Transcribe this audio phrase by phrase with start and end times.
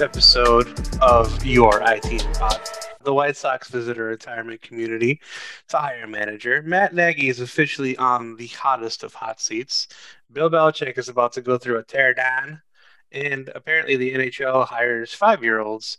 [0.00, 0.68] episode
[1.00, 2.60] of Your IT Pod.
[3.02, 5.20] The White Sox visit a retirement community
[5.68, 6.62] to hire manager.
[6.62, 9.88] Matt Nagy is officially on the hottest of hot seats.
[10.32, 12.60] Bill Belichick is about to go through a tear down,
[13.12, 15.98] and apparently the NHL hires five year olds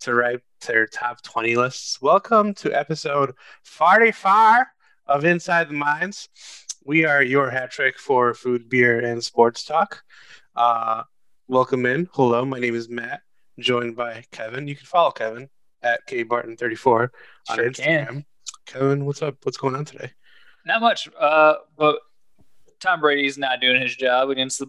[0.00, 2.00] to write their top 20 lists.
[2.00, 4.66] Welcome to episode 45
[5.06, 6.28] of Inside the Minds.
[6.84, 10.02] We are your hat trick for food, beer, and sports talk.
[10.54, 11.04] Uh,
[11.48, 12.08] welcome in.
[12.12, 13.22] Hello, my name is Matt,
[13.58, 14.68] joined by Kevin.
[14.68, 15.48] You can follow Kevin
[15.82, 17.08] at kbarton34
[17.50, 18.06] on Sure Instagram.
[18.06, 18.24] can.
[18.66, 19.36] Kevin, what's up?
[19.42, 20.10] What's going on today?
[20.66, 21.98] Not much, uh, but
[22.80, 24.66] Tom Brady's not doing his job against the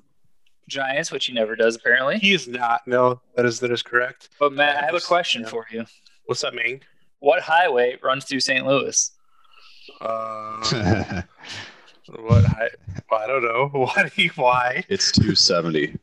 [0.68, 2.18] Giants, which he never does apparently.
[2.18, 2.82] He is not.
[2.88, 4.30] No, that is that is correct.
[4.40, 5.50] But Matt, I have a question yeah.
[5.50, 5.86] for you.
[6.26, 6.82] What's up, man?
[7.20, 8.66] What highway runs through St.
[8.66, 9.12] Louis?
[10.02, 10.58] Uh,
[12.20, 12.46] what?
[12.46, 12.70] I,
[13.12, 13.70] I don't know.
[13.74, 14.10] Why?
[14.16, 14.84] do you- Why?
[14.90, 15.98] It's 270,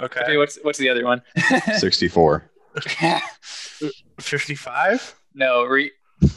[0.00, 1.22] Okay, Okay, what's what's the other one?
[1.78, 2.50] 64.
[4.20, 5.14] fifty-five.
[5.34, 5.90] no, re-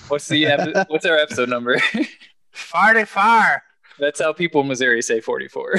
[0.08, 1.78] what's the ep- what's our episode number?
[2.52, 3.60] Forty-five.
[4.00, 5.76] That's how people in Missouri say 44.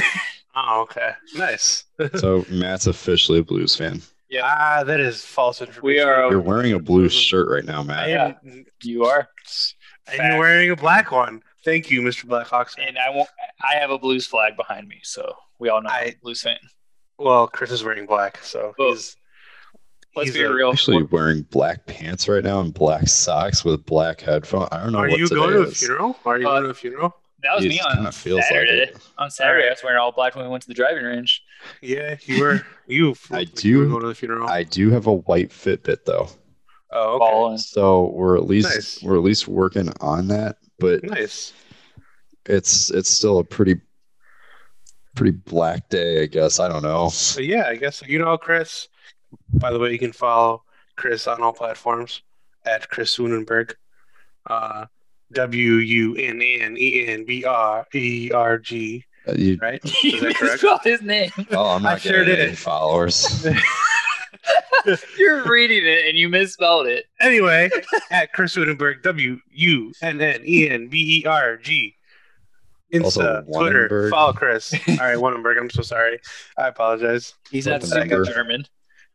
[0.54, 1.12] Oh, okay.
[1.34, 1.84] Nice.
[2.16, 4.00] So Matt's officially a Blues fan.
[4.28, 4.42] Yeah.
[4.44, 5.82] Ah, that is false information.
[5.82, 8.08] We are- You're wearing a Blues shirt right now, Matt.
[8.10, 8.34] Yeah.
[8.82, 9.28] you are,
[10.08, 11.42] I'm wearing a black one.
[11.64, 12.26] Thank you, Mr.
[12.26, 12.74] Blackhawks.
[12.78, 13.28] and I won't.
[13.62, 16.42] I have a Blues flag behind me, so we all know I'm I- a Blues
[16.42, 16.58] fan.
[17.18, 19.16] Well, Chris is wearing black, so Well, he's.
[20.14, 20.70] Let's he's be a- real.
[20.72, 24.68] Actually wearing black pants right now and black socks with black headphones.
[24.70, 26.18] I don't know Are what you today going to a funeral?
[26.26, 27.16] Are you Uh, going to a funeral?
[27.42, 28.82] That was It me kinda on feels like Saturday.
[28.82, 28.96] it.
[29.18, 29.68] on Saturday, Alright.
[29.70, 31.42] I was wearing all black when we went to the driving range.
[31.80, 32.66] Yeah, you were.
[32.88, 33.06] You.
[33.06, 34.48] I looked like you were do- going to the funeral.
[34.50, 36.28] I do have a white Fitbit though.
[36.92, 37.18] oh, okay.
[37.18, 37.58] Balling.
[37.58, 39.02] So we're at least Nice.
[39.02, 41.54] we're at least working on that, but Nice.
[42.44, 43.80] it's it's still a pretty
[45.14, 46.58] pretty black day, I guess.
[46.60, 47.08] I don't know.
[47.08, 48.88] So yeah, I guess you know Chris.
[49.54, 50.62] By the way, you can follow
[50.96, 52.22] Chris on all platforms
[52.66, 53.72] at Chris Wunnenberg.
[54.46, 54.86] Uh,
[55.32, 59.04] W U N N E N B R E R G.
[59.26, 59.80] Uh, you- Right?
[59.84, 60.42] Is You that correct?
[60.62, 61.30] misspelled his name.
[61.52, 62.58] oh, I'm I not sure getting any did.
[62.58, 63.46] followers.
[65.16, 67.06] You're reading it and you misspelled it.
[67.20, 67.70] Anyway,
[68.10, 69.02] at Chris Wunnenberg.
[69.02, 71.94] W U N N E N B E R G.
[72.92, 74.72] Insta, Also, Twitter, follow Chris.
[74.88, 75.58] All right, Wunnenberg.
[75.58, 76.20] I'm so sorry.
[76.58, 77.34] I apologize.
[77.50, 78.24] He's not Something super.
[78.24, 78.66] German.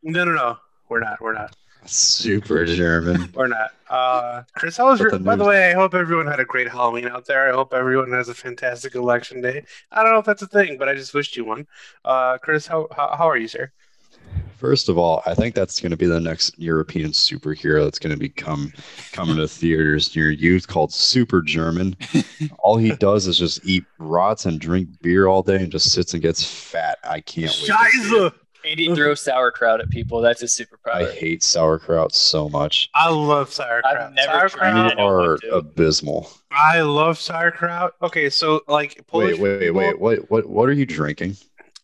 [0.03, 0.57] No, no, no.
[0.89, 1.21] We're not.
[1.21, 1.55] We're not.
[1.85, 3.31] Super German.
[3.35, 3.71] we're not.
[3.89, 5.11] Uh, Chris, how was your?
[5.11, 7.49] The By the way, I hope everyone had a great Halloween out there.
[7.49, 9.63] I hope everyone has a fantastic election day.
[9.91, 11.67] I don't know if that's a thing, but I just wished you one.
[12.03, 13.71] Uh, Chris, how how, how are you, sir?
[14.57, 18.13] First of all, I think that's going to be the next European superhero that's going
[18.13, 18.73] to become
[19.11, 21.95] coming to theaters near you called Super German.
[22.59, 26.13] all he does is just eat rots and drink beer all day and just sits
[26.13, 26.97] and gets fat.
[27.03, 27.53] I can't wait.
[27.53, 27.75] to see it.
[27.75, 28.33] Scheiße!
[28.65, 30.19] And he throws sauerkraut at people.
[30.19, 31.03] That's his super proud.
[31.03, 32.89] I hate sauerkraut so much.
[32.95, 33.95] I love sauerkraut.
[33.95, 34.97] I've never tried You sauerkraut.
[34.97, 36.29] don't are want abysmal.
[36.51, 37.93] I love sauerkraut.
[38.01, 39.99] Okay, so like Polish Wait, wait, people, wait.
[39.99, 41.37] What, what, what are you drinking?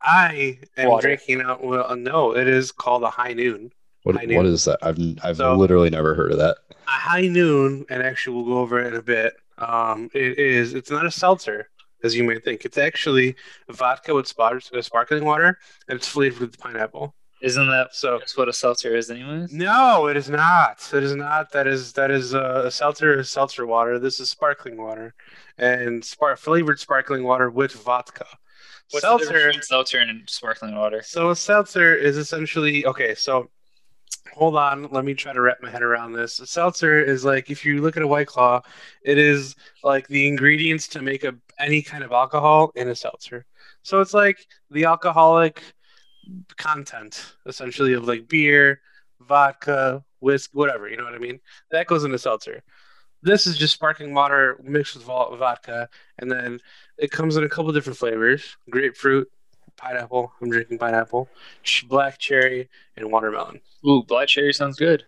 [0.03, 1.07] I am Water.
[1.07, 1.63] drinking out.
[1.63, 3.71] Well, no, it is called a high noon.
[4.03, 4.35] What, I knew.
[4.37, 4.79] what is that?
[4.81, 6.57] I've, I've So- literally never heard of that.
[6.87, 9.33] A high noon, and actually we'll go over it in a bit.
[9.57, 10.73] Um, it is.
[10.73, 11.69] It's not a seltzer,
[12.03, 12.65] as you may think.
[12.65, 13.35] It's actually
[13.69, 17.15] vodka with sparkling water, and it's flavored with pineapple.
[17.41, 19.51] Isn't that So just what a seltzer is, anyways?
[19.53, 20.89] no, it is not.
[20.93, 21.51] It is not.
[21.51, 23.99] That is that is uh, a seltzer is seltzer water.
[23.99, 25.13] This is sparkling water,
[25.57, 28.25] and spar- flavored sparkling water with vodka.
[28.91, 29.33] What's the seltzer.
[29.33, 31.01] difference seltzer and sparkling water?
[31.03, 33.15] So a seltzer is essentially okay.
[33.15, 33.49] So
[34.33, 36.39] hold on, let me try to wrap my head around this.
[36.39, 38.61] A seltzer is like if you look at a white claw,
[39.03, 43.45] it is like the ingredients to make a any kind of alcohol in a seltzer.
[43.83, 45.61] So it's like the alcoholic
[46.57, 48.81] content essentially of like beer,
[49.21, 50.87] vodka, whiskey, whatever.
[50.89, 51.39] You know what I mean?
[51.71, 52.63] That goes in a seltzer.
[53.21, 55.87] This is just sparkling water mixed with vodka,
[56.19, 56.59] and then
[56.97, 59.29] it comes in a couple different flavors: grapefruit,
[59.77, 60.31] pineapple.
[60.41, 61.29] I'm drinking pineapple,
[61.87, 63.61] black cherry, and watermelon.
[63.87, 65.05] Ooh, black cherry sounds good.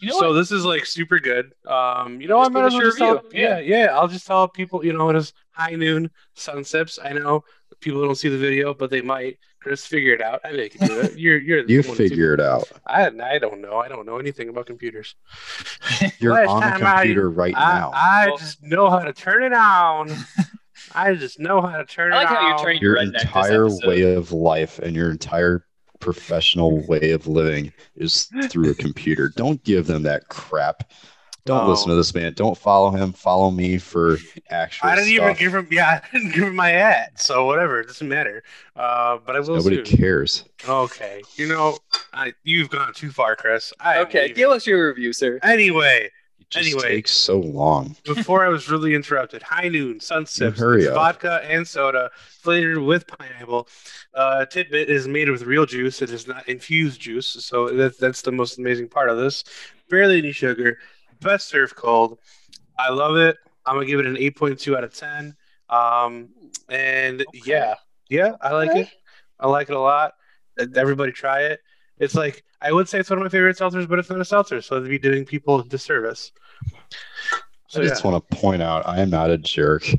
[0.00, 0.34] You know so what?
[0.34, 1.52] this is like super good.
[1.66, 3.40] Um, you know, Just I'm give as us well your just tell, review.
[3.40, 3.86] yeah, yeah.
[3.98, 7.00] I'll just tell people, you know, it is high noon sun sips.
[7.02, 7.42] I know
[7.80, 9.38] people don't see the video, but they might.
[9.60, 10.40] Chris, figure it out.
[10.44, 11.14] I know you can do it.
[11.18, 11.64] You're, you're.
[11.64, 12.70] the You one figure it out.
[12.86, 13.78] I, I don't know.
[13.78, 15.16] I don't know anything about computers.
[16.20, 17.90] You're on the time I- computer right I, now.
[17.92, 20.10] I Well- just know how to turn it on.
[20.94, 22.48] I just know how to turn I like it how on.
[22.50, 25.64] you're turning your redneck entire way of life and your entire
[26.00, 29.28] professional way of living is through a computer.
[29.36, 30.90] Don't give them that crap.
[31.44, 31.70] Don't Oh.
[31.70, 32.34] listen to this man.
[32.34, 33.12] Don't follow him.
[33.12, 34.18] Follow me for
[34.50, 35.66] actual I didn't even give him.
[35.70, 37.18] Yeah, I didn't give him my ad.
[37.18, 38.42] So whatever, it doesn't matter.
[38.76, 39.98] Uh, but I will Nobody soon.
[39.98, 40.44] cares.
[40.68, 41.78] Okay, you know,
[42.12, 43.72] I, you've gone too far, Chris.
[43.80, 44.36] I Okay, leaving.
[44.36, 45.38] give us your review, sir.
[45.42, 46.10] Anyway,
[46.54, 46.94] Anyway, it just Anyway.
[46.96, 47.96] takes so long.
[48.04, 50.94] before I was really interrupted, High Noon Sunsips, hurry it's up.
[50.94, 52.10] vodka and soda
[52.40, 53.68] flavored with pineapple.
[54.14, 56.00] Uh, tidbit is made with real juice.
[56.02, 59.44] It is not infused juice, so that's that's the most amazing part of this.
[59.90, 60.78] Barely any sugar.
[61.20, 62.18] Best served cold.
[62.78, 63.36] I love it.
[63.66, 65.36] I'm gonna give it an 8.2 out of 10.
[65.68, 66.30] Um,
[66.68, 67.40] and Okay.
[67.44, 67.74] yeah,
[68.08, 68.80] yeah, I like Okay.
[68.82, 68.88] it.
[69.38, 70.14] I like it a lot.
[70.76, 71.60] Everybody try it.
[71.98, 74.24] It's like I would say it's one of my favorite seltzers, but it's not a
[74.24, 76.32] seltzer, so it'd be doing people a disservice.
[77.68, 77.90] So I yeah.
[77.90, 79.84] just want to point out I am not a jerk.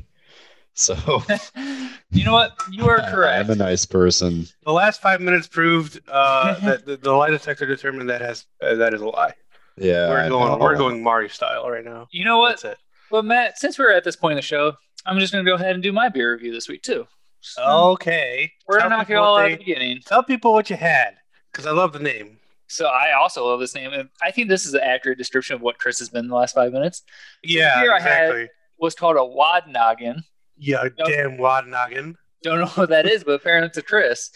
[0.74, 0.94] So
[2.10, 2.52] you know what?
[2.70, 3.44] You are correct.
[3.44, 4.46] I'm a nice person.
[4.64, 8.76] the last five minutes proved uh, that the, the lie detector determined that has uh,
[8.76, 9.34] that is a lie.
[9.76, 10.58] Yeah, we're going know.
[10.58, 12.06] we're going Mari style right now.
[12.12, 12.50] You know what?
[12.62, 12.78] That's it.
[13.10, 14.74] Well, Matt, since we're at this point in the show,
[15.04, 17.06] I'm just going to go ahead and do my beer review this week too.
[17.40, 17.62] So,
[17.92, 20.00] Okay, we're Tell gonna knock it all out at the beginning.
[20.06, 21.16] Tell people what you had
[21.50, 22.38] because I love the name.
[22.70, 25.60] So I also love this name, and I think this is an accurate description of
[25.60, 27.02] what Chris has been in the last five minutes.
[27.42, 28.48] Yeah, here I had- exactly.
[28.78, 30.22] Was called a wad noggin.
[30.56, 31.06] yeah, Yep.
[31.06, 32.16] damn wad noggin.
[32.42, 34.30] Don't know what that is, but apparently it's a Chris.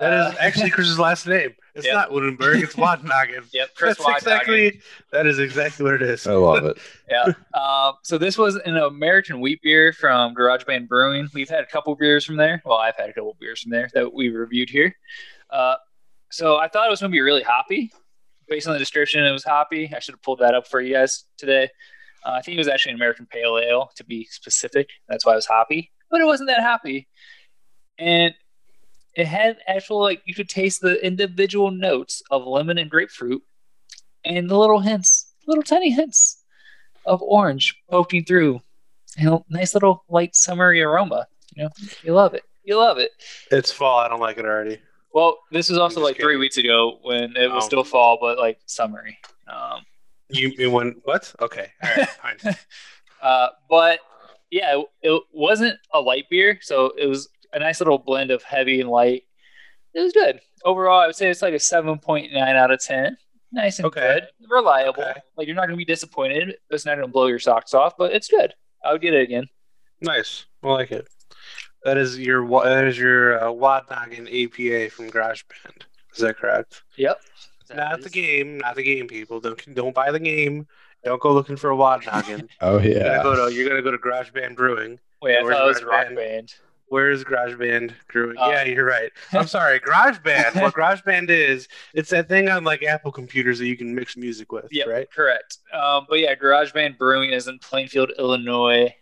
[0.00, 1.54] That is Uh, actually Chris's last name.
[1.76, 1.94] It's Yep.
[1.94, 2.62] not Woodenberg.
[2.62, 3.44] It's wad noggin.
[3.52, 4.80] Yep, Chris That's Wad exactly.
[5.12, 6.26] That is exactly what it is.
[6.26, 6.78] I love it.
[7.10, 7.32] yeah.
[7.52, 11.28] Um, so this was an American wheat beer from Garage Band Brewing.
[11.34, 12.62] We've had a couple beers from there.
[12.64, 14.96] Well, I've had a couple beers from there that we reviewed here.
[15.50, 15.76] Uh,
[16.34, 17.92] so I thought it was going to be really hoppy.
[18.48, 19.90] Based on the description, it was hoppy.
[19.94, 21.70] I should have pulled that up for you guys today.
[22.26, 24.88] Uh, I think it was actually an American Pale Ale, to be specific.
[25.08, 27.06] That's why it was hoppy, but it wasn't that hoppy.
[27.98, 28.34] And
[29.14, 33.42] it had actual like you could taste the individual notes of lemon and grapefruit,
[34.24, 36.42] and the little hints, little tiny hints
[37.06, 38.60] of orange poking through.
[39.16, 41.28] You know, nice little light summery aroma.
[41.54, 41.70] You know,
[42.02, 42.42] you love it.
[42.64, 43.12] You love it.
[43.52, 44.00] It's fall.
[44.00, 44.80] I don't like it already.
[45.14, 47.66] Well, this was also like three weeks ago when it was Oh.
[47.66, 49.16] still fall, but like summery.
[49.46, 49.82] Um,
[50.28, 51.32] You, you went what?
[51.40, 52.08] Okay, all right,
[52.42, 52.56] fine.
[53.22, 54.00] uh, but
[54.50, 58.42] yeah, it, it wasn't a light beer, so it was a nice little blend of
[58.42, 59.22] heavy and light.
[59.94, 61.00] It was good overall.
[61.00, 63.16] I would say it's like a seven point nine out of ten.
[63.52, 64.00] Nice and Okay.
[64.20, 65.00] good, reliable.
[65.04, 65.20] Okay.
[65.36, 66.56] Like you're not going to be disappointed.
[66.70, 68.52] It's not going to blow your socks off, but it's good.
[68.84, 69.46] I would get it again.
[70.00, 70.46] Nice.
[70.64, 71.06] I like it.
[71.84, 75.82] That is your wa- that is your uh, Wad Noggin APA from GarageBand.
[76.14, 76.82] Is that correct?
[76.96, 77.20] Yep.
[77.74, 78.58] Not the game.
[78.58, 79.06] Not the game.
[79.06, 80.66] People don't don't buy the game.
[81.04, 82.48] Don't go looking for a Wad Noggin.
[82.60, 83.16] Oh You're yeah.
[83.16, 84.98] gonna go to you're gonna go to GarageBand Brewing.
[85.20, 86.16] Wait, I Where's thought it was Rock Band?
[86.16, 86.54] Band.
[86.88, 88.36] Where is GarageBand Brewing?
[88.38, 89.10] Uh, yeah, you're right.
[89.32, 89.80] I'm sorry.
[89.80, 90.60] GarageBand.
[90.62, 91.66] what GarageBand is?
[91.94, 94.68] It's that thing on like Apple computers that you can mix music with.
[94.70, 95.10] Yep, Right.
[95.10, 95.58] correct.
[95.72, 98.94] Um, but yeah, GarageBand Brewing is in Plainfield, Illinois.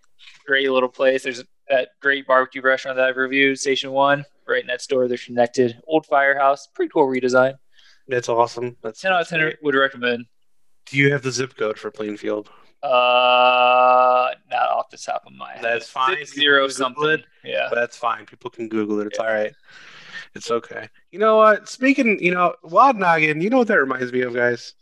[0.47, 1.25] Great little place.
[1.25, 5.09] There's that great barbecue restaurant that I've reviewed, Station One, right next door.
[5.09, 5.81] They're connected.
[5.87, 7.55] Old firehouse, pretty cool redesign.
[8.09, 8.77] That's awesome.
[8.83, 9.57] That's Ten out of ten great.
[9.63, 10.27] would recommend.
[10.87, 12.51] Do you have the zip code for Plainfield?
[12.83, 15.63] Uh, not off the top of my head.
[15.63, 16.17] That's fine.
[16.17, 17.25] Six zero People can Google something.
[17.45, 17.67] Yeah.
[17.71, 18.27] But that's fine.
[18.27, 19.07] People can Google it.
[19.07, 19.53] It's all right.
[20.35, 20.89] It's okay.
[21.11, 21.69] You know what?
[21.69, 24.75] Speaking, you know, Wad Noggin, you know what that reminds me of, guys?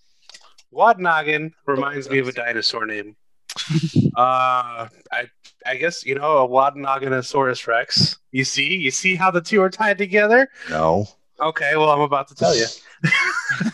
[0.71, 3.17] Wad Noggin reminds me of a dinosaur name.
[4.17, 5.27] uh, I
[5.67, 8.19] I guess you know a Wadnoganosaurus Rex.
[8.33, 10.49] You see, you see how the two are tied together.
[10.69, 11.07] No.
[11.41, 12.67] Okay, well, I'm about to tell you.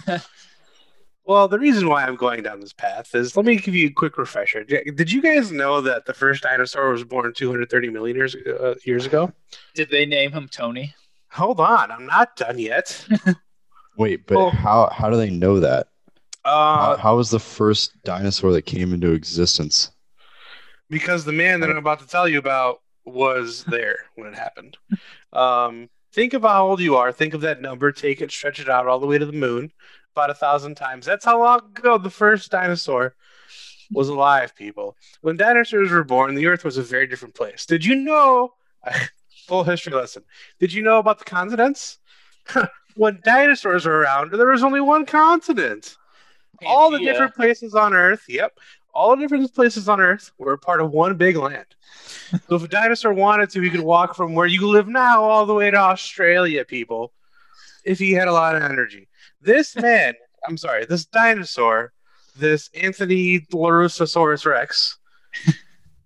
[1.24, 3.92] well, the reason why I'm going down this path is let me give you a
[3.92, 4.64] quick refresher.
[4.64, 8.74] Did did you guys know that the first dinosaur was born 230 million years uh,
[8.84, 9.32] years ago?
[9.74, 10.94] Did they name him Tony?
[11.32, 13.04] Hold on, I'm not done yet.
[13.96, 15.88] Wait, but Well- how how do they know that?
[16.44, 19.90] How, Uh, how was the first dinosaur that came into existence?
[20.88, 24.76] Because the man that I'm about to tell you about was there when it happened.
[25.32, 27.12] Um, think of how old you are.
[27.12, 27.92] Think of that number.
[27.92, 29.72] Take it, stretch it out all the way to the moon,
[30.14, 31.06] about a thousand times.
[31.06, 33.14] That's how long ago the first dinosaur
[33.92, 34.96] was alive, people.
[35.20, 37.66] When dinosaurs were born, the Earth was a very different place.
[37.66, 38.54] Did you know?
[39.46, 40.24] Full history lesson.
[40.58, 41.98] Did you know about the continents?
[42.96, 45.96] when dinosaurs were around, there was only one continent
[46.64, 48.24] all the different places on Earth.
[48.28, 48.58] Yep,
[48.96, 51.66] all the different places on Earth were part of one big land.
[52.48, 55.44] so if a dinosaur wanted to, he could walk from where you live now all
[55.44, 57.12] the way to Australia, people,
[57.84, 59.06] if he had a lot of energy.
[59.42, 60.14] This man,
[60.48, 61.92] I'm sorry, this dinosaur,
[62.38, 64.98] this Anthony Larusasaurus Rex,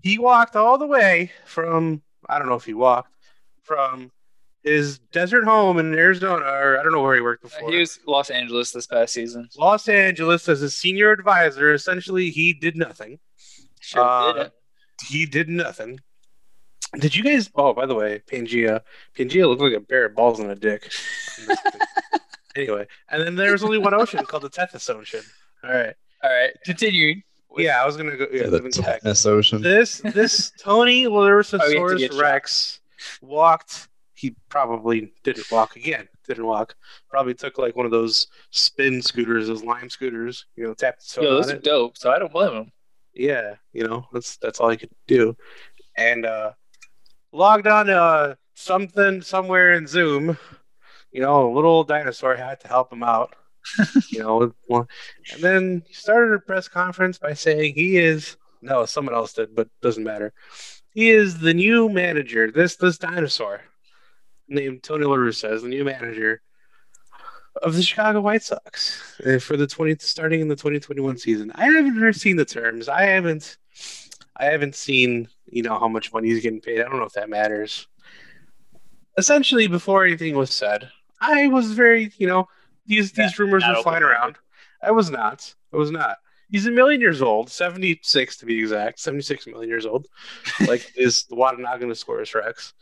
[0.02, 3.14] he walked all the way from I don't know if he walked
[3.62, 4.11] from
[4.62, 7.71] his desert home in Arizona, or I don't know where he worked before.
[7.71, 9.49] He was Los Angeles this past season.
[9.57, 11.73] Los Angeles as a senior advisor.
[11.73, 13.19] Essentially, he did nothing.
[13.81, 14.52] Sure Uh, did.
[15.09, 16.00] He did nothing.
[16.99, 17.49] Did you guys?
[17.55, 18.81] Oh, by the way, Pangea.
[19.17, 20.93] Pangea looked like a bear with balls and a dick.
[22.57, 25.23] anyway, and then there was only one ocean called the Tethys Ocean.
[25.64, 25.95] All right.
[26.23, 27.23] All right, continuing.
[27.49, 28.26] with- Yeah, I was gonna go.
[28.31, 29.00] Yeah, Yeah, the was gonna go back.
[29.00, 29.62] tetanus ocean.
[29.62, 32.21] This this Tony Oh, we have to Larusasaurus get shot.
[32.21, 32.81] Rex
[33.23, 33.88] walked.
[34.21, 36.07] He probably didn't walk again.
[36.29, 36.75] Didn't walk.
[37.09, 40.45] Probably took like one of those spin scooters, those lime scooters.
[40.57, 41.65] You know, tapped his foot Yo, those are it.
[41.65, 41.97] dope.
[41.97, 42.73] So I don't blame him.
[43.15, 45.37] Yeah, you know, that's that's all he could do.
[45.97, 46.53] And uh
[47.33, 50.37] logged on uh, something somewhere in Zoom.
[51.12, 53.35] You know, a little dinosaur had to help him out.
[54.11, 59.15] you know, and then he started a press conference by saying he is no, someone
[59.15, 60.33] else did, but doesn't matter.
[60.93, 62.50] He is the new manager.
[62.50, 63.61] This this dinosaur
[64.50, 66.42] named Tony La Russa is the new manager
[67.62, 71.16] of the Chicago White Sox uh, for the twenty starting in the twenty twenty one
[71.16, 71.52] season.
[71.54, 72.88] I haven't heard seen the terms.
[72.88, 73.57] I haven't
[74.37, 76.80] I haven't seen you know how much money he's getting paid.
[76.80, 77.87] I don't know if that matters.
[79.16, 80.90] Essentially, before anything was said,
[81.21, 82.49] I was very you know
[82.87, 84.37] these these rumors were flying around.
[84.83, 85.54] I was not.
[85.73, 86.16] I was not.
[86.49, 90.07] He's a million years old, seventy six to be exact, seventy six million years old,
[90.66, 92.75] like is the Watanaganosaurus Rex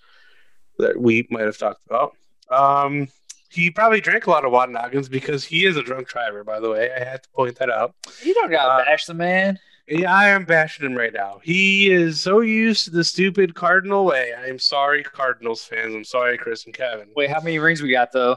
[0.78, 2.14] that we might have talked about.
[2.50, 3.08] Um,
[3.50, 6.44] he probably drank a lot of Watanagans because he is a drunk driver.
[6.44, 7.94] By the way, I had to point that out.
[8.22, 9.58] You don't gotta Uh, bash the man.
[9.86, 11.40] Yeah, I am bashing him right now.
[11.42, 14.34] He is so used to the stupid Cardinal way.
[14.38, 15.94] I am sorry, Cardinals fans.
[15.94, 17.08] I'm sorry, Chris and Kevin.
[17.16, 18.36] Wait, how many rings we got though?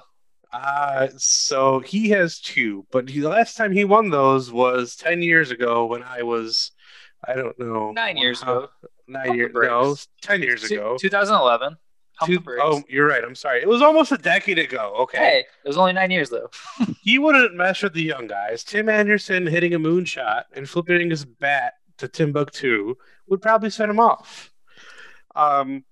[0.53, 5.21] Uh, so he has two, but he, the last time he won those was 10
[5.21, 6.71] years ago when I was,
[7.25, 7.91] I don't know.
[7.91, 8.69] Nine years ago.
[9.07, 10.97] Nine years, no, 10 years ago.
[10.99, 11.75] 2011.
[12.21, 12.61] Hump Two- the brakes.
[12.63, 13.23] oh, you're right.
[13.23, 13.61] I'm sorry.
[13.61, 14.93] It was almost a decade ago.
[15.01, 15.17] Okay.
[15.17, 16.49] Hey, it was only nine years though.
[17.01, 18.63] He wouldn't mess with the young guys.
[18.63, 22.95] Tim Anderson hitting a moonshot and flipping his bat to Timbuktu
[23.27, 24.51] would probably set him off.
[25.35, 25.83] Um,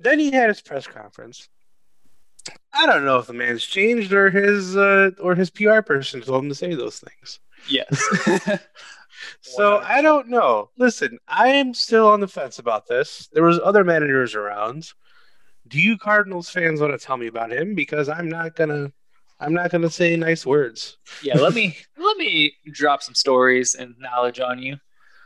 [0.00, 1.48] then he had his press conference.
[2.72, 6.42] I don't know if the man's changed or his uh, or his PR person told
[6.44, 7.40] him to say those things.
[7.68, 8.58] Yes.
[9.40, 10.70] So I don't know.
[10.78, 13.28] Listen, I am still on the fence about this.
[13.32, 14.88] There was other managers around.
[15.68, 17.74] Do you Cardinals fans want to tell me about him?
[17.74, 18.92] Because I'm not gonna,
[19.40, 20.98] I'm not gonna say nice words.
[21.22, 24.76] yeah, let me let me drop some stories and knowledge on you.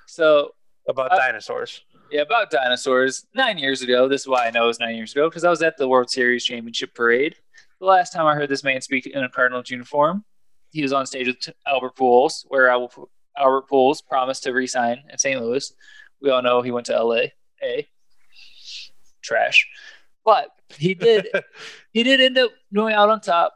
[0.06, 0.54] So
[0.88, 1.82] about Uh, dinosaurs.
[2.10, 3.24] Yeah, about dinosaurs.
[3.34, 5.50] Nine years ago, this is why I know it was nine years ago, because I
[5.50, 7.36] was at the World Series Championship Parade.
[7.80, 10.24] The last time I heard this man speak in a Cardinals uniform,
[10.70, 13.08] he was on stage with Albert Pujols, where Albert
[13.70, 15.40] Pujols promised to resign in St.
[15.40, 15.72] Louis.
[16.20, 17.22] We all know he went to LA.
[17.62, 17.88] A
[19.22, 19.66] trash,
[20.24, 21.28] but he did.
[21.92, 23.54] he did end up going out on top.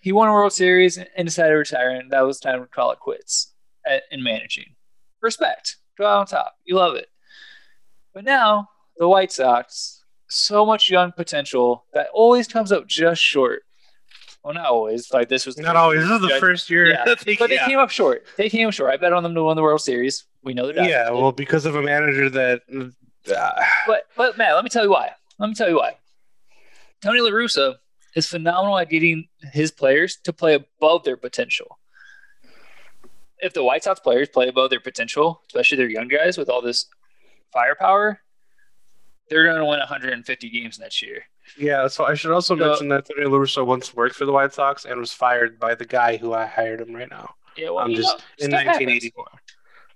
[0.00, 2.90] He won a World Series and decided to retire, and that was time to call
[2.92, 3.52] it quits
[3.86, 4.74] at, in managing.
[5.20, 5.76] Respect.
[5.96, 6.54] Go out on top.
[6.64, 7.08] You love it.
[8.14, 13.62] But now the White Sox, so much young potential that always comes up just short.
[14.44, 15.12] Well, not always.
[15.12, 15.98] Like this was the Not first always.
[16.00, 16.08] year.
[16.08, 16.86] This is the first year.
[16.90, 17.04] yeah.
[17.04, 17.66] that they- But they yeah.
[17.66, 18.24] came up short.
[18.36, 18.92] They came up short.
[18.92, 20.24] I bet on them to win the World Series.
[20.44, 22.62] We know Dodgers yeah, well, because of a manager that.
[23.34, 25.10] Uh, But but Matt, let me tell you why.
[25.38, 25.96] Let me tell you why.
[27.02, 27.76] Tony La Russa
[28.14, 31.78] is phenomenal at getting his players to play above their potential.
[33.40, 36.60] If the White Sox players play above their potential, especially their young guys with all
[36.60, 36.86] this
[37.52, 38.20] firepower,
[39.30, 41.22] they're going to win 150 games next year.
[41.56, 44.32] yeah, so I should also So- mention that Tony La Russa once worked for the
[44.32, 47.34] White Sox and was fired by the guy who I hired him right now.
[47.56, 48.78] Yeah, well, I'm just know, in stuff happens.
[48.90, 49.26] 1984.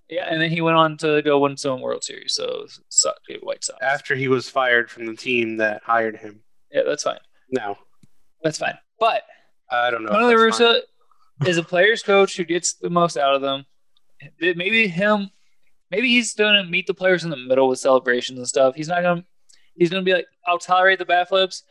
[0.08, 2.34] Yeah, and then he went on to go win some World Series.
[2.34, 2.66] So
[3.42, 3.78] White Sox.
[3.82, 6.42] After he was fired from the team that hired him.
[6.72, 7.18] Yeah, that's fine.
[7.50, 7.76] No,
[8.42, 8.78] That's fine.
[8.98, 9.22] But
[9.70, 10.10] I don't know.
[10.10, 10.40] Tony La.
[10.40, 10.80] Russa
[11.46, 13.66] is a player's coach who gets the most out of them.
[14.40, 15.30] Maybe him,
[15.90, 18.74] maybe he's going to meet the players in the middle with celebrations and stuff.
[18.74, 19.26] He's not going to,
[19.74, 21.64] he's going to be like, I'll tolerate the bat flips.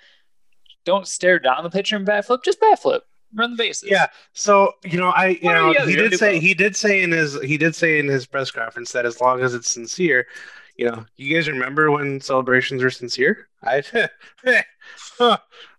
[0.85, 3.03] Don't stare down the pitcher and bat flip, just bat flip.
[3.33, 3.89] Run the bases.
[3.89, 4.07] Yeah.
[4.33, 6.41] So you know, I you know other, he did say both.
[6.41, 9.41] he did say in his he did say in his press conference that as long
[9.41, 10.27] as it's sincere,
[10.81, 13.47] you know, you guys remember when celebrations were sincere?
[13.63, 13.83] I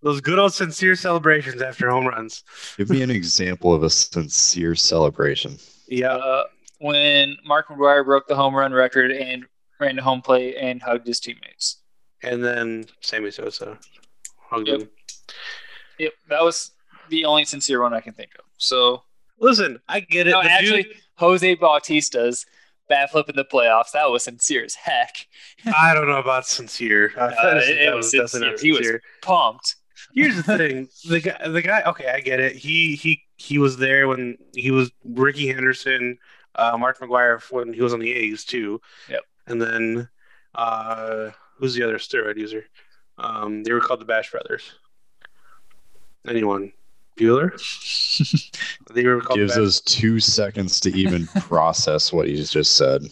[0.02, 2.44] those good old sincere celebrations after home runs.
[2.78, 5.58] Give me an example of a sincere celebration.
[5.88, 6.14] Yeah.
[6.14, 6.44] Uh,
[6.78, 9.44] when Mark McGwire broke the home run record and
[9.80, 11.78] ran to home plate and hugged his teammates.
[12.22, 13.78] And then Sammy Sosa
[14.50, 14.80] hugged Yep.
[14.82, 14.90] him.
[15.98, 16.70] Yep, that was
[17.08, 18.44] the only sincere one I can think of.
[18.58, 19.02] So
[19.40, 20.30] Listen, I get it.
[20.30, 22.46] No, actually, dude- Jose Bautista's
[22.92, 23.92] bat flip in the playoffs.
[23.92, 25.26] That was sincere as heck.
[25.66, 27.12] I don't know about sincere.
[27.16, 28.66] Uh, that is- it that was definitely not sincere.
[28.66, 29.02] He was- sincere.
[29.22, 29.76] Pumped.
[30.14, 31.82] Here's the thing: the guy, the guy.
[31.86, 32.54] Okay, I get it.
[32.54, 36.18] He he he was there when he was Rickey Henderson,
[36.54, 38.80] uh, Mark McGwire when he was on the A's too.
[39.08, 39.22] Yep.
[39.46, 40.08] And then,
[40.54, 42.66] uh, who's the other steroid user?
[43.16, 44.72] Um, they were called the Bash Brothers.
[46.28, 46.72] Anyone?
[47.22, 48.52] Bueller?
[48.94, 49.38] they were called.
[49.38, 53.02] Gives Bash- us two seconds to even process what he's just said.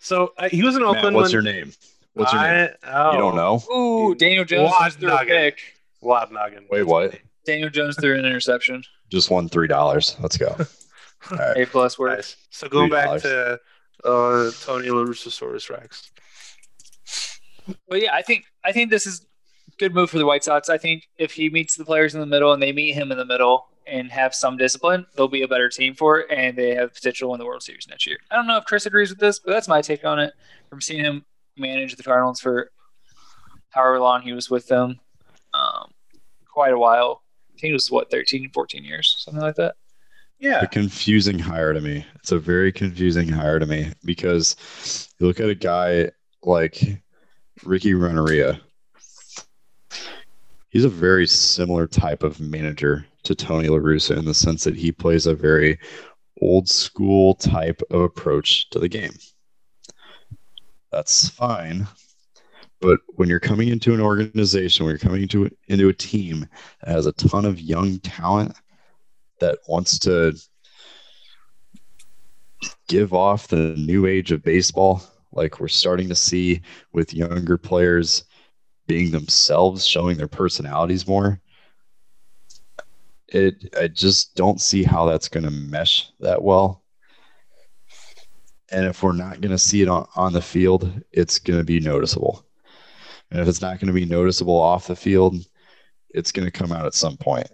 [0.00, 1.16] So uh, he was in Matt, Oakland.
[1.16, 1.72] what's when your name?
[2.14, 2.68] What's your I, name?
[2.84, 3.62] Oh, You don't know?
[3.74, 5.28] Ooh, Daniel Jones Wad threw a nugget.
[5.28, 5.58] pick.
[6.02, 6.68] Wadnoggin.
[6.70, 7.18] Wait, what?
[7.44, 8.82] Daniel Jones threw an interception.
[9.10, 10.16] Just won three dollars.
[10.20, 10.56] Let's go.
[11.30, 11.56] All right.
[11.58, 12.16] A plus word.
[12.16, 12.36] Nice.
[12.50, 13.22] So going back $3.
[13.22, 13.60] to
[14.08, 16.10] uh, Tony LaRussosaurus Rex.
[17.88, 19.25] But yeah, I think I think this is a
[19.78, 20.68] good move for the White Sox.
[20.68, 23.18] I think if he meets the players in the middle and they meet him in
[23.18, 26.74] the middle and have some discipline, they'll be a better team for it, and they
[26.74, 28.18] have potential to win the World Series next year.
[28.30, 30.34] I don't know if Chris agrees with this, but that's my take on it.
[30.68, 31.24] From seeing him
[31.56, 32.70] manage the Cardinals for
[33.70, 34.98] however long he was with them,
[35.54, 35.92] um,
[36.52, 37.22] quite a while.
[37.54, 39.76] I think it was what 13, 14 years, something like that.
[40.38, 40.60] Yeah.
[40.60, 42.04] a confusing hire to me.
[42.16, 46.10] It's a very confusing hire to me because you look at a guy
[46.42, 47.02] like
[47.64, 48.60] Ricky Renteria.
[50.76, 54.76] He's a very similar type of manager to Tony La Russa in the sense that
[54.76, 55.78] he plays a very
[56.42, 59.14] old school type of approach to the game.
[60.92, 61.86] That's fine.
[62.82, 66.46] But when you're coming into an organization, when you're coming into into a team
[66.82, 68.54] that has a ton of young talent
[69.40, 70.34] that wants to
[72.86, 75.02] give off the new age of baseball
[75.32, 76.60] like we're starting to see
[76.92, 78.24] with younger players
[78.86, 81.40] being themselves showing their personalities more
[83.28, 86.82] it i just don't see how that's going to mesh that well
[88.70, 91.64] and if we're not going to see it on, on the field it's going to
[91.64, 92.44] be noticeable
[93.30, 95.36] and if it's not going to be noticeable off the field
[96.10, 97.48] it's going to come out at some point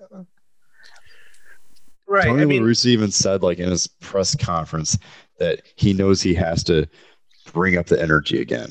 [2.13, 2.27] Right.
[2.27, 4.99] Tony I mean, even said, like in his press conference,
[5.39, 6.87] that he knows he has to
[7.55, 8.69] bring up the energy again.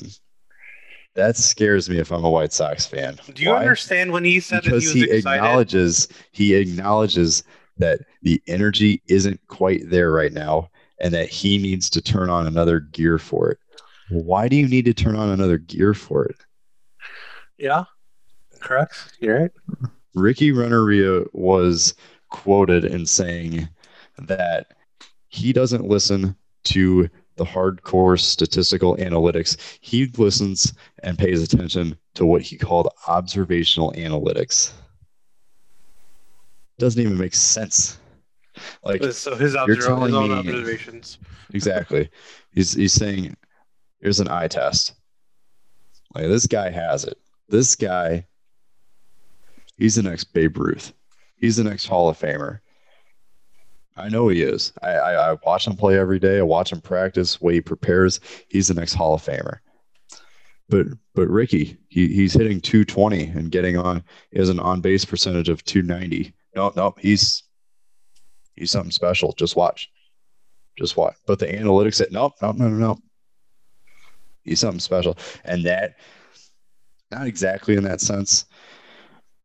[1.14, 3.18] That scares me if I'm a White Sox fan.
[3.34, 3.60] do you Why?
[3.60, 5.36] understand when he said Because that he he, was excited?
[5.36, 7.42] acknowledges he acknowledges
[7.78, 10.70] that the energy isn't quite there right now,
[11.00, 13.58] and that he needs to turn on another gear for it.
[14.10, 16.36] Why do you need to turn on another gear for it?
[17.58, 17.84] Yeah.
[18.60, 19.16] Correct.
[19.20, 19.50] You're right.
[20.14, 21.94] Ricky Renteria was
[22.30, 23.68] quoted in saying
[24.18, 24.74] that
[25.28, 27.08] he doesn't listen to
[27.42, 29.56] the hardcore statistical analytics.
[29.80, 34.72] He listens and pays attention to what he called observational analytics.
[36.78, 37.98] Doesn't even make sense.
[38.84, 41.18] Like So his, You're telling his own me- observations.
[41.54, 42.10] exactly.
[42.52, 43.34] He's he's saying
[44.00, 44.92] here's an eye test.
[46.14, 47.18] Like this guy has it.
[47.48, 48.26] This guy
[49.78, 50.92] he's the next Babe Ruth.
[51.36, 52.60] He's the next Hall of Famer.
[53.96, 54.72] I know he is.
[54.82, 56.38] I, I, I watch him play every day.
[56.38, 58.20] I watch him practice, way he prepares.
[58.48, 59.58] He's the next Hall of Famer.
[60.68, 64.02] But but Ricky, he, he's hitting 220 and getting on.
[64.34, 66.32] Has an on base percentage of 290.
[66.56, 67.42] No, no, he's
[68.56, 69.32] he's something special.
[69.32, 69.90] Just watch.
[70.78, 71.14] Just watch.
[71.26, 72.98] But the analytics said, nope, no, no, no, no.
[74.42, 75.18] He's something special.
[75.44, 75.96] And that,
[77.10, 78.46] not exactly in that sense,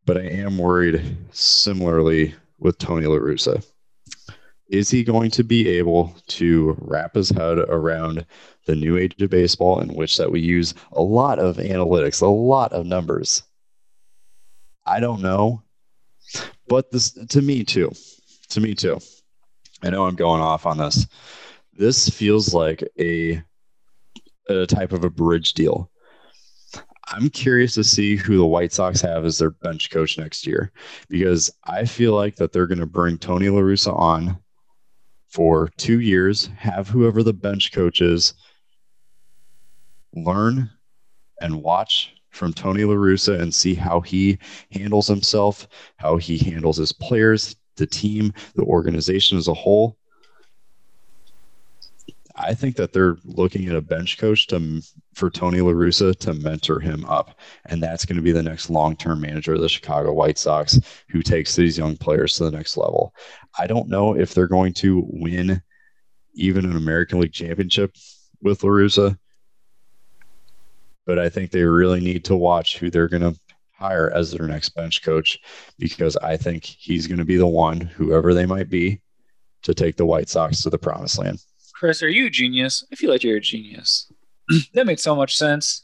[0.06, 3.64] but I am worried similarly with Tony La Russa.
[4.70, 8.26] Is he going to be able to wrap his head around
[8.66, 12.28] the new age of baseball in which that we use a lot of analytics, a
[12.28, 13.44] lot of numbers?
[14.86, 15.64] I don't know.
[16.68, 17.92] But this to me too.
[18.50, 19.00] To me too.
[19.84, 21.08] I know I'm going off on this.
[21.74, 23.42] This feels like a
[24.50, 25.90] a type of a bridge deal.
[27.10, 30.72] I'm curious to see who the White Sox have as their bench coach next year
[31.08, 34.38] because I feel like that they're going to bring Tony La Russa on
[35.28, 38.34] for two years, have whoever the bench coach is
[40.14, 40.70] learn
[41.42, 44.38] and watch from Tony La Russa and see how he
[44.72, 49.98] handles himself, how he handles his players, the team, the organization as a whole.
[52.38, 54.82] I think that they're looking at a bench coach to
[55.14, 58.70] for Tony La Russa to mentor him up, and that's going to be the next
[58.70, 62.78] long-term manager of the Chicago White Sox, who takes these young players to the next
[62.78, 63.14] level.
[63.58, 65.62] I don't know if they're going to win
[66.36, 67.96] even an American League championship
[68.42, 69.18] with La Russa,
[71.08, 73.40] but I think they really need to watch who they're going to
[73.74, 75.40] hire as their next bench coach
[75.80, 79.02] because I think he's going to be the one, whoever they might be,
[79.64, 81.40] to take the White Sox to the promised land.
[81.78, 82.84] Chris, are you a genius?
[82.92, 84.12] I feel like you're a genius.
[84.74, 85.84] that made so much sense.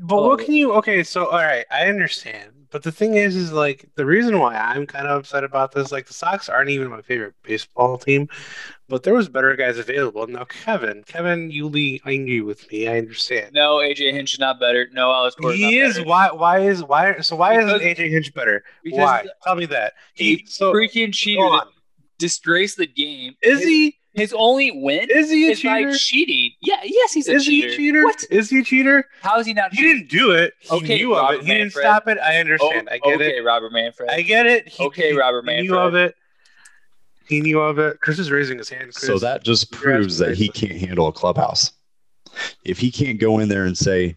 [0.00, 0.28] But Oh.
[0.28, 0.72] what can you?
[0.74, 4.56] Okay, so all right, I understand, But the thing is, is like the reason why
[4.56, 8.28] I'm kind of upset about this, like the Sox aren't even my favorite baseball team,
[8.88, 10.26] but there was better guys available.
[10.26, 12.88] Now, Kevin, Kevin, you'll be angry with me.
[12.88, 13.52] I understand.
[13.54, 14.88] No, AJ Hinch is not better.
[14.92, 15.96] No, Alex Cora's he not is.
[15.98, 16.08] better.
[16.08, 16.30] Why?
[16.32, 17.20] Why is why?
[17.20, 18.64] So why Because- isn't AJ Hinch better?
[18.90, 19.24] Why?
[19.44, 19.92] Tell me that.
[20.14, 21.48] He He so freaking cheater
[22.14, 22.28] hold that on.
[22.28, 23.34] disgraced the game.
[23.42, 23.96] Is his, he?
[24.14, 25.96] his only win Is he a is by cheater?
[25.96, 26.50] cheating?
[26.62, 27.72] Yeah, yes, he's a Is he cheater.
[27.72, 28.04] a cheater?
[28.04, 28.24] What?
[28.30, 29.08] Is he a cheater?
[29.22, 29.74] How is he not?
[29.74, 30.54] He didn't do it.
[30.60, 31.44] He Okay, knew of Robert it.
[31.46, 32.18] He didn't stop it.
[32.18, 32.88] I Oh, understand.
[32.90, 33.30] I get okay, it.
[33.32, 34.10] Okay, Robert Manfred.
[34.10, 34.68] I get it.
[34.68, 35.86] He, Okay, he- Robert he knew Manfred.
[35.88, 36.14] of it.
[37.26, 38.00] He knew of it.
[38.00, 38.92] Chris is raising his hand.
[38.94, 39.06] Chris.
[39.06, 41.72] So that just proves that he can't handle a clubhouse.
[42.64, 44.16] If he can't go in there and say,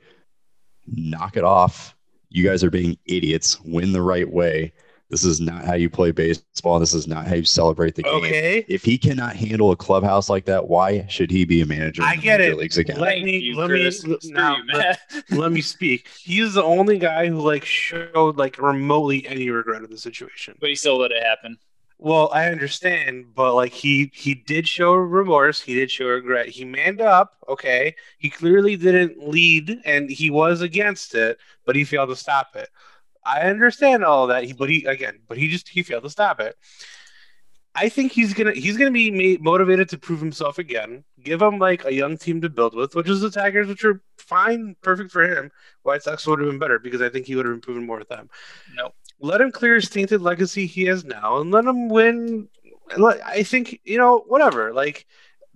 [0.87, 1.95] knock it off,
[2.29, 4.73] you guys are being idiots, win the right way.
[5.09, 6.79] This is not how you play baseball.
[6.79, 8.13] This is not how you celebrate the game.
[8.15, 8.65] okay.
[8.67, 12.03] If he cannot handle a clubhouse like that, why should he be a manager?
[12.03, 12.57] I get it.
[12.57, 12.99] Leagues again.
[12.99, 14.05] Let me- you, let me- Chris.
[14.05, 14.97] l- now, you, man.
[15.31, 16.07] Let me speak.
[16.19, 20.55] He's the only guy who like showed like remotely any regret of the situation.
[20.59, 21.57] but he still let it happen.
[21.99, 25.61] Well, I understand, but like he he did show remorse.
[25.61, 26.47] He did show regret.
[26.47, 27.33] He manned up.
[27.49, 32.55] Okay, he clearly didn't lead, and he was against it, but he failed to stop
[32.55, 32.69] it.
[33.27, 34.45] I understand all that.
[34.45, 36.55] He, but he again, but he just he failed to stop it.
[37.75, 41.03] I think he's gonna he's gonna be ma- motivated to prove himself again.
[41.21, 44.01] Give him like a young team to build with, which is the Tigers, which are
[44.17, 45.51] fine, perfect for him.
[45.83, 47.99] White Sox would have been better because I think he would have been proven more
[47.99, 48.29] with them
[48.75, 48.95] Nope.
[49.19, 52.47] let him clear his tainted legacy he has now and let him win
[53.25, 55.05] i think you know whatever like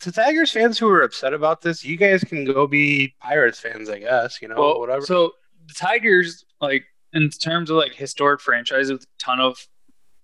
[0.02, 3.90] to tigers fans who are upset about this you guys can go be pirates fans
[3.90, 5.32] i guess you know well, whatever So
[5.68, 9.68] the Tigers, like in terms of like historic franchises with a ton of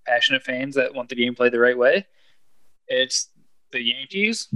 [0.06, 2.06] passionate fans that want the game played the right way,
[2.88, 3.30] it's
[3.72, 4.48] the Yankees,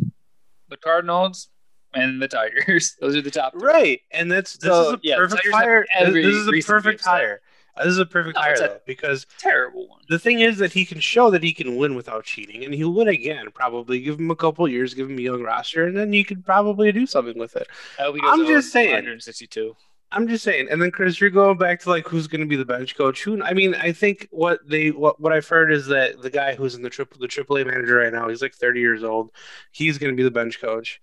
[0.69, 1.49] the Cardinals,
[1.93, 2.95] and the Tigers.
[3.01, 3.51] Those are the top.
[3.53, 3.61] three.
[3.67, 6.51] right and that's this So, is a yeah, perfect hire every this is a reason
[6.51, 7.41] to be perfect hire
[7.77, 9.99] this is a perfect No, hire though because Terrible one.
[10.09, 12.93] the thing is that he can show that he can win without cheating and he'll
[12.93, 16.13] win again probably give him a couple years give him a young roster and then
[16.13, 17.67] you could probably do something with it
[17.99, 18.91] I hope he goes I'm just saying.
[18.93, 19.75] 162.
[20.13, 20.67] I'm just saying.
[20.69, 23.23] And then Chris, you're going back to like who's going to be the bench coach.
[23.23, 23.41] Who?
[23.41, 26.75] I mean, I think what they what what I've heard is that the guy who's
[26.75, 29.31] in the triple the AAA manager right now, he's like 30 years old.
[29.71, 30.99] He's going to be the bench coach.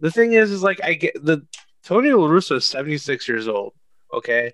[0.00, 1.44] The thing is, is like I get the
[1.82, 3.74] Tony La Russa is 76 years old.
[4.14, 4.52] Okay,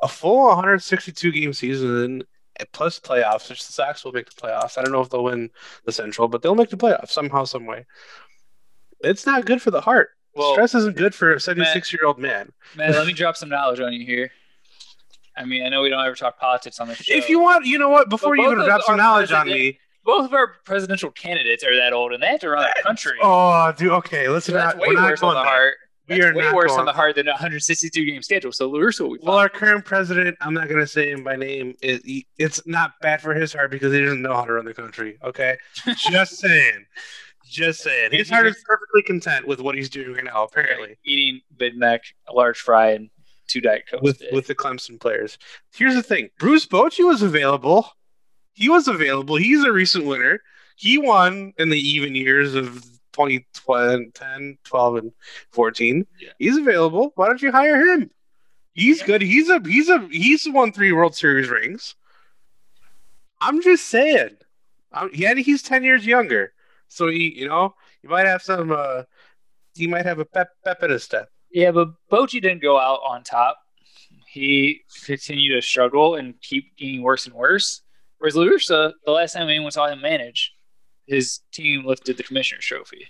[0.00, 2.22] a full 162 game season
[2.60, 4.78] eh, plus playoffs, which the Sox will make the playoffs.
[4.78, 5.50] I don't know if they'll win
[5.84, 7.86] the Central, but they'll make the playoffs somehow, some way.
[9.00, 10.10] It's not good for the heart.
[10.34, 12.52] Well, Stress isn't good for a 76 year old man.
[12.76, 14.30] man, let me drop some knowledge on you here.
[15.36, 17.14] I mean, I know we don't ever talk politics on this show.
[17.14, 18.08] If you want, you know what?
[18.08, 19.78] Before you even drop some knowledge on me.
[20.04, 23.18] both of our presidential candidates are that old, and they have to run the country.
[23.22, 23.90] Oh, dude.
[23.92, 24.78] Okay, let's so not.
[24.78, 25.50] way we're not worse on going the there.
[25.52, 25.74] heart.
[26.06, 28.52] We That's are way worse going- on the heart than a 162 game schedule.
[28.52, 29.18] So La Russa fine.
[29.22, 31.74] Well, our current president, I'm not going to say him by name.
[31.80, 34.74] It, it's not bad for his heart because he doesn't know how to run the
[34.74, 35.16] country.
[35.24, 35.56] Okay,
[36.10, 36.84] just saying,
[37.54, 38.10] just saying.
[38.12, 40.44] His heart is perfectly content with what he's doing right now.
[40.44, 43.10] Apparently, eating Big Mac, a large fry, and
[43.46, 44.02] two Diet Cokes.
[44.02, 45.38] with with the Clemson players.
[45.74, 47.88] Here's the thing: Bruce Bochy was available.
[48.52, 49.36] He was available.
[49.36, 50.40] He's a recent winner.
[50.76, 55.12] He won in the even years of 2010, 12, and
[55.50, 56.06] 14.
[56.20, 56.28] Yeah.
[56.38, 57.12] He's available.
[57.14, 58.10] Why don't you hire him?
[58.72, 59.06] He's Yeah.
[59.06, 59.22] good.
[59.22, 61.94] He's a he's a he's won three World Series rings.
[63.40, 64.36] I'm just saying.
[64.92, 66.52] Um, yeah, he's 10 years younger.
[66.94, 69.02] So he, you know, you might have some uh
[69.74, 71.28] he might have a pep pep in his step.
[71.50, 73.58] yeah, but Bochy didn't go out on top.
[74.28, 77.82] He continued to struggle and keep getting worse and worse.
[78.18, 80.52] Whereas La Russa, the last time anyone saw him manage,
[81.06, 83.06] his team lifted the commissioner's trophy.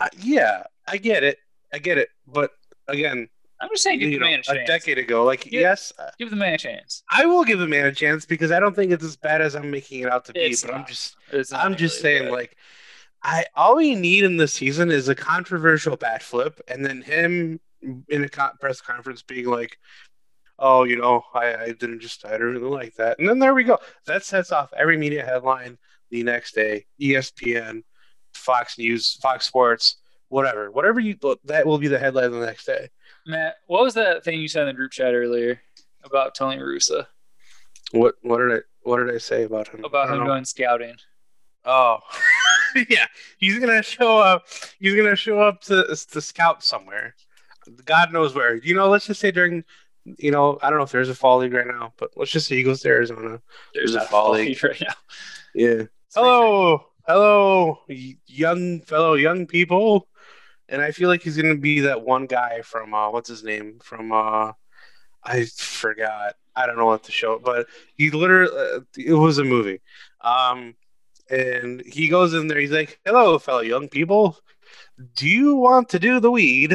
[0.00, 1.38] Uh, yeah, I get it.
[1.74, 2.08] I get it.
[2.26, 2.50] But
[2.88, 3.28] again,
[3.60, 5.60] I'm just saying, give you the know, man a a decade ago, like Yeah.
[5.60, 7.02] yes, uh, Give the man a chance.
[7.10, 9.54] I will give the man a chance because I don't think it's as bad as
[9.54, 10.40] I'm making it out to be.
[10.40, 11.16] It's but I'm just,
[11.52, 12.32] I'm just really saying, bad.
[12.32, 12.56] like,
[13.22, 17.60] I all we need in this season is a controversial bat flip, and then him
[18.08, 19.78] in a co- press conference being like,
[20.58, 23.54] "Oh, you know, I, I didn't just, I didn't really like that," and then there
[23.54, 23.78] we go.
[24.06, 25.78] That sets off every media headline
[26.10, 26.86] the next day.
[27.00, 27.82] ESPN,
[28.34, 29.96] Fox News, Fox Sports,
[30.28, 32.88] whatever, whatever you that will be the headline the next day.
[33.26, 35.60] Matt, what was that thing you said in the group chat earlier
[36.02, 37.06] about Tony Russa
[37.92, 39.84] What what did I what did I say about him?
[39.84, 40.26] about him know.
[40.26, 40.96] going scouting?
[41.64, 41.98] Oh,
[42.88, 43.06] yeah.
[43.38, 44.46] He's gonna show up.
[44.78, 47.14] He's gonna show up to to scout somewhere.
[47.84, 48.56] God knows where.
[48.56, 49.64] You know, let's just say during.
[50.04, 52.48] You know, I don't know if there's a fall league right now, but let's just
[52.48, 53.40] say he goes to Arizona.
[53.72, 54.48] There's There's a fall league.
[54.48, 54.94] league right now.
[55.54, 55.82] Yeah.
[56.12, 57.78] Hello, hello,
[58.26, 60.08] young fellow, young people.
[60.68, 63.78] And I feel like he's gonna be that one guy from uh, what's his name
[63.82, 64.52] from uh,
[65.22, 66.34] I forgot.
[66.56, 69.80] I don't know what to show, but he literally uh, it was a movie.
[70.20, 70.74] Um,
[71.32, 72.60] and he goes in there.
[72.60, 74.36] He's like, "Hello, fellow young people.
[75.16, 76.72] Do you want to do the weed?"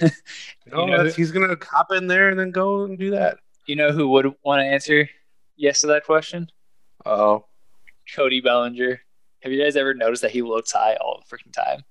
[0.00, 0.08] no,
[0.72, 3.38] oh, You know- he's gonna hop in there and then go and do that.
[3.66, 5.08] You know who would want to answer
[5.56, 6.48] yes to that question?
[7.04, 7.46] Oh,
[8.14, 9.00] Cody Bellinger.
[9.40, 11.82] Have you guys ever noticed that he looks high all the freaking time?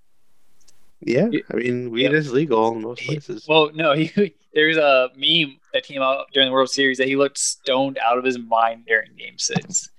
[1.01, 1.27] yeah.
[1.51, 2.13] I mean, weed Yep.
[2.13, 3.45] is legal in most He- places.
[3.47, 7.15] Well, no, he, there's a meme that came out during the World Series that he
[7.15, 9.89] looked stoned out of his mind during Game Six.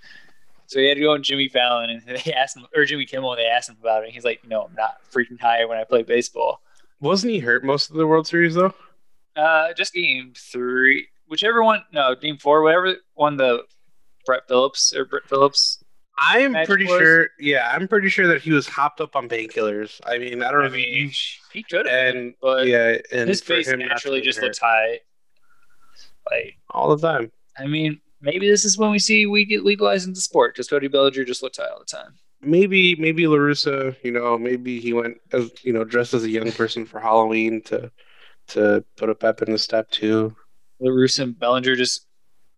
[0.66, 3.32] So he had to go on Jimmy Fallon and they asked him, or Jimmy Kimmel,
[3.32, 4.06] and they asked him about it.
[4.06, 6.60] And he's like, "No, I'm not freaking high when I play baseball."
[7.00, 8.74] Wasn't he hurt most of the World Series though?
[9.36, 13.64] Uh, just Game Three, whichever one, no, Game Four, whatever one the
[14.24, 15.82] Brett Phillips or Brett Phillips.
[16.18, 17.28] I'm pretty was- sure.
[17.38, 20.00] Yeah, I'm pretty sure that he was hopped up on painkillers.
[20.06, 21.10] I mean, I don't know I if mean, you.
[21.52, 24.46] he could have, And but yeah, and his face him not to naturally just hurt
[24.46, 25.00] looks high.
[26.30, 27.30] Like, all the time.
[27.58, 30.88] I mean, maybe this is when we see we get legalized into sport because Cody
[30.88, 32.14] Bellinger just looked high all the time.
[32.42, 36.30] maybe maybe La Russa, you know, maybe he went as you know dressed as a
[36.30, 37.90] young person for Halloween to
[38.48, 40.34] to put a pep in the step too.
[40.80, 42.06] La Russa and Bellinger just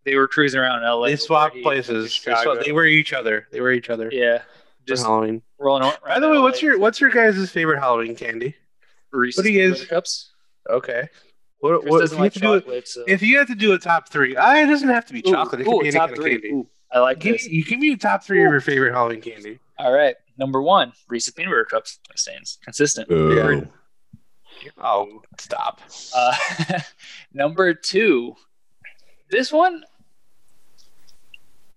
[0.04, 1.06] they were cruising around LA.
[1.06, 2.20] They swapped he places.
[2.24, 3.46] They, swapped, they were each other.
[3.52, 5.42] They were each other yeah, for just Halloween.
[5.58, 5.98] rolling around.
[6.04, 6.42] By the way, LA.
[6.42, 8.54] what's your what's your guys' favorite Halloween candy?
[9.12, 10.32] Reese's what do you guys- peanut cups?
[10.70, 11.08] Okay.
[11.60, 13.54] What, Chris what if doesn't you like have to do so If you have to
[13.54, 15.62] do a top three, I it doesn't have to be Ooh, chocolate.
[15.62, 16.48] It ooh, can be any top kind of candy.
[16.50, 17.46] Ooh, I like Give, this.
[17.46, 19.58] me- you give me a top three of your favorite Halloween candy.
[19.78, 21.98] All right, number one, Reese's peanut butter cups.
[22.08, 23.08] That stands consistent.
[23.08, 23.68] Boo.
[24.76, 25.80] Oh, stop.
[26.14, 26.34] Uh,
[27.32, 28.34] number two,
[29.30, 29.84] this one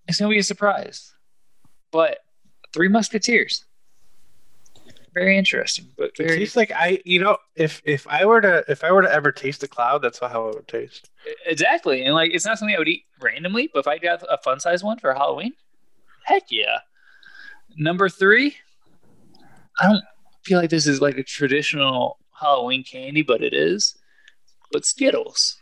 [0.08, 1.12] is gonna be a surprise,
[1.90, 2.18] but
[2.72, 3.64] Three Musketeers.
[5.14, 8.82] Very interesting, but It tastes like I, you know, if if I were to if
[8.82, 11.10] I were to ever taste a cloud, that's how it would taste.
[11.44, 12.04] exactly.
[12.04, 14.58] And like, it's not something I would eat randomly, but if I got a fun
[14.58, 15.52] size one for Halloween,
[16.24, 16.78] heck yeah.
[17.76, 18.56] Number three,
[19.80, 20.04] I don't
[20.44, 23.94] feel like this is like a traditional Halloween candy, but it is.
[24.72, 25.58] But Skittles,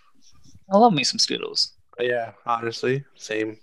[0.72, 1.72] I love me some Skittles.
[1.98, 3.58] Yeah, honestly, same.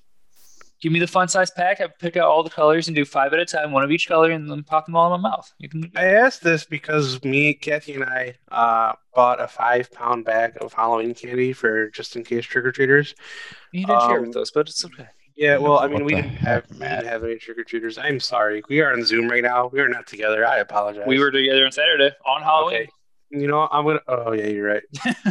[0.81, 1.81] Give me the fun size pack.
[1.81, 4.07] I pick out all the colors and do five at a time, one of each
[4.07, 5.51] color, and then pop them all in my mouth.
[5.57, 5.91] You can.
[5.95, 10.73] I asked this because me, Kathy, and I uh, bought a five pound bag of
[10.73, 13.15] Halloween candy for just in case trick or treaters.
[13.71, 15.07] You didn't share Um, with us, but it's okay.
[15.35, 16.99] Yeah, well, I mean, we didn't have heck, we Matt?
[17.01, 17.97] didn't have any trick or treaters.
[17.99, 18.63] I'm sorry.
[18.69, 19.67] We are on Zoom right now.
[19.67, 20.45] We are not together.
[20.45, 21.03] I apologize.
[21.05, 22.75] We were together on Saturday on Halloween.
[22.83, 22.89] Okay.
[23.29, 23.99] You know, I'm gonna.
[24.07, 24.83] Oh yeah, you're right.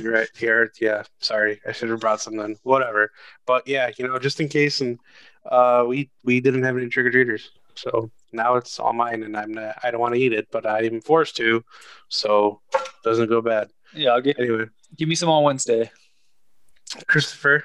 [0.03, 0.29] You're right.
[0.37, 1.05] Here, yeah.
[1.21, 2.57] Sorry, I should have brought something.
[2.63, 3.11] Whatever.
[3.47, 4.99] But yeah, you know, just in case, and
[5.51, 9.37] uh, we we didn't have any trick or treaters, so now it's all mine, and
[9.37, 9.79] I'm not.
[9.83, 11.65] I don't want to eat it, but I'm forced to,
[12.09, 13.71] so it doesn't go bad.
[13.95, 15.91] Yeah, I'll get, Anyway, give me some on Wednesday.
[17.07, 17.65] Christopher.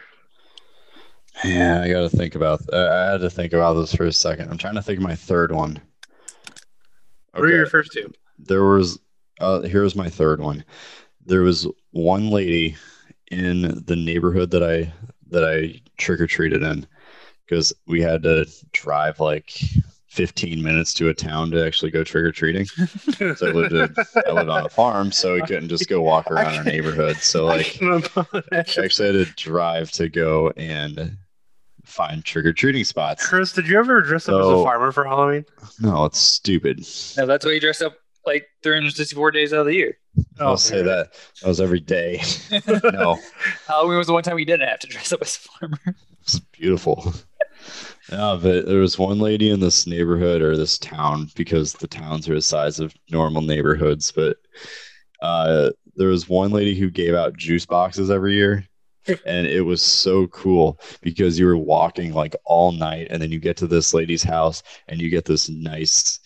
[1.43, 2.61] Yeah, I got to think about.
[2.71, 4.49] Uh, I had to think about this for a second.
[4.49, 5.79] I'm trying to think of my third one.
[7.31, 8.11] What are your first two?
[8.47, 8.99] there was
[9.39, 10.63] uh here's my third one
[11.25, 12.75] there was one lady
[13.29, 14.91] in the neighborhood that i
[15.29, 16.85] that i trick-or-treated in
[17.51, 19.51] because we had to drive like
[20.07, 22.65] 15 minutes to a town to actually go trick-or-treating.
[22.65, 23.93] So i lived, in,
[24.25, 27.17] I lived on a farm so we couldn't just go walk around our neighborhood.
[27.17, 31.17] So like I actually had to drive to go and
[31.83, 33.27] find trick-or-treating spots.
[33.27, 35.43] Chris, did you ever dress up as a farmer for Halloween?
[35.81, 36.87] no it's stupid.
[37.17, 39.97] No, that's why you dress up like 364 days out of the year.
[40.39, 41.13] i'll oh, say that.
[41.41, 42.21] That was every day.
[42.93, 43.19] No.
[43.67, 45.95] Halloween was the one time we didn't have to dress up as a farmer.
[46.21, 47.13] It's beautiful.
[48.11, 52.27] Yeah, but there was one lady in this neighborhood or this town because the towns
[52.27, 54.37] are the size of normal neighborhoods, but
[55.21, 58.65] uh, there was one lady who gave out juice boxes every year.
[59.25, 63.39] And it was so cool because you were walking like all night, and then you
[63.39, 66.19] get to this lady's house and you get this nice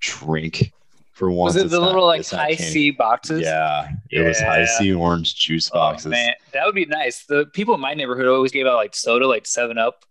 [0.00, 0.72] drink
[1.12, 1.54] for once.
[1.54, 2.54] Was it the not- little like high.
[2.56, 3.42] C boxes?
[3.42, 4.78] Yeah, it was high Yeah.
[4.78, 6.10] C orange juice Oh, boxes.
[6.10, 7.24] man, that would be nice.
[7.24, 10.04] The people in my neighborhood always gave out like soda, like Seven Up,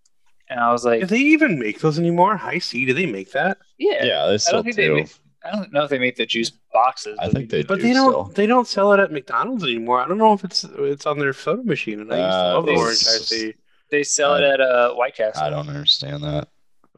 [0.49, 2.37] and I was like, Do they even make those anymore?
[2.37, 2.85] Hi-C?
[2.85, 3.57] Do they make that?
[3.77, 4.03] yeah.
[4.05, 4.89] yeah, they I still don't think they.
[4.89, 5.13] Make,
[5.45, 7.17] I don't know if they make the juice boxes.
[7.21, 8.11] I think they But do they don't.
[8.11, 8.23] still.
[8.25, 10.01] They don't sell it at McDonald's anymore.
[10.01, 11.99] I don't know if it's it's on their soda machine.
[12.01, 13.53] And I used to Uh, love the they- orange Hi-C.
[13.89, 15.41] They sell it I- at uh, White Castle.
[15.43, 16.49] I don't understand that.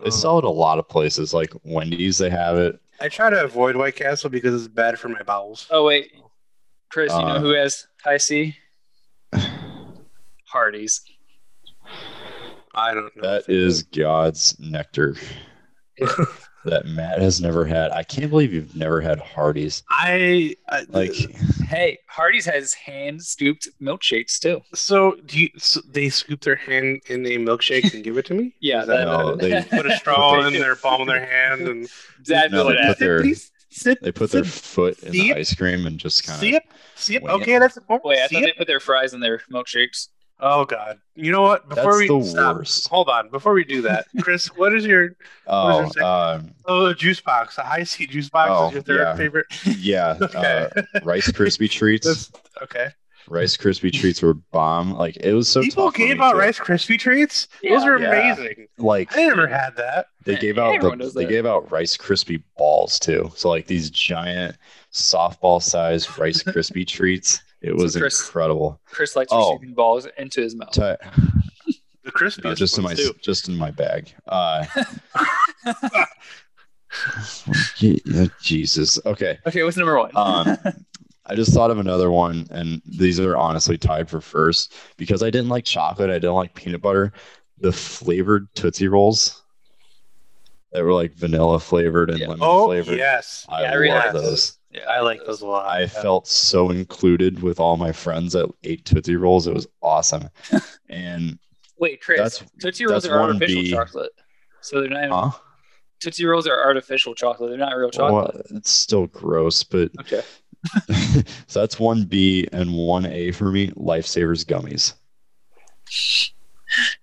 [0.02, 2.18] They Uh, sell it a lot of places, like Wendy's.
[2.18, 2.80] They have it.
[3.02, 5.68] I try to avoid White Castle because it's bad for my bowels.
[5.70, 6.12] Oh wait,
[6.90, 8.56] Chris, you know Uh, who has Hi-C?
[10.46, 11.02] Hardee's.
[12.76, 13.22] I don't know.
[13.24, 15.16] That is if God's nectar.
[16.00, 16.28] that
[16.66, 17.92] that Matt has never had.
[17.92, 19.82] I can't believe you've never had Hardee's.
[19.90, 21.14] I, I Like,
[21.68, 24.62] Hey, Hardee's has hand scooped milkshakes too.
[24.74, 25.50] So do you?
[25.58, 28.56] So they scoop their hand in a milkshake and give it to me?
[28.62, 31.88] Yeah, that that- no, they put a straw in their palm of their hand and
[32.26, 35.34] That's No, what they put their- Please sit, they put their sit, foot in the
[35.34, 36.44] ice cream and just kind of.
[36.54, 36.64] it,
[36.96, 37.24] see it.
[37.24, 37.42] wing it.
[37.42, 38.06] Okay, that's important.
[38.10, 38.46] Wait, I See thought it?
[38.48, 40.08] they put their fries in their milkshakes.
[40.42, 41.00] Oh God!
[41.16, 41.68] You know what?
[41.68, 42.88] Before That's we the stop, worst.
[42.88, 43.30] hold on.
[43.30, 45.10] Before we do that, Chris, what is your
[45.48, 47.58] Oh, was your um, oh a juice box?
[47.58, 49.16] A Hi-C juice box Oh, is your third yeah.
[49.16, 49.46] favorite.
[49.78, 50.18] yeah.
[50.22, 50.68] Okay.
[50.78, 52.06] Uh, Rice Krispie treats.
[52.08, 52.32] That's
[52.64, 52.88] okay.
[53.28, 54.94] Rice Krispie treats were bomb.
[54.94, 55.62] Like it was so.
[55.62, 56.38] People tough gave out too.
[56.40, 57.48] Rice Krispie treats.
[57.62, 57.88] Those Yeah.
[57.90, 58.10] are Yeah.
[58.10, 58.68] amazing.
[58.78, 60.08] Like I never had that.
[60.24, 61.30] they Yeah, gave out the, they that.
[61.30, 63.30] gave out Rice Krispie balls too.
[63.36, 64.56] So like these giant
[64.94, 67.42] softball sized Rice Krispie treats.
[67.62, 68.80] It was Chris- incredible.
[68.86, 69.54] Chris likes Oh.
[69.54, 70.72] receiving balls into his mouth.
[70.72, 70.96] Ti-
[72.06, 73.14] The crispy no, just in my too.
[73.22, 74.12] just in my bag.
[74.28, 74.66] Uh,
[78.42, 79.00] Jesus.
[79.06, 79.38] Okay.
[79.46, 80.12] Okay, what's number one?
[80.16, 80.58] Um,
[81.26, 85.30] I just thought of another one, and these are honestly tied for first because I
[85.30, 86.10] didn't like chocolate.
[86.10, 87.12] I didn't like peanut butter.
[87.60, 89.44] The flavored Tootsie Rolls
[90.72, 92.28] that were like vanilla flavored and Yeah.
[92.28, 92.98] lemon Oh flavored.
[92.98, 94.58] yes, I Yeah, I love really those.
[94.72, 95.66] Yeah, I like those a lot.
[95.68, 95.88] I Yeah.
[95.88, 99.48] felt so included with all my friends that ate Tootsie Rolls.
[99.48, 100.30] It was awesome.
[100.90, 101.38] and
[101.80, 103.72] Wait, Chris, That's- Tootsie Rolls that's are artificial B.
[103.72, 104.12] chocolate.
[104.62, 105.32] So they're not even, huh?
[106.02, 107.50] Tootsie Rolls are artificial chocolate.
[107.50, 108.34] They're not real chocolate.
[108.36, 110.22] Well, it's still gross, but Okay.
[111.48, 113.70] so that's one B and one A for me.
[113.72, 114.94] Lifesavers gummies.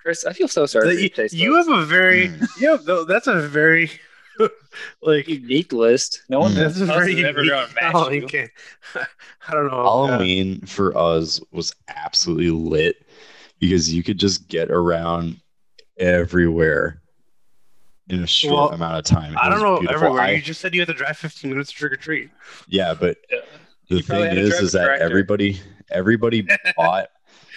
[0.01, 0.95] Chris, I feel so sorry.
[0.95, 2.61] That for you, you have a very Mm.
[2.61, 3.91] you have, that's a very
[5.03, 6.23] like unique list.
[6.29, 6.55] No one Mm.
[6.57, 8.29] that's very has ever unique gonna match Halloween you.
[8.29, 8.53] candy.
[8.95, 9.83] I don't know.
[9.83, 13.07] Halloween for us was absolutely lit
[13.59, 15.37] because you could just get around
[15.99, 17.01] everywhere
[18.09, 19.33] in a short Well, amount of time.
[19.33, 20.05] It I don't know beautiful.
[20.07, 20.23] everywhere.
[20.23, 22.31] I- you just said you had to drive 15 minutes to trick or treat.
[22.69, 23.39] yeah, but Yeah.
[23.89, 26.47] the You thing is, is that everybody, everybody
[26.77, 27.09] bought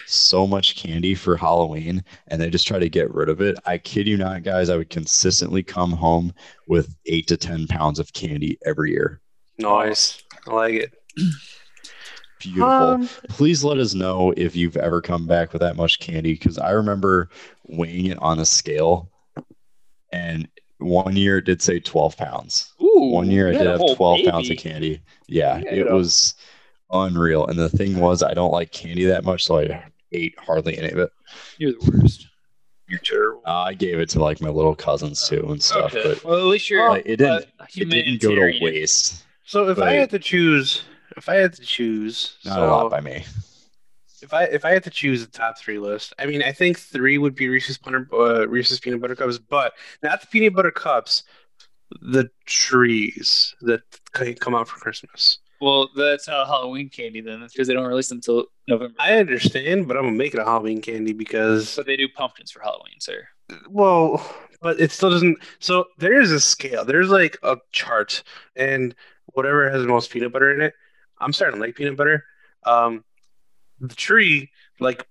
[0.09, 3.57] so much candy for Halloween, and they just try to get rid of it.
[3.65, 4.69] I kid you not, guys.
[4.69, 6.33] I would consistently come home
[6.67, 9.21] with eight to ten pounds of candy every year.
[9.57, 10.23] Nice.
[10.47, 10.93] I like it.
[12.39, 12.69] Beautiful.
[12.69, 16.57] Um, Please let us know if you've ever come back with that much candy because
[16.57, 17.29] I remember
[17.67, 19.11] weighing it on a scale,
[20.13, 22.73] and one year it did say 12 pounds.
[22.81, 25.01] Ooh, One year I did have whole 12 pounds of candy.
[25.27, 26.35] Yeah, Yeah, it you was
[26.91, 27.45] unreal.
[27.45, 30.89] And the thing was, I don't like candy that much, so I ate hardly any
[30.89, 31.11] of it.
[31.57, 32.27] You're the worst.
[32.87, 33.41] You're terrible.
[33.45, 36.13] Uh, I gave it to like my little cousins too and stuff, okay.
[36.15, 36.89] but well, at least you're.
[36.89, 37.45] like, it didn't.
[37.59, 39.23] uh, It didn't go to waste.
[39.45, 40.83] so if I had to choose,
[41.15, 43.25] if I had to choose, Not so a lot by me.
[44.23, 46.79] if I if I had to choose a top three list, I mean, I think
[46.79, 50.71] three would be Reese's peanut uh, Reese's peanut butter cups, but not the peanut butter
[50.71, 51.23] cups,
[52.01, 53.81] the trees that
[54.39, 55.37] come out for Christmas.
[55.61, 58.95] Well, that's not Halloween candy then, because they don't release them until November.
[58.99, 62.51] I understand, but I'm gonna make it a Halloween candy because but they do pumpkins
[62.51, 63.27] for Halloween, sir.
[63.69, 64.23] Well,
[64.61, 65.37] but it still doesn't.
[65.59, 66.85] So there is a scale.
[66.85, 68.23] There's like a chart,
[68.55, 68.95] and
[69.33, 70.73] whatever has the most peanut butter in it.
[71.19, 72.23] I'm starting to like peanut butter.
[72.65, 73.03] Um,
[73.79, 75.05] the tree, like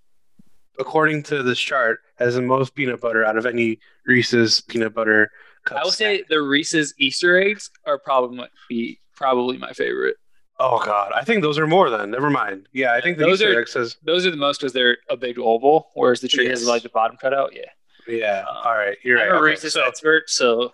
[0.78, 5.30] according to this chart, has the most peanut butter out of any Reese's peanut butter.
[5.64, 6.18] Cup I would snack.
[6.18, 10.16] say the Reese's Easter eggs are probably my, be probably my favorite.
[10.60, 12.10] Oh God, I think those are more than.
[12.10, 12.68] Never mind.
[12.72, 13.96] Yeah, I think the Those Easter are- egg says.
[14.02, 16.60] Those are the most because they're a big oval, whereas the tree Yes.
[16.60, 17.54] has like the bottom cut out.
[17.54, 17.62] Yeah,
[18.08, 18.44] Yeah.
[18.48, 19.20] Uh, All right, you're.
[19.20, 20.72] I'm a Okay, Reese's so expert, so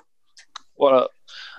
[0.74, 1.10] what up?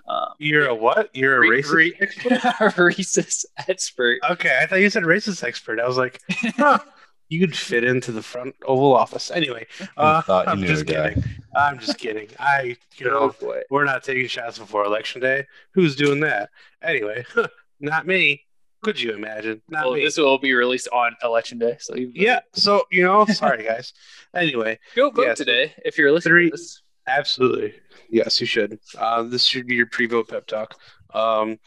[0.08, 1.10] Um, you're a what?
[1.16, 2.78] You're a Re- racist re- expert?
[2.84, 4.20] Reese's expert.
[4.30, 5.80] Okay, I thought you said racist expert.
[5.80, 6.22] I was like,
[6.58, 6.80] huh,
[7.30, 9.32] you could fit into the front Oval Office.
[9.32, 9.66] Anyway,
[9.98, 11.10] uh, thought you I'm knew just a guy.
[11.14, 11.24] kidding.
[11.56, 12.28] I'm just kidding.
[12.40, 13.62] I, you Oh know, boy.
[13.72, 15.46] we're not taking shots before election day.
[15.74, 16.50] Who's doing that?
[16.84, 17.26] Anyway,
[17.86, 18.42] not me.
[18.84, 19.62] Could you imagine?
[19.70, 20.04] Not Well, me.
[20.04, 22.42] this will be released on election day, so yeah.
[22.54, 23.94] So you know, sorry guys.
[24.36, 26.32] Anyway, go vote Yeah, so today if you're listening.
[26.34, 26.82] three- to this.
[27.08, 27.74] absolutely,
[28.10, 28.80] yes, you should.
[28.98, 30.76] Uh, this should be your pre-vote pep talk.
[31.14, 31.60] Um.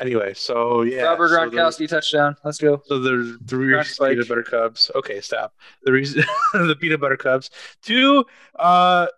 [0.00, 2.34] Anyway, so yeah, Robert so touchdown.
[2.42, 2.80] Let's go.
[2.86, 4.90] So the the Rock peanut butter cups.
[4.94, 5.54] Okay, stop.
[5.84, 7.50] The reason the peanut butter cups.
[7.82, 8.24] Two
[8.58, 9.08] uh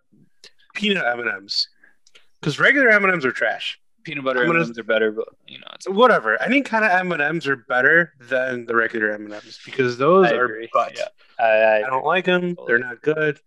[0.74, 1.68] peanut M and M's.
[2.40, 3.78] Because regular M and M's are trash.
[4.04, 5.88] Peanut butter M&Ms are better, but you know it's.
[5.88, 6.40] Whatever.
[6.42, 9.98] Any kind of M and M's are better than the regular M and M's because
[9.98, 10.68] those I are agree.
[10.72, 10.96] butt.
[10.96, 11.44] Yeah.
[11.44, 12.56] I, I don't like them.
[12.66, 13.40] They're not good.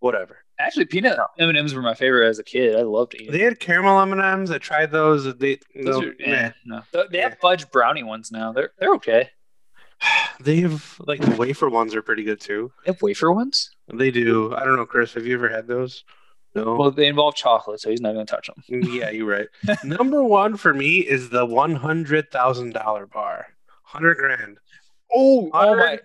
[0.00, 0.38] Whatever.
[0.58, 2.76] Actually, peanut M and M's were my favorite as a kid.
[2.76, 3.32] I loved eating.
[3.32, 4.50] They had caramel M and M's.
[4.50, 5.24] I tried those.
[5.36, 6.82] They Those no, are, eh, no.
[7.10, 8.52] They have fudge brownie ones now.
[8.52, 9.30] They're they're okay.
[10.40, 12.72] They have like the wafer ones are pretty good too.
[12.84, 13.70] They have wafer ones.
[13.92, 14.52] They do.
[14.54, 15.14] I don't know, Chris.
[15.14, 16.04] Have you ever had those?
[16.54, 16.76] No.
[16.76, 18.82] Well, they involve chocolate, so he's not going to touch them.
[18.82, 19.48] yeah, you're right.
[19.84, 23.46] Number one for me is the one hundred thousand dollar bar.
[23.82, 24.58] Hundred grand
[25.14, 25.98] Oh, oh my!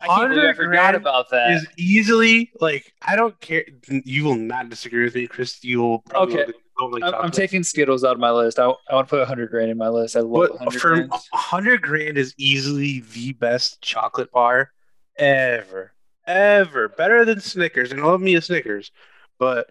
[0.00, 1.50] I can't believe I forgot about that.
[1.52, 3.64] is easily like I don't care.
[3.88, 5.62] You will not disagree with me, Chris.
[5.64, 6.52] You will probably Okay.
[6.78, 8.58] don't like I'm, I'm taking Skittles out of my list.
[8.58, 10.16] I, I want to put 100 grand in my list.
[10.16, 11.12] I love But 100 for grand.
[11.32, 14.70] hundred grand is easily the best chocolate bar
[15.16, 15.92] ever,
[16.26, 16.88] ever.
[16.88, 18.90] Better than Snickers, and I love me a Snickers,
[19.38, 19.68] but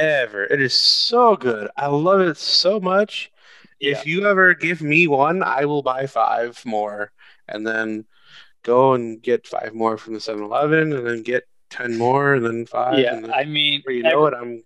[0.00, 0.44] ever.
[0.44, 1.68] It is so good.
[1.76, 3.30] I love it so much.
[3.78, 7.12] If you ever give me one, I will buy five more,
[7.48, 8.04] and then
[8.62, 12.66] go and get five more from the 7-Eleven, and then get ten more, and then
[12.66, 12.98] five.
[12.98, 14.34] Yeah, and then, I mean, you know every- what?
[14.34, 14.62] I'm.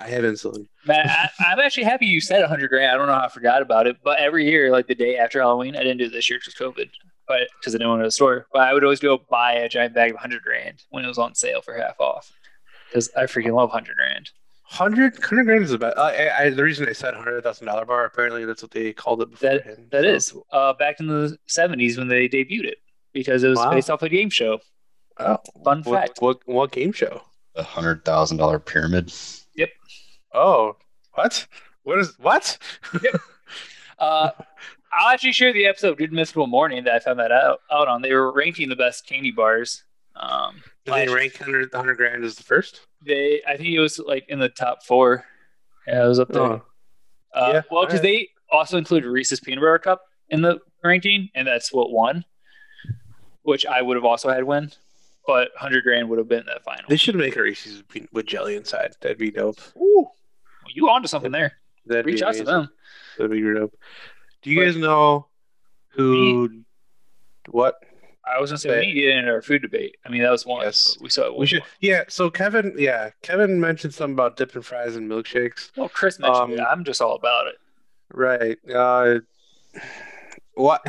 [0.00, 0.68] I have insulin.
[0.86, 2.92] Man, I, I'm actually happy you said 100 grand.
[2.92, 5.40] I don't know how I forgot about it, but every year, like the day after
[5.40, 6.88] Halloween, I didn't do it this year because COVID,
[7.26, 8.46] but because I didn't want to go to the store.
[8.52, 11.18] But I would always go buy a giant bag of 100 grand when it was
[11.18, 12.30] on sale for half off
[12.88, 14.30] because I freaking love 100 grand.
[14.70, 15.96] 100, 100 grand is about.
[15.98, 18.04] I, I, the reason I said hundred thousand dollar bar.
[18.04, 19.88] Apparently, that's what they called it That beforehand.
[19.92, 22.78] that so- is uh, back in the 70s when they debuted it
[23.14, 23.70] because it was Wow.
[23.70, 24.60] based off a game show.
[25.18, 26.20] Oh, Fun what, fact.
[26.20, 27.22] what what game show?
[27.54, 29.10] The hundred thousand dollar pyramid.
[29.56, 29.70] Yep.
[30.34, 30.76] Oh,
[31.14, 31.46] what?
[31.84, 32.58] What is what?
[33.98, 34.30] Uh,
[34.92, 37.88] I'll actually share the episode of Good Mythical Morning that I found that out, out
[37.88, 38.00] on.
[38.00, 39.82] They were ranking the best candy bars.
[40.18, 42.80] Um, Did they rank 100, 100 grand as the first?
[43.04, 45.24] they I think it was like in the top four.
[45.86, 46.42] Yeah, it was up there.
[46.42, 46.62] Oh,
[47.34, 48.02] uh, yeah, well, because alright.
[48.02, 52.24] they also include Reese's Peanut Butter Cup in the ranking, and that's what won,
[53.42, 54.72] which I would have also had win,
[55.26, 56.84] but hundred grand would have been the final.
[56.88, 58.94] they should make a Reese's with- jelly inside.
[59.00, 59.60] That'd be dope.
[59.76, 60.08] Ooh,
[60.74, 61.52] you onto something there?
[61.86, 62.68] That'd Reach out to them.
[63.16, 63.74] That'd be dope.
[64.42, 65.28] Do you But- guys know
[65.90, 66.64] who?
[67.50, 67.76] What?
[68.34, 69.96] I was gonna say But- we need to get into our food debate.
[70.04, 70.62] I mean, that was one.
[70.64, 70.96] Yes.
[71.00, 71.32] we saw.
[71.36, 71.62] We should.
[71.80, 72.04] Yeah.
[72.08, 75.70] So Kevin, yeah, Kevin mentioned something about dipping fries and milkshakes.
[75.76, 76.60] Well, Chris mentioned Um, it.
[76.60, 77.56] I'm just all about it.
[78.12, 78.58] Right.
[78.72, 79.20] Uh,
[80.54, 80.82] what?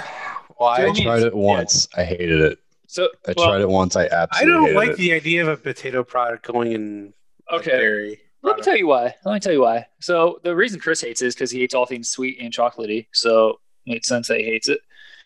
[0.57, 0.85] Why?
[0.87, 1.87] I tried it once.
[1.95, 2.59] I hated it.
[2.87, 3.95] So I well, tried it once.
[3.95, 4.37] I absolutely.
[4.39, 4.97] I don't hated like it.
[4.97, 7.13] the idea of a potato product going in
[7.49, 8.19] a Okay, dairy.
[8.41, 9.13] Let me tell you why.
[9.25, 9.85] Let me tell you why.
[9.99, 13.07] So the reason Chris hates it is because he hates all things sweet and chocolatey.
[13.11, 14.79] So it makes sense that he hates it.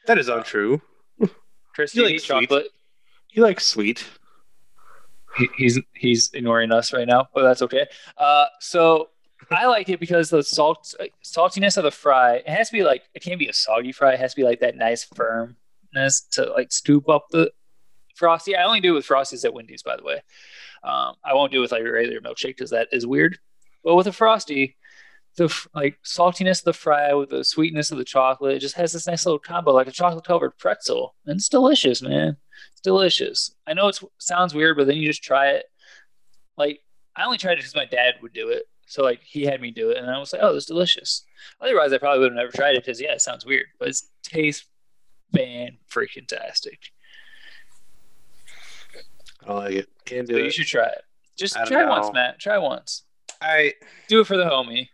[0.07, 0.81] That is untrue.
[1.73, 2.41] Chris, You you like hate sweet.
[2.49, 2.67] chocolate.
[3.27, 4.05] He likes sweet.
[5.37, 7.87] He, he's he's ignoring us right now, but that's okay.
[8.17, 9.09] Uh, so
[9.51, 10.93] I like it because the salt
[11.23, 12.35] saltiness of the fry.
[12.37, 14.13] It has to be like it can't be a soggy fry.
[14.13, 17.51] It has to be like that nice firmness to like scoop up the
[18.15, 18.55] frosty.
[18.55, 20.21] I only do it with frosties at Wendy's, by the way.
[20.83, 23.39] Um, I won't do it with like a regular milkshake because that is weird.
[23.83, 24.75] But with a frosty,
[25.35, 28.93] the like saltiness of the fry with the sweetness of the chocolate, it just has
[28.93, 32.37] this nice little combo, like a chocolate covered pretzel, and it's delicious, man.
[32.71, 33.55] It's delicious.
[33.65, 35.65] I know it sounds weird, but then you just try it.
[36.57, 36.79] Like
[37.15, 39.71] I only tried it because my dad would do it, so like he had me
[39.71, 41.23] do it, and I was like, "Oh, it's delicious."
[41.59, 43.97] Otherwise, I probably would have never tried it because yeah, it sounds weird, but it
[44.23, 44.65] tastes
[45.33, 46.79] fan freaking tastic.
[49.43, 49.89] I don't like it.
[50.05, 50.53] Can't So do you it.
[50.53, 51.01] should try it.
[51.37, 51.89] Just try know.
[51.89, 52.39] once, Matt.
[52.39, 53.03] Try once.
[53.41, 53.73] I,
[54.07, 54.87] Do it for the homie.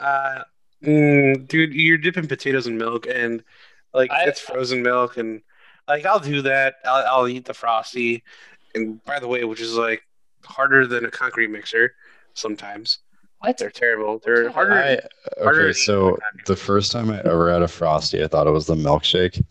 [0.00, 0.44] Uh,
[0.84, 3.42] mm, dude, you're dipping potatoes in milk, and
[3.94, 5.42] like I- it's frozen milk, and
[5.88, 6.76] like I'll do that.
[6.84, 8.22] I'll, I'll eat the frosty,
[8.74, 10.02] and by the way, which is like
[10.44, 11.94] harder than a concrete mixer
[12.34, 12.98] sometimes.
[13.40, 13.58] What?
[13.58, 14.20] They're terrible.
[14.24, 14.50] They're Yeah.
[14.50, 14.72] harder.
[14.74, 15.00] I,
[15.42, 18.50] okay, to eat so the first time I ever had a frosty, I thought it
[18.50, 19.42] was the milkshake,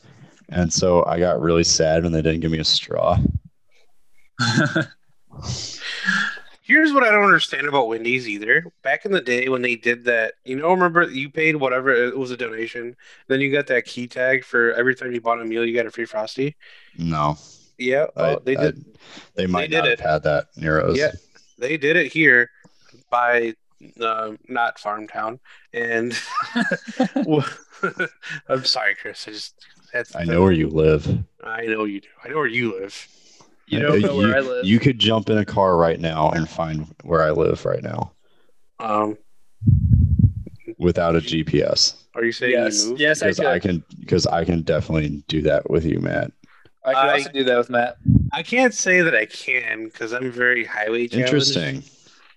[0.50, 3.18] and so I got really sad when they didn't give me a straw.
[6.70, 8.64] Here's what I don't understand about Wendy's either.
[8.84, 12.16] Back in the day when they did that, you know, remember you paid whatever it
[12.16, 12.96] was a donation,
[13.28, 15.88] then you got that key tag for every time you bought a meal, you got
[15.88, 16.56] a free frosty.
[16.96, 17.40] No,
[17.80, 18.86] Yeah, I- well, they I- did.
[19.34, 20.00] they might did not it.
[20.00, 20.96] have had that near us.
[20.96, 21.12] Yeah.
[21.58, 22.52] They did it here
[23.10, 23.56] by
[24.00, 25.40] uh, not Farmtown,
[25.74, 26.14] and
[28.48, 29.28] I'm sorry, Chris.
[29.28, 29.56] I just
[30.16, 31.08] I know where you live.
[31.44, 32.08] I know you do.
[32.24, 33.08] I know where you live.
[33.70, 34.66] You don't know you, where I live.
[34.66, 38.12] You could jump in a car right now and find where I live right now
[38.80, 39.18] Um,
[40.78, 41.96] without a GPS.
[42.16, 43.02] are you saying yes, you moved?
[43.02, 43.46] yes, I could.
[43.46, 46.32] I, I, can because I can definitely do that with you, Matt.
[46.86, 47.98] could I- also do that with Matt.
[48.32, 51.34] I can't say that I can because I'm very highway challenged.
[51.34, 51.84] Interesting.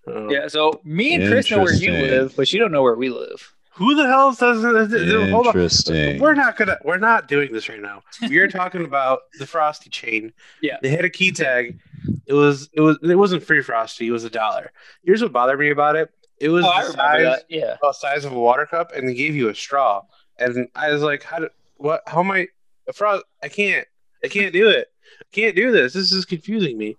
[0.07, 0.49] Um, Yeah.
[0.49, 3.55] So me and Chris know where you live, but you don't know where we live.
[3.75, 5.31] Who the hell does it?
[5.31, 5.55] Hold on.
[5.55, 6.21] Interesting.
[6.21, 6.79] We're not gonna.
[6.85, 8.03] We're not doing this right now.
[8.29, 10.33] We are talking about the Frosty chain.
[10.61, 10.77] Yeah.
[10.83, 11.79] They had a key tag.
[12.27, 12.69] It was.
[12.75, 12.99] It was.
[13.03, 14.09] It wasn't free Frosty.
[14.09, 14.73] It was a dollar.
[15.05, 16.11] Here's what bothered me about it.
[16.39, 17.41] It was Oh, the size.
[17.49, 17.77] Yeah.
[17.81, 20.03] the size of a water cup, and they gave you a straw.
[20.39, 21.39] And I was like, "How?
[21.39, 22.03] Do, what?
[22.07, 22.49] How am I?
[22.89, 23.25] A frost?
[23.43, 23.87] I can't.
[24.25, 24.89] I can't do it.
[25.21, 25.93] I can't do this.
[25.95, 26.97] This is confusing me.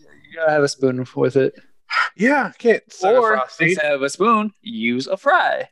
[0.00, 1.54] You gotta have a spoon with it.
[2.16, 3.66] Yeah, can't suck a or frosty.
[3.66, 5.68] instead of a spoon, use a fry.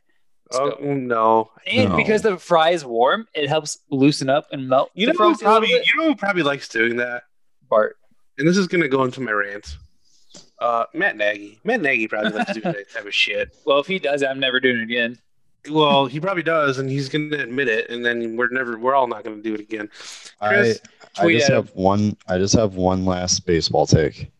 [0.53, 1.51] Oh no!
[1.65, 1.95] And No.
[1.97, 5.45] because the fry is warm, it helps loosen up and melt You know who frosty
[5.45, 7.23] a little probably you know who probably likes doing that,
[7.69, 7.97] Bart.
[8.37, 9.77] and this is gonna go into my rant.
[10.59, 11.59] Uh, Matt Nagy.
[11.63, 13.55] Matt Nagy probably likes doing that type of shit.
[13.65, 15.17] Well, if he does, I'm never doing it again.
[15.69, 19.07] Well, he probably does, and he's gonna admit it, and then we're never we're all
[19.07, 19.89] not gonna do it again.
[20.39, 20.79] I, Chris,
[21.17, 21.65] I tweet just at him.
[21.65, 22.17] have one.
[22.27, 24.31] I just have one last baseball take.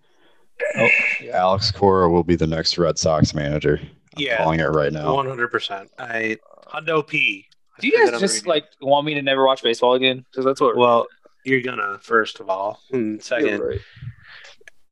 [0.78, 0.88] Oh,
[1.22, 1.38] yeah.
[1.38, 3.82] Alex Cora will be the next Red Sox manager.
[4.18, 4.38] I'm Yeah.
[4.38, 5.14] calling it right now.
[5.14, 5.90] One hundred percent.
[6.00, 6.38] I
[6.68, 7.46] Hundo P.
[7.80, 10.26] Do you guys just like want me to never watch baseball again?
[10.32, 10.78] Because that's what.
[10.78, 11.08] Well,
[11.44, 13.80] you're gonna first of all, hmm, and second, right.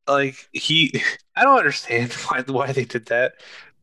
[0.07, 1.01] like he,
[1.35, 3.33] I don't understand why why they did that,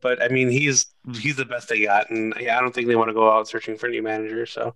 [0.01, 0.85] but I mean he's
[1.15, 3.47] he's the best they got, and yeah, I don't think they want to go out
[3.47, 4.45] searching for a new manager.
[4.45, 4.73] So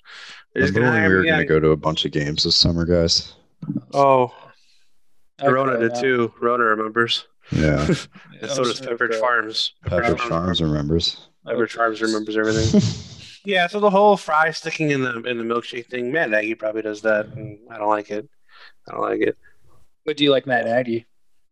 [0.53, 1.36] they're just gonna when we were yeah.
[1.36, 3.34] going to go to a bunch of games this summer, guys?
[3.93, 4.34] Oh,
[5.41, 6.01] Okay, Rona did now.
[6.01, 6.34] too.
[6.39, 7.28] Rona remembers.
[7.52, 7.86] Yeah,
[8.41, 9.74] And so does Pepperidge Farms.
[9.86, 11.28] Pepperidge Farms remembers.
[11.46, 12.82] Pepperidge Farms remembers everything.
[13.46, 16.82] yeah, so the whole fry sticking in the in the milkshake thing, Matt Nagy probably
[16.82, 18.28] does that, and I don't like it.
[18.88, 19.38] I don't like it.
[20.06, 21.06] But do you like Matt Nagy?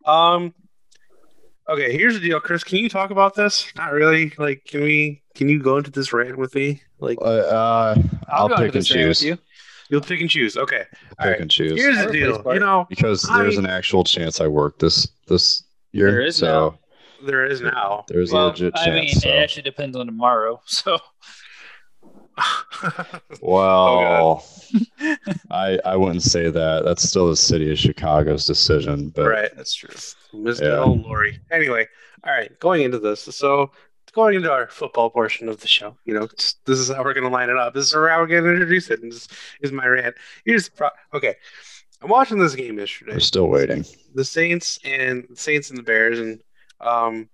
[0.06, 0.54] Um.
[1.70, 2.64] Okay, here's the deal, Chris.
[2.64, 3.72] Can you talk about this?
[3.78, 4.34] Not really.
[4.38, 5.22] Like, can we?
[5.36, 6.82] Can you go into this rant with me?
[7.00, 7.96] Like, Uh, uh,
[8.30, 9.24] I'll, go into pick and this rant with choose.
[9.26, 9.38] you.
[9.89, 10.58] you'll pick and choose.
[10.58, 10.84] Okay.
[11.20, 11.39] I'll pick right.
[11.41, 11.80] and choose.
[11.80, 12.44] Here's the deal.
[12.54, 15.64] You know, because there's I- an actual chance I work this this
[15.94, 16.12] year.
[16.12, 16.78] There is so
[17.26, 18.04] there is now.
[18.10, 19.30] there's a Well, legit I mean, so.
[19.30, 20.62] it actually depends on tomorrow.
[20.68, 21.00] So
[22.38, 24.46] oh, Well,
[25.52, 26.84] I I wouldn't say that.
[26.84, 29.10] That's still the city of Chicago's decision.
[29.10, 29.52] But right.
[29.56, 29.89] that's true.
[30.34, 30.62] Mr.
[30.64, 30.80] Yeah.
[30.84, 31.39] Lori.
[31.52, 31.88] Anyway,
[32.26, 33.22] all right, going into this.
[33.22, 33.72] So,
[34.14, 37.14] going into our football portion of the show, you know, just, this is how we're
[37.14, 37.74] going to line it up.
[37.74, 39.02] This is how we're going to introduce it.
[39.04, 39.28] And this
[39.62, 40.16] is my rant.
[40.46, 41.36] Here's the pro- okay.
[42.04, 43.14] I'm watching this game yesterday.
[43.14, 43.86] we're still waiting.
[44.14, 46.41] The Saints and the Saints and the Bears, and
[46.82, 47.30] um,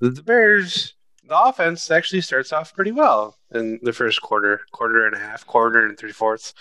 [0.00, 0.94] the, the Bears.
[1.30, 5.46] The offense actually starts off pretty well in the first quarter, quarter and a half,
[5.46, 6.54] quarter and three fourths.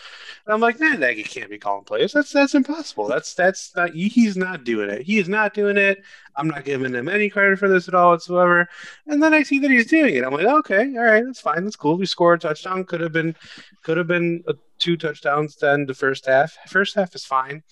[0.46, 2.12] And I'm like, man, Nagy can't be calling plays.
[2.14, 3.08] That's that's impossible.
[3.08, 3.96] That's that's not.
[3.96, 5.02] He's not doing it.
[5.02, 6.04] He is not doing it.
[6.36, 8.70] I'm not giving him any credit for this at all whatsoever.
[9.08, 10.24] And then I see that he's doing it.
[10.24, 11.64] I'm like, okay, all right, that's fine.
[11.64, 11.98] That's cool.
[11.98, 12.84] We scored a touchdown.
[12.84, 13.36] Could have been,
[13.82, 14.44] could have been
[14.78, 15.56] two touchdowns.
[15.56, 16.56] Then the first half.
[16.68, 17.64] First half is fine.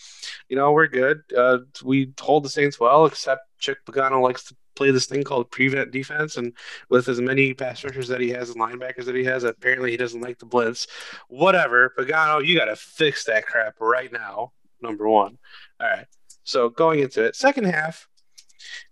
[0.50, 1.22] You know, we're good.
[1.38, 5.52] Uh, we hold the Saints well, except Chuck Pagano likes to play this thing called
[5.52, 6.54] prevent defense, and
[6.90, 9.98] with as many pass rushers that he has and linebackers that he has, apparently he
[9.98, 10.88] doesn't like the blitz.
[11.28, 14.54] Whatever, Pagano, you got to fix that crap right now.
[14.82, 15.38] Number one.
[15.80, 16.06] All right.
[16.44, 18.08] So going into it, second half.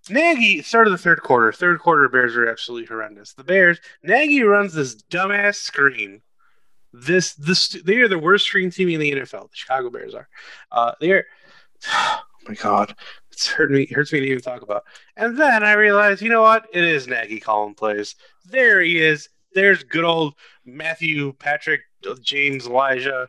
[0.10, 1.52] Nagy started the third quarter.
[1.52, 3.34] Third quarter Bears are absolutely horrendous.
[3.34, 6.22] The Bears, Nagy runs this dumbass screen.
[6.94, 9.50] This this they are the worst screen team in the NFL.
[9.50, 10.30] The Chicago Bears are.
[10.72, 11.26] Uh, they are.
[12.48, 12.96] Oh my god,
[13.36, 13.86] it's hurt me.
[13.88, 14.86] Hurts me to even talk about.
[15.18, 16.68] And then I realized, you know what?
[16.74, 18.16] It is Nagy calling plays.
[18.46, 19.28] There he is.
[19.54, 21.82] There's good old Matthew, Patrick,
[22.22, 23.28] James, Elijah,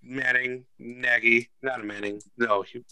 [0.00, 1.50] Manning, Nagy.
[1.62, 2.20] Not a Manning.
[2.36, 2.84] No, he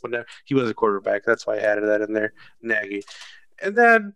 [0.45, 1.23] he was a quarterback.
[1.25, 2.33] That's why I added that in there.
[2.63, 3.05] Nagy.
[3.63, 4.15] And then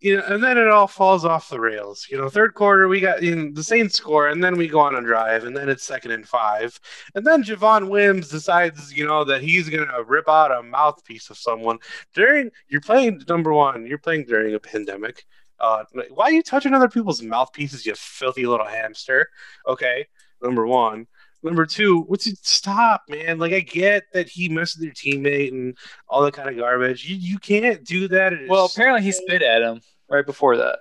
[0.00, 2.06] you know, and then it all falls off the rails.
[2.10, 4.94] You know, third quarter we got know, the Saints score, and then we go on
[4.94, 6.78] a drive, and then it's second and five,
[7.14, 11.38] and then Javon Wims decides, you know, that he's gonna rip out a mouthpiece of
[11.38, 11.78] someone
[12.14, 12.50] during.
[12.68, 13.86] You're playing number one.
[13.86, 15.24] You're playing during a pandemic.
[15.60, 19.28] Uh, why are you touching other people's mouthpieces, you filthy little hamster?
[19.66, 20.06] Okay,
[20.42, 21.06] number one.
[21.44, 22.38] Number two, what's it?
[22.40, 23.38] Stop, man.
[23.38, 25.76] Like I get that he messed with your teammate and
[26.08, 27.04] all that kind of garbage.
[27.04, 28.32] You you can't do that.
[28.48, 30.78] Well, apparently he spit at him right before that.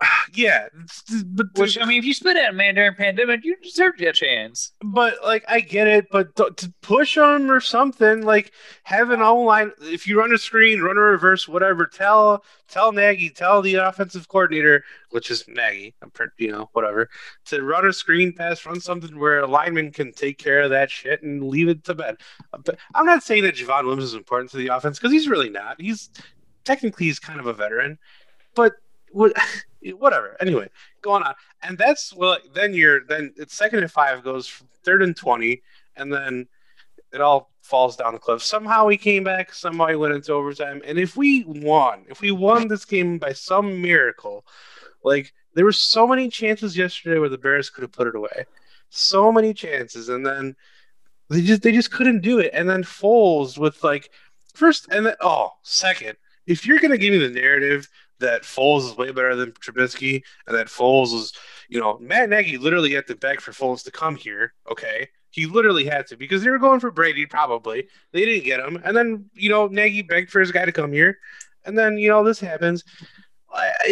[0.34, 0.68] yeah,
[1.26, 4.04] but Which I mean, if you spit at a man during pandemic, you deserve to
[4.04, 4.72] get a chance.
[4.80, 8.52] but like I get it, but to, to push them or something like
[8.84, 9.72] have an online.
[9.80, 11.84] If you run a screen, run a reverse, whatever.
[11.86, 17.08] Tell tell Nagy, tell the offensive coordinator, which is Nagy, I'm pretty, you know, whatever,
[17.46, 20.90] to run a screen pass, run something where a lineman can take care of that
[20.90, 22.18] shit and leave it to bed.
[22.64, 25.50] But I'm not saying that Javon Williams is important to the offense because he's really
[25.50, 25.80] not.
[25.80, 26.10] He's
[26.64, 27.98] technically he's kind of a veteran,
[28.54, 28.74] but
[29.10, 29.32] what.
[29.96, 30.36] Whatever.
[30.40, 30.68] Anyway,
[31.02, 32.38] going on, and that's well.
[32.54, 35.62] Then you're then it's second and five goes third and twenty,
[35.96, 36.48] and then
[37.12, 38.42] it all falls down the cliff.
[38.42, 39.54] Somehow we came back.
[39.54, 43.32] Somehow we went into overtime, and if we won, if we won this game by
[43.32, 44.44] some miracle,
[45.04, 48.46] like there were so many chances yesterday where the Bears could have put it away,
[48.90, 50.56] so many chances, and then
[51.30, 52.50] they just they just couldn't do it.
[52.52, 54.10] And then Foles with like
[54.54, 56.16] first and then oh second,
[56.46, 57.88] if you're gonna give me the narrative
[58.20, 61.32] that Foles is way better than Trubisky, and that Foles was,
[61.68, 64.54] you know, Matt Nagy literally had to beg for Foles to come here.
[64.70, 67.26] Okay, he literally had to because they were going for Brady.
[67.26, 70.72] Probably they didn't get him, and then you know Nagy begged for his guy to
[70.72, 71.18] come here,
[71.64, 72.84] and then you know this happens.
[73.52, 73.86] I, I,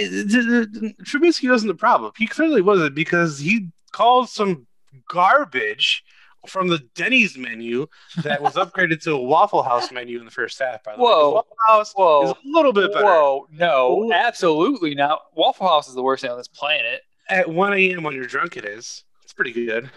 [1.04, 2.12] Trubisky wasn't the problem.
[2.16, 4.66] He clearly wasn't because he called some
[5.08, 6.04] garbage
[6.46, 7.86] from the Denny's menu
[8.22, 10.82] that was upgraded to a Waffle House menu in the first half.
[10.84, 11.08] By the Whoa.
[11.08, 12.22] way, 'Cause Waffle House Whoa.
[12.24, 13.04] is a little bit better.
[13.04, 14.12] Whoa, no, Whoa.
[14.12, 15.22] absolutely not.
[15.34, 17.02] Waffle House is the worst thing on this planet.
[17.28, 18.02] At 1 a.m.
[18.04, 19.04] when you're drunk, it is.
[19.24, 19.90] It's pretty good.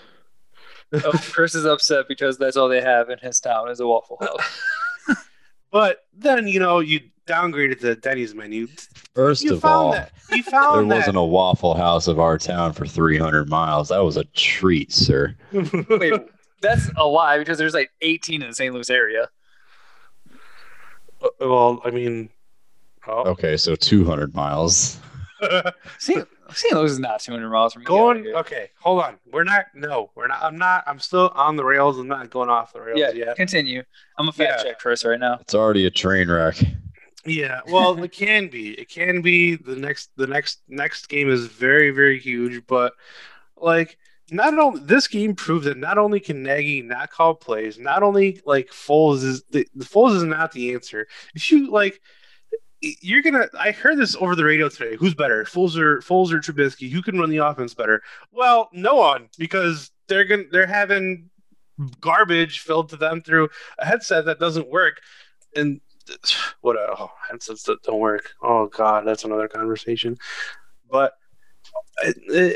[0.91, 4.17] Oh, Chris is upset because that's all they have in his town is a Waffle
[4.19, 4.61] House.
[5.71, 8.67] But then you know you downgraded the Denny's menu.
[9.13, 10.11] First You of found all, that.
[10.31, 10.95] You there found that.
[10.95, 13.89] wasn't a Waffle House of our town for 300 miles.
[13.89, 15.35] That was a treat, sir.
[15.53, 16.13] Wait,
[16.61, 18.73] that's a lie because there's like 18 in the St.
[18.73, 19.29] Louis area.
[21.21, 22.29] Uh, well, I mean,
[23.07, 23.23] oh.
[23.31, 24.99] Okay, so 200 miles.
[25.99, 26.27] St.
[26.51, 26.73] St.
[26.73, 28.23] Louis is not 200 miles from going.
[28.23, 28.35] here.
[28.37, 29.17] Okay, hold on.
[29.31, 29.65] We're not.
[29.75, 30.41] No, we're not.
[30.41, 30.83] I'm not.
[30.87, 31.97] I'm still on the rails.
[31.97, 33.35] I'm not going off the rails Yeah, yet.
[33.35, 33.83] continue.
[34.17, 34.71] I'm a fact Yeah.
[34.71, 35.37] check Chris right now.
[35.41, 36.55] It's already a train wreck.
[37.25, 38.71] Yeah, well, it can be.
[38.71, 39.55] It can be.
[39.57, 42.65] The next, the next, next game is very, very huge.
[42.65, 42.93] But
[43.57, 43.97] like,
[44.31, 48.41] not only this game proved that not only can Nagy not call plays, not only
[48.45, 51.07] like Foles is the, the Foles is not the answer.
[51.35, 52.01] If you like,
[52.81, 53.47] you're gonna.
[53.57, 54.95] I heard this over the radio today.
[54.95, 56.89] Who's better, Foles or Foles or Trubisky?
[56.89, 58.01] Who can run the offense better?
[58.31, 61.29] Well, no one, because they're gonna they're having
[62.01, 63.49] garbage filled to them through
[63.79, 65.01] a headset that doesn't work,
[65.55, 65.81] and
[66.61, 68.31] what a oh, headsets that don't work.
[68.41, 70.17] Oh god, that's another conversation.
[70.89, 71.13] But
[72.05, 72.11] uh,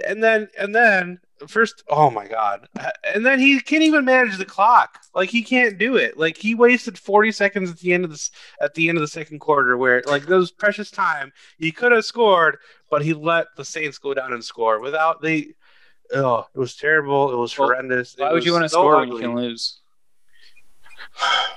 [0.08, 2.68] and then and then first, oh my god,
[3.14, 5.00] and then he can't even manage the clock.
[5.14, 6.18] Like he can't do it.
[6.18, 8.32] Like he wasted forty seconds at the end of this
[8.62, 12.06] at the end of the second quarter, where like those precious time he could have
[12.06, 12.58] scored,
[12.90, 15.54] but he let the Saints go down and score without they.
[16.14, 17.32] Oh, it was terrible.
[17.32, 18.14] It was Well, horrendous.
[18.16, 19.80] It Why would you want to so score when you can lose?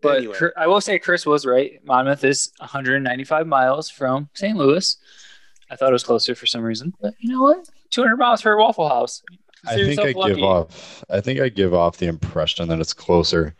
[0.00, 0.36] But Anyway.
[0.56, 1.80] I will say Chris was right.
[1.84, 4.56] Monmouth is 195 miles from St.
[4.56, 4.96] Louis.
[5.70, 7.68] I thought it was closer for some reason, but you know what?
[7.92, 9.22] 200 miles for a Waffle House.
[9.66, 11.04] I think I yourself give off.
[11.08, 13.54] I think I give off the impression that it's closer,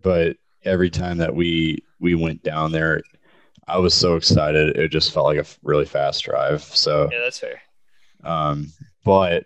[0.00, 3.02] but every time that we we went down there,
[3.68, 4.76] I was so excited.
[4.78, 6.62] It just felt like a really fast drive.
[6.62, 7.60] So, Yeah, that's fair.
[8.24, 8.68] um,
[9.04, 9.44] but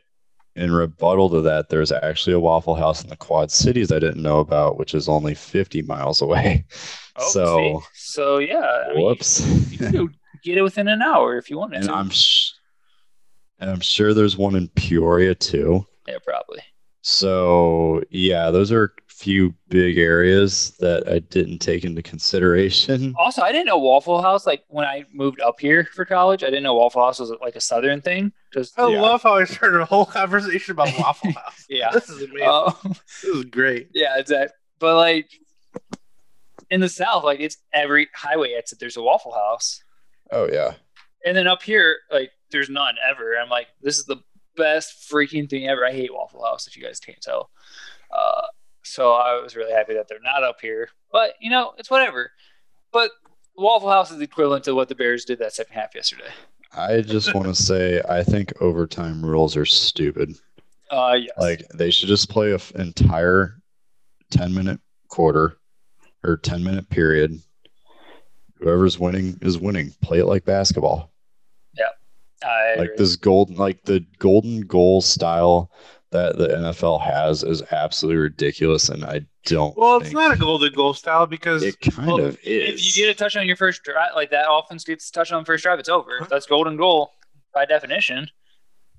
[0.55, 4.23] in rebuttal to that, there's actually a Waffle House in the Quad Cities I didn't
[4.23, 6.65] know about, which is only 50 miles away.
[7.17, 7.87] Oh, so, see?
[7.95, 8.59] so yeah,
[8.91, 9.71] I mean, whoops.
[9.71, 11.93] you could get it within an hour if you and to.
[11.93, 12.51] I'm sh-
[13.61, 15.87] and I'm sure there's one in Peoria too.
[16.09, 16.61] yeah, probably.
[17.03, 23.15] So yeah, those are a few big areas that I didn't take into consideration.
[23.19, 24.47] Also, I didn't know Waffle House.
[24.47, 27.57] Like when I moved up here for college, I didn't know Waffle House was like
[27.57, 28.33] a southern thing.
[28.55, 29.03] Just I Yeah.
[29.03, 31.67] love how I started a whole conversation about Waffle House.
[31.69, 31.91] yeah.
[31.93, 32.49] This is amazing.
[32.49, 33.91] Um, this is great.
[33.93, 34.57] Yeah, exactly.
[34.79, 35.29] But like
[36.71, 38.79] in the South, like it's every highway exit.
[38.81, 39.83] There's a Waffle House,
[40.31, 40.73] Oh yeah.
[41.25, 43.37] and then up here, like there's none ever.
[43.37, 44.17] I'm like, this is the
[44.57, 45.85] best freaking thing ever.
[45.85, 46.67] I hate Waffle House.
[46.67, 47.51] If you guys can't tell,
[48.11, 48.43] uh,
[48.85, 50.89] so I was really happy that they're not up here.
[51.13, 52.31] But you know, it's whatever.
[52.93, 53.11] But
[53.57, 56.31] Waffle House is equivalent to what the Bears did that second half yesterday.
[56.77, 60.35] I just want to say I think overtime rules are stupid.
[60.91, 61.31] Uh, yes.
[61.39, 63.57] Like they should just play a f- entire
[64.31, 65.57] 10 minute quarter
[66.23, 67.41] or 10 minute period.
[68.61, 69.93] Whoever's winning is winning.
[70.03, 71.11] Play it like basketball.
[72.45, 72.97] I like agree.
[72.99, 75.71] this golden like the golden goal style
[76.11, 80.73] that the NFL has is absolutely ridiculous and I don't Well, it's not a golden
[80.73, 82.75] goal style because it kind well, of is.
[82.75, 85.39] if you get a touchdown on your first drive, like that offense gets a touchdown
[85.39, 86.19] on first drive, it's over.
[86.21, 86.27] Huh?
[86.31, 87.11] That's golden goal
[87.53, 88.31] by definition.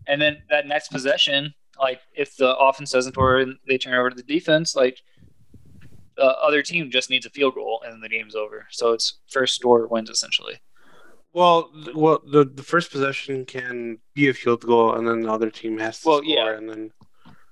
[0.08, 4.10] And then that next possession, like if the offense doesn't score and they turn over
[4.10, 5.02] to the defense, like
[6.18, 8.68] the other team just needs a field goal and the game's over.
[8.72, 10.56] So it's first score wins essentially.
[11.36, 15.32] Well, th- well, the, the first possession can be a field goal, and then the
[15.32, 16.58] other team has to Well, score, yeah.
[16.58, 16.92] and then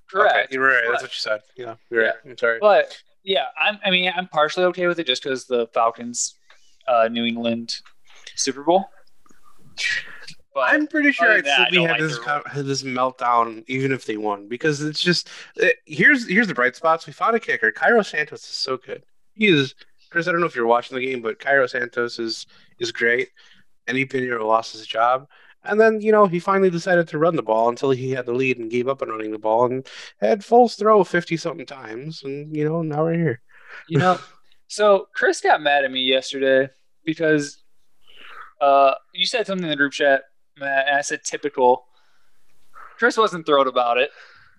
[0.10, 0.36] Correct.
[0.36, 0.84] Okay, you're right.
[0.90, 1.42] That's what you said.
[1.58, 2.14] Yeah, you're right.
[2.26, 2.60] I'm sorry.
[2.62, 6.36] But yeah, I'm, I mean, I'm partially okay with it just because the Falcons,
[6.88, 7.76] uh, New England
[8.36, 8.86] Super Bowl.
[10.54, 12.20] But I'm pretty sure other I'd than that, I still be don't had like this
[12.20, 16.54] the had this meltdown even if they won because it's just it, here's here's the
[16.54, 17.08] bright spots.
[17.08, 17.72] We found a kicker.
[17.72, 19.04] Cairo Santos is so good.
[19.34, 19.74] He is
[20.12, 20.28] Chris.
[20.28, 22.46] I don't know if you're watching the game, but Cairo Santos is
[22.78, 23.30] is great.
[23.88, 25.28] And he Pinheiro lost his job,
[25.64, 28.34] and then you know he finally decided to run the ball until he had the
[28.34, 29.88] lead and gave up on running the ball and
[30.20, 33.42] had Foles throw fifty something times, and you know now we're here.
[33.90, 34.20] You know,
[34.68, 36.70] so Chris got mad at me yesterday
[37.06, 37.64] because
[38.62, 40.24] uh, you said something in the group chat,
[40.58, 41.86] Matt, and I said typical.
[42.98, 44.12] Chris wasn't thrilled about it.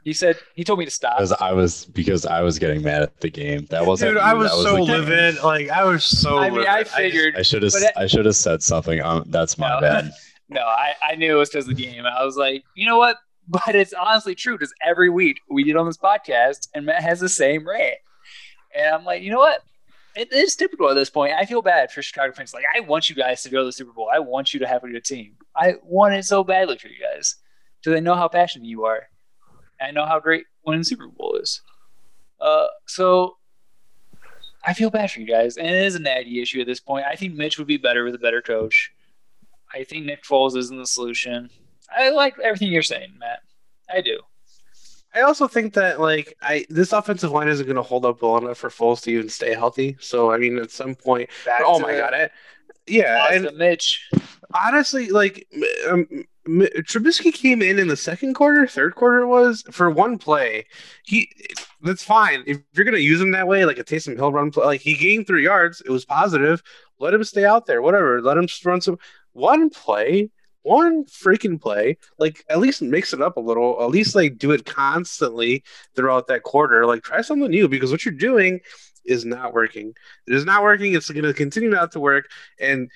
[0.05, 1.17] He said he told me to stop.
[1.17, 3.67] Because I was because I was getting mad at the game.
[3.71, 4.13] That wasn't.
[4.13, 5.43] Dude, I was, that so livid.
[5.43, 6.39] Like I was so.
[6.39, 6.69] I mean, livid.
[6.69, 7.37] I figured.
[7.37, 7.73] I should have.
[7.97, 9.01] I should have said something.
[9.01, 9.81] Um, that's my No.
[9.81, 10.11] bad.
[10.51, 12.05] no, I, I knew it was because of the game.
[12.05, 13.17] I was like, you know what?
[13.47, 17.21] But it's honestly true because every week we did on this podcast, and Matt has
[17.21, 17.99] the same rant.
[18.75, 19.61] And I'm like, you know what?
[20.17, 21.35] It is typical at this point.
[21.35, 22.55] I feel bad for Chicago fans.
[22.55, 24.09] Like, I want you guys to go to the Super Bowl.
[24.11, 25.35] I want you to have a good team.
[25.55, 27.37] I want it so badly for you guys.
[27.83, 29.09] Do they know how passionate you are?
[29.81, 31.61] I know how great winning the Super Bowl is.
[32.41, 33.37] Uh, so
[34.65, 37.05] I feel bad for you guys, and it is a Nagy issue at this point.
[37.07, 38.93] I think Mitch would be better with a better coach.
[39.73, 41.51] I think Nick Foles isn't the solution.
[41.95, 43.41] I like everything you're saying, Matt.
[43.93, 44.21] I do.
[45.15, 48.39] I also think that like I this offensive line isn't going to hold up well
[48.39, 49.97] enough for Foles to even stay healthy.
[50.01, 52.31] So I mean, at some point, Back oh my god, I,
[52.87, 54.09] yeah, and Mitch.
[54.53, 55.47] honestly, like
[55.89, 56.09] um,
[56.47, 60.67] Trubisky came in in the second quarter, third quarter was for one play.
[61.05, 61.31] He
[61.83, 64.65] that's fine if you're gonna use him that way, like a Taysom Hill run play.
[64.65, 66.63] Like he gained three yards, it was positive.
[66.99, 68.21] Let him stay out there, whatever.
[68.21, 68.99] Let him run some
[69.33, 70.31] one play,
[70.63, 71.97] one freaking play.
[72.19, 73.83] Like at least mix it up a little.
[73.83, 75.65] At least like do it constantly
[75.97, 76.85] throughout that quarter.
[76.85, 78.61] Like try something new because what you're doing
[79.07, 79.95] is not working.
[80.27, 80.95] It is not working.
[80.95, 82.91] It's to continue not to work, and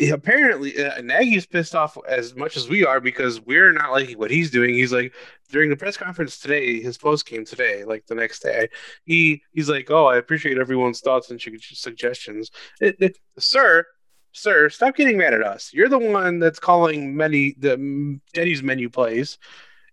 [0.00, 4.30] apparently uh, Nagy's pissed off as much as we are because we're not liking what
[4.30, 4.74] he's doing.
[4.74, 5.14] He's like
[5.50, 8.68] during the press conference today, his post came today, like the next day.
[9.04, 13.84] He he's like, "Oh, I appreciate everyone's thoughts and suggestions." It, it- sir,
[14.32, 15.72] sir, stop getting mad at us.
[15.72, 19.38] You're the one that's calling many the Denny's menu plays.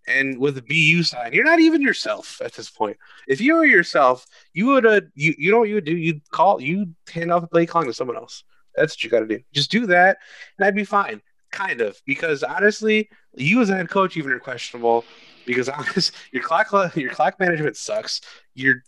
[0.08, 2.97] And with a BU sign, you're not even yourself at this point.
[3.28, 5.95] If you were yourself, you would uh, you you know what you would do?
[5.95, 8.43] You'd call, you hand off the play calling to someone else.
[8.76, 9.39] That's what you got to do.
[9.53, 10.17] Just do that,
[10.57, 11.22] and I'd be fine.
[11.51, 15.03] Kind of, because honestly, you as a head coach even are questionable.
[15.45, 18.22] Because honest, your clock your clock management sucks.
[18.53, 18.84] Your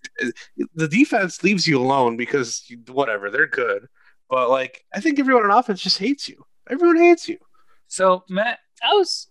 [0.75, 3.88] the defense leaves you alone because you, whatever they're good,
[4.29, 6.45] but like I think everyone on offense just hates you.
[6.69, 7.38] Everyone hates you.
[7.88, 9.27] So Matt, I was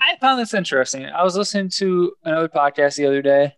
[0.00, 1.06] I found this interesting.
[1.06, 3.54] I was listening to another podcast the other day.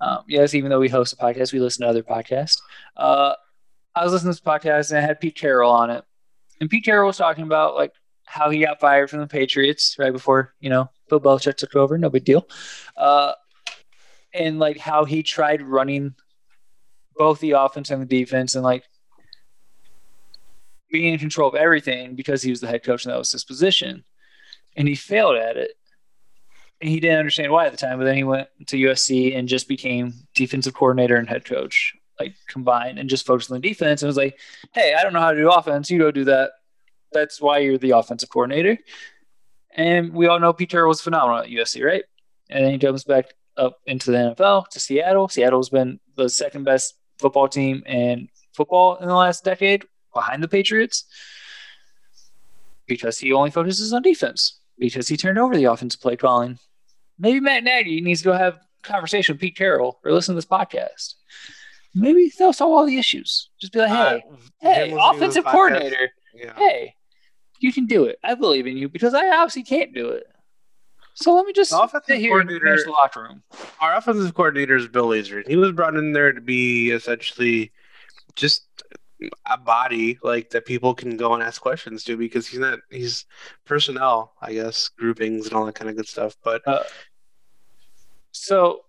[0.00, 2.60] Um, yes, even though we host a podcast, we listen to other podcasts.
[2.96, 3.34] Uh,
[3.96, 6.04] I was listening to this podcast and it had Pete Carroll on it,
[6.60, 7.92] and Pete Carroll was talking about like
[8.26, 11.96] how he got fired from the Patriots right before you know Bill Belichick took over.
[11.98, 12.46] No big deal.
[12.96, 13.32] Uh,
[14.34, 16.14] and like how he tried running
[17.16, 18.84] both the offense and the defense and like
[20.90, 23.44] being in control of everything because he was the head coach and that was his
[23.44, 24.04] position.
[24.76, 25.72] And he failed at it.
[26.80, 29.48] And he didn't understand why at the time, but then he went to USC and
[29.48, 34.02] just became defensive coordinator and head coach, like combined, and just focused on the defense
[34.02, 34.38] and was like,
[34.72, 35.90] hey, I don't know how to do offense.
[35.90, 36.52] You go do that.
[37.12, 38.78] That's why you're the offensive coordinator.
[39.74, 42.04] And we all know Pete Peter was phenomenal at USC, right?
[42.48, 45.28] And then he jumps back up into the NFL to Seattle.
[45.28, 50.48] Seattle's been the second best football team in football in the last decade behind the
[50.48, 51.04] Patriots
[52.86, 56.58] because he only focuses on defense because he turned over the offensive play calling.
[57.18, 60.36] Maybe Matt Nagy needs to go have a conversation with Pete Carroll or listen to
[60.36, 61.14] this podcast.
[61.98, 63.48] Maybe they'll solve all the issues.
[63.58, 63.96] Just be like, hey,
[64.30, 66.52] Uh, hey, him listening to this offensive coordinator, Yeah.
[66.56, 66.94] hey,
[67.60, 68.18] you can do it.
[68.22, 70.24] I believe in you because I obviously can't do it.
[71.14, 73.42] So let me just The offensive sit here manage the locker room.
[73.80, 75.48] our offensive coordinator is Bill Lazor.
[75.48, 77.72] He was brought in there to be essentially
[78.34, 78.66] just
[79.46, 83.24] a body like that people can go and ask questions to because he's not he's
[83.64, 86.36] personnel, I guess, groupings and all that kind of good stuff.
[86.44, 86.60] But
[88.32, 88.82] So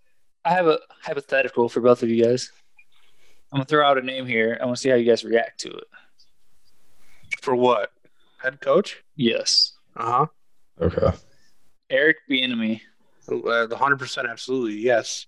[0.44, 2.52] I have a hypothetical for both of you guys.
[3.52, 4.58] I'm gonna throw out a name here.
[4.60, 5.84] I want to see how you guys react to it.
[7.40, 7.90] for what?
[8.42, 9.02] Head coach?
[9.16, 10.26] Yes, Uh huh.
[10.80, 11.16] Okay.
[11.90, 12.80] Eric Bieniemy.
[13.28, 13.40] huh.
[13.40, 15.26] Uh, the hundred percent, absolutely, yes.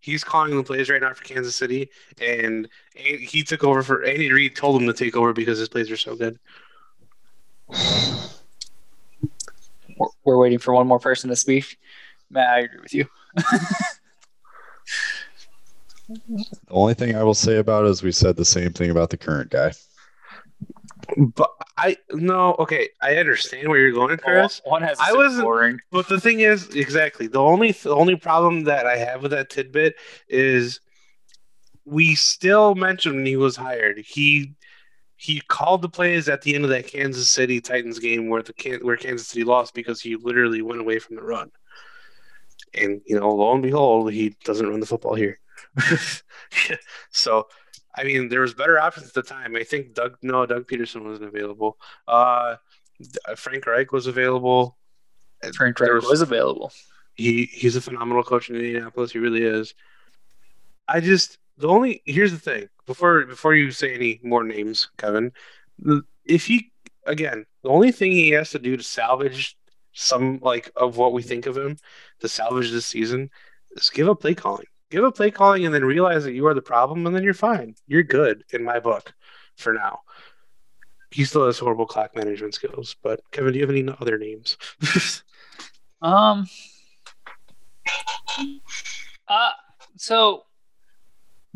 [0.00, 1.88] He's calling the plays right now for Kansas City,
[2.20, 4.54] and and he took over for Andy Reid.
[4.56, 6.38] Told him to take over because his plays are so good.
[9.96, 11.78] We're, we're waiting for one more person to speak.
[12.30, 13.06] Matt, I agree with you.
[16.08, 19.10] The only thing I will say about it is we said the same thing about
[19.10, 19.72] the current guy.
[21.16, 24.60] But I no, okay, I understand where you're going, Chris.
[24.64, 24.98] One has.
[24.98, 25.78] I I wasn't- boring.
[25.90, 29.50] But the thing is, exactly the only the only problem that I have with that
[29.50, 29.96] tidbit
[30.28, 30.80] is
[31.84, 33.98] we still mentioned when he was hired.
[33.98, 34.54] He
[35.16, 38.52] he called the plays at the end of that Kansas City Titans game where the
[38.54, 41.50] Can- where Kansas City lost because he literally went away from the run.
[42.72, 45.38] And you know, lo and behold, he doesn't run the football here.
[47.10, 47.48] so,
[47.96, 49.56] I mean, there was better options at the time.
[49.56, 51.78] I think Doug no Doug Pederson wasn't available.
[52.06, 52.56] Uh,
[53.36, 54.76] Frank Reich was available.
[55.54, 56.72] Frank Reich was- was available.
[57.14, 59.12] He he's a phenomenal coach in Indianapolis.
[59.12, 59.74] He really is.
[60.88, 65.32] I just the only here's the thing before before you say any more names, Kevin.
[66.24, 66.72] If he
[67.06, 69.56] again, the only thing he has to do to salvage
[69.92, 71.76] some like of what we think of him
[72.20, 73.30] to salvage this season
[73.76, 74.66] is give up play calling.
[74.94, 77.34] Give up play calling and then realize that you are the problem, and then you're
[77.34, 77.74] fine.
[77.88, 79.12] You're good in my book
[79.56, 80.02] for now.
[81.10, 82.94] He still has horrible clock management skills.
[83.02, 84.56] But Kevin, do you have any other names?
[86.00, 86.46] um.
[89.26, 89.50] Uh,
[89.96, 90.44] so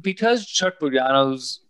[0.01, 1.61] because Chuck Pagano's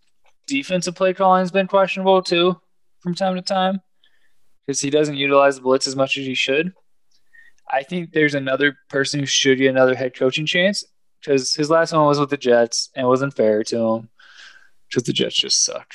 [0.47, 2.59] defensive play calling has been questionable too
[3.01, 3.83] from time to time,
[4.66, 6.73] because he doesn't utilize the blitz as much as he should.
[7.71, 10.83] I think there's another person who should get another head coaching chance
[11.21, 14.09] because his last one was with the Jets and it wasn't fair to him
[14.89, 15.93] because the Jets just suck.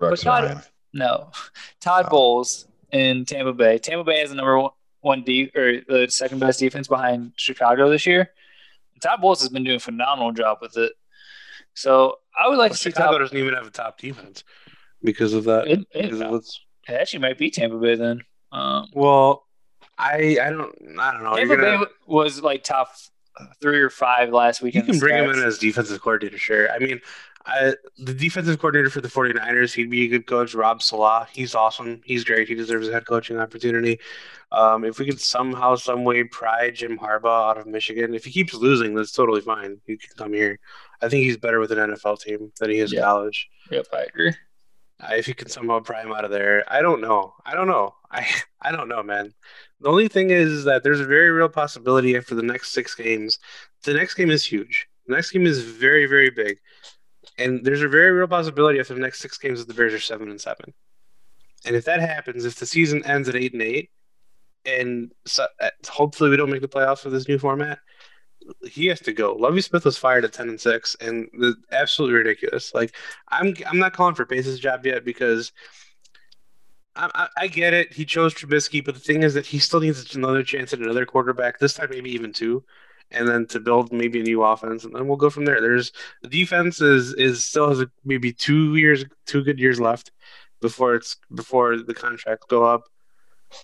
[0.00, 0.62] Rex Todd- Ryan.
[0.92, 1.30] No,
[1.80, 2.10] Todd Oh.
[2.10, 3.78] Bowles in Tampa Bay.
[3.78, 7.90] Tampa Bay has the number one, one D or the second best defense behind Chicago
[7.90, 8.30] this year.
[9.02, 10.92] Todd Bowles has been doing a phenomenal job with it.
[11.74, 13.18] So I would like Well, to see Chicago Todd.
[13.22, 14.44] doesn't even have a top defense
[15.02, 15.66] because of that.
[15.66, 16.34] It, it, Because of
[16.88, 18.20] it actually might be Tampa Bay then.
[18.52, 19.46] Um, well,
[19.98, 21.34] I I don't I don't know.
[21.36, 22.92] Tampa gonna- Bay was like top
[23.60, 24.74] three or five last week.
[24.74, 26.70] You can bring him in as defensive coordinator, sure.
[26.70, 27.00] I mean,
[27.46, 30.54] I, the defensive coordinator for the 49ers, he'd be a good coach.
[30.54, 32.00] Rob Saleh, he's awesome.
[32.04, 32.48] He's great.
[32.48, 34.00] He deserves a head coaching opportunity.
[34.50, 38.30] Um, if we could somehow, some way, pry Jim Harbaugh out of Michigan, if he
[38.30, 39.78] keeps losing, that's totally fine.
[39.86, 40.58] He can come here.
[41.02, 43.02] I think he's better with an NFL team than he is Yeah.
[43.02, 43.48] college.
[43.70, 44.32] Yep, I agree.
[45.00, 47.34] Uh, if you can somehow pry him out of there, I don't know.
[47.44, 47.94] I don't know.
[48.10, 48.26] I
[48.62, 49.34] I don't know, man.
[49.84, 52.94] The only thing is is that there's a very real possibility after the next six
[52.94, 53.38] games.
[53.82, 54.88] The next game is huge.
[55.06, 56.58] The next game is very very big,
[57.36, 60.00] and there's a very real possibility after the next six games that the Bears are
[60.00, 60.72] seven and seven.
[61.66, 63.90] And if that happens, if the season ends at eight and eight,
[64.64, 67.78] and so, uh, hopefully we don't make the playoffs with this new format,
[68.66, 69.34] he has to go.
[69.34, 72.72] Lovie Smith was fired at ten and six, and the absolutely ridiculous.
[72.72, 72.96] Like
[73.28, 75.52] I'm I'm not calling for Pace's job yet because
[76.96, 77.92] I, I, get it.
[77.92, 81.04] He chose Trubisky, but the thing is that he still needs another chance at another
[81.04, 81.58] quarterback.
[81.58, 82.64] This time, maybe even two,
[83.10, 85.60] and then to build maybe a new offense, and then we'll go from there.
[85.60, 85.92] There's
[86.22, 90.12] the defense is is still has maybe two years, two good years left
[90.60, 92.84] before it's before the contracts go up.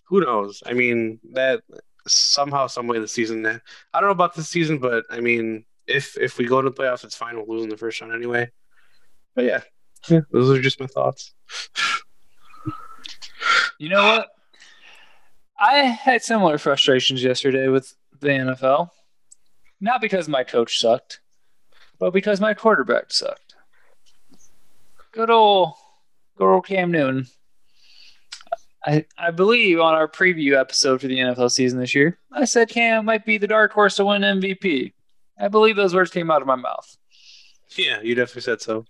[0.07, 0.63] Who knows?
[0.67, 1.63] I mean that
[2.07, 3.47] somehow, some way, the season.
[3.47, 3.61] I
[4.01, 7.05] don't know about this season, but I mean, if if we go to the playoffs,
[7.05, 7.37] it's fine.
[7.37, 8.51] We'll lose in the first round anyway.
[9.35, 9.61] But yeah,
[10.09, 11.33] yeah, those are just my thoughts.
[13.81, 14.29] You know what?
[15.59, 18.91] I had similar frustrations yesterday with the NFL.
[19.81, 21.21] Not because my coach sucked,
[21.99, 23.55] but because my quarterback sucked.
[25.13, 25.73] Good old,
[26.37, 27.27] good old Cam Newton.
[28.85, 32.69] I, I believe on our preview episode for the NFL season this year, I said
[32.69, 34.93] Cam might be the dark horse to win MVP.
[35.39, 36.99] I believe those words came out of my mouth.
[37.79, 38.85] Yeah, you definitely said so.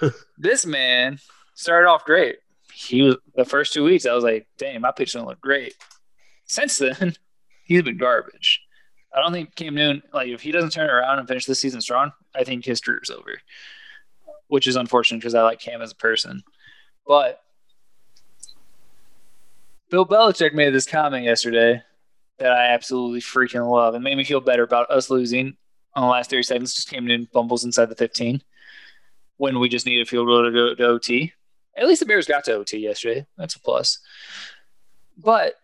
[0.38, 1.18] This man
[1.54, 2.36] started off great.
[2.72, 4.06] He was the first two weeks.
[4.06, 5.74] I was like, "Damn, my pitch don't look great."
[6.44, 7.14] Since then,
[7.64, 8.60] he's been garbage.
[9.14, 11.58] I don't think Cam Newton, like, if he doesn't turn it around and finish this
[11.58, 13.40] season strong, I think his career's over.
[14.46, 16.42] Which is unfortunate because I like Cam as a person.
[17.06, 17.42] But
[19.90, 21.82] Bill Belichick made this comment yesterday
[22.38, 25.56] that I absolutely freaking love and made me feel better about us losing
[25.94, 26.74] on the last 30 seconds.
[26.74, 28.42] Just Cam Newton fumbles inside the 15
[29.36, 31.32] when we just need a field goal to go to OT.
[31.76, 33.26] At least the Bears got to OT yesterday.
[33.36, 33.98] That's a plus.
[35.16, 35.54] But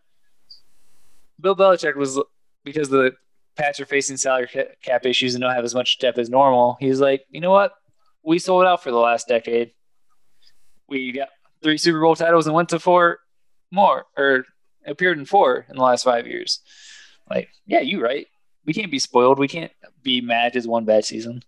[1.41, 2.21] Bill Belichick was
[2.65, 3.13] because the
[3.57, 4.49] Pats are facing salary
[4.83, 6.77] cap issues and don't have as much depth as normal.
[6.79, 7.73] He's like, you know what?
[8.23, 9.73] We sold out for the last decade.
[10.89, 11.29] We got
[11.63, 13.21] three Super Bowl titles and went to four
[13.71, 14.45] more, or
[14.87, 16.61] appeared in four in the last five years.
[17.31, 18.27] Like, yeah, you right.
[18.67, 19.39] We can't be spoiled.
[19.39, 21.43] We can't be mad just one bad season.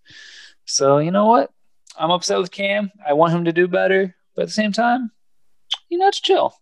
[0.64, 1.50] So you know what?
[1.96, 2.90] I'm upset with Cam.
[3.06, 5.11] I want him to do better, but at the same time,
[5.89, 6.55] you know, it's chill.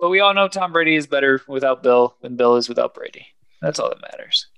[0.00, 3.28] But we all know Tom Brady is better without Bill than Bill is without Brady.
[3.62, 4.48] That's all that matters.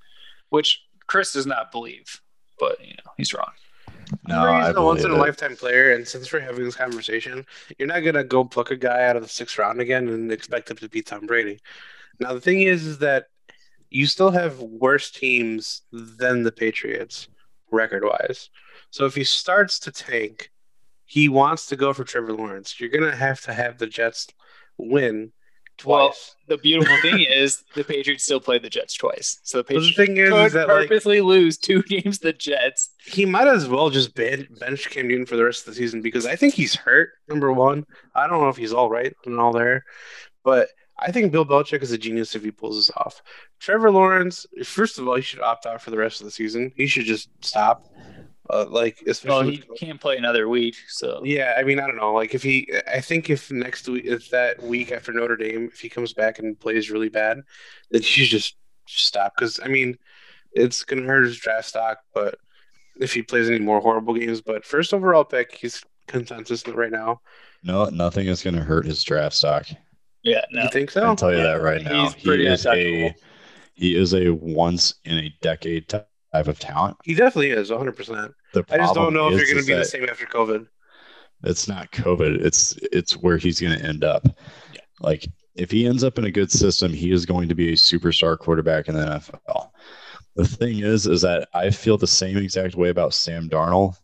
[0.48, 2.22] Which Chris does not believe,
[2.58, 3.50] but you know he's wrong.
[4.26, 7.44] No, Brady's I a once in a lifetime player, and since we're having this conversation,
[7.78, 10.70] you're not gonna go pluck a guy out of the sixth round again and expect
[10.70, 11.60] him to beat Tom Brady.
[12.18, 13.26] Now the thing is, is that
[13.90, 17.28] you still have worse teams than the Patriots
[17.70, 18.48] record wise.
[18.90, 20.50] So if he starts to tank,
[21.08, 22.78] he wants to go for Trevor Lawrence.
[22.78, 24.28] You're gonna have to have the Jets
[24.76, 25.32] win
[25.78, 26.34] twice.
[26.48, 29.68] Well, the beautiful thing is the Patriots still played the Jets twice, so the But
[29.68, 32.90] the Patriots thing is, could is that like purposely lose two games to the Jets.
[33.06, 36.02] he might as well just ben- bench Cam Newton for the rest of the season
[36.02, 37.10] because I think he's hurt.
[37.28, 37.84] Number one,
[38.14, 39.84] I don't know if he's all right and all there,
[40.44, 40.68] but
[41.00, 43.22] I think Bill Belichick is a genius if he pulls this off.
[43.60, 46.72] Trevor Lawrence, first of all, he should opt out for the rest of the season.
[46.76, 47.86] He should just stop.
[48.50, 49.62] Uh, like, especially.
[49.68, 52.12] Well, he can't play another week, so yeah, I mean, I don't know.
[52.14, 55.80] Like, if he, I think if next week, if that week after Notre Dame, if
[55.80, 57.42] he comes back and plays really bad,
[57.90, 59.34] then he should just stop.
[59.36, 59.98] Because I mean,
[60.52, 61.98] it's gonna hurt his draft stock.
[62.14, 62.38] But
[62.98, 67.20] if he plays any more horrible games, but first overall pick, he's consensus right now.
[67.62, 69.66] No, nothing is going to hurt his draft stock.
[70.22, 70.64] yeah, no.
[70.64, 71.02] You think so?
[71.02, 72.04] I'll tell you that right now.
[72.04, 73.14] He's pretty he is a
[73.74, 76.96] he is a once in a decade type of talent.
[77.04, 77.96] He definitely is 100.
[77.96, 80.66] percent The I just don't know if you're going to be the same after COVID.
[81.44, 82.44] It's not COVID.
[82.44, 84.26] It's it's where he's going to end up.
[84.72, 84.80] Yeah.
[85.00, 87.76] Like if he ends up in a good system, he is going to be a
[87.76, 89.70] superstar quarterback in the NFL.
[90.36, 93.96] The thing is, is that I feel the same exact way about Sam Darnold.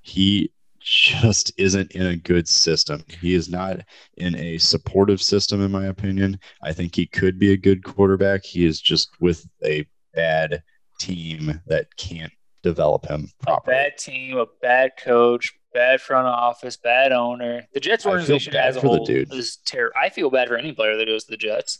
[0.00, 3.04] He just isn't in a good system.
[3.20, 3.80] He is not
[4.16, 6.38] in a supportive system, in my opinion.
[6.62, 8.44] I think he could be a good quarterback.
[8.44, 10.62] He is just with a bad
[11.00, 12.32] team that can't
[12.66, 13.76] develop him properly.
[13.76, 17.66] a bad team, a bad coach, bad front office, bad owner.
[17.72, 19.32] The Jets organization as a whole dude.
[19.32, 19.94] is terrible.
[20.00, 21.78] I feel bad for any player that goes to the Jets.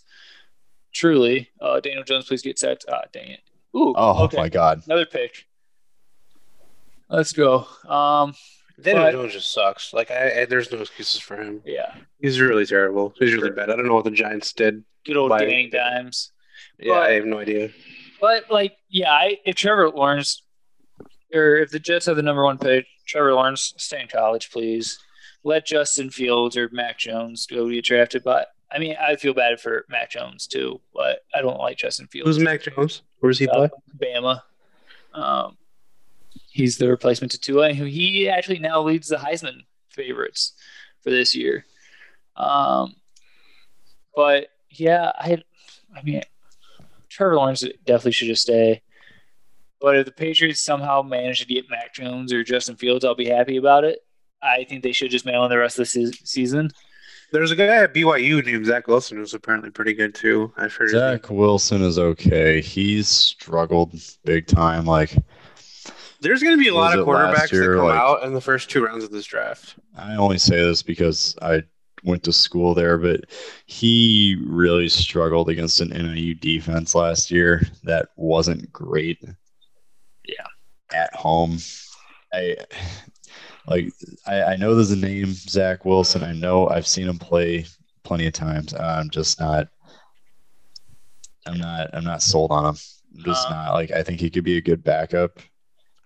[0.93, 2.85] Truly, uh, Daniel Jones, please get set.
[2.91, 3.41] Ah, dang it.
[3.77, 4.37] Ooh, Oh okay.
[4.39, 4.83] my god.
[4.87, 5.45] Another pick.
[7.09, 7.67] Let's go.
[7.89, 8.35] Um,
[8.81, 9.93] Daniel But- Jones just sucks.
[9.93, 11.63] Like, I, I there's no excuses for him.
[11.65, 13.15] yeah, He's really terrible.
[13.19, 13.71] He's really bad.
[13.71, 14.85] I don't know what the Giants did.
[15.05, 16.33] good old Like- Danny Dimes.
[16.79, 17.71] Yeah, But- I have no idea.
[18.21, 20.43] But like, yeah, I, if Trevor Lawrence
[21.35, 24.99] or if the Jets have the number one pick, Trevor Lawrence stay in college, please.
[25.45, 28.25] Let Justin Fields or Mac Jones go get drafted.
[28.25, 32.09] But I mean, I feel bad for Mac Jones too, but I don't like Justin
[32.09, 32.27] Fields.
[32.29, 33.03] Who's Mac Jones?
[33.21, 33.71] Where does he Uh, play?
[34.03, 34.43] Bama.
[35.15, 35.57] Um,
[36.51, 39.61] he's the replacement to Tua, who he actually now leads the Heisman
[39.91, 40.53] favorites
[41.03, 41.65] for this year.
[42.35, 42.97] Um,
[44.17, 45.43] but yeah, I,
[45.97, 46.23] I mean,
[47.09, 48.83] Trevor Lawrence definitely should just stay.
[49.81, 53.29] But if the Patriots somehow manage to get Mac Jones or Justin Fields, I'll be
[53.29, 53.99] happy about it.
[54.43, 56.71] I think they should just mail in the rest of the se- season.
[57.33, 60.53] There's a guy at BYU named Zach Wilson who's apparently pretty good too.
[60.57, 60.91] I've heard.
[60.91, 62.61] Zach Wilson is okay.
[62.61, 64.87] He's struggled big time.
[64.87, 65.17] Like
[66.21, 68.41] There's going to be a lot of quarterbacks year, that come like- out in the
[68.41, 69.75] first two rounds of this draft.
[69.97, 71.65] I only say this because I
[72.05, 73.25] went to school there, but
[73.67, 79.19] he really struggled against an NIU defense last year that wasn't great.
[80.93, 81.03] Yeah.
[81.05, 81.59] At home.
[82.33, 82.57] I
[83.67, 83.93] like
[84.27, 86.23] I, I know there's a name, Zach Wilson.
[86.23, 87.67] I know I've seen him play
[88.05, 88.75] plenty of times.
[88.75, 89.69] I'm just not
[91.47, 92.77] I'm not I'm not sold on him.
[93.19, 95.39] I'm just Uh, not like I think he could be a good backup.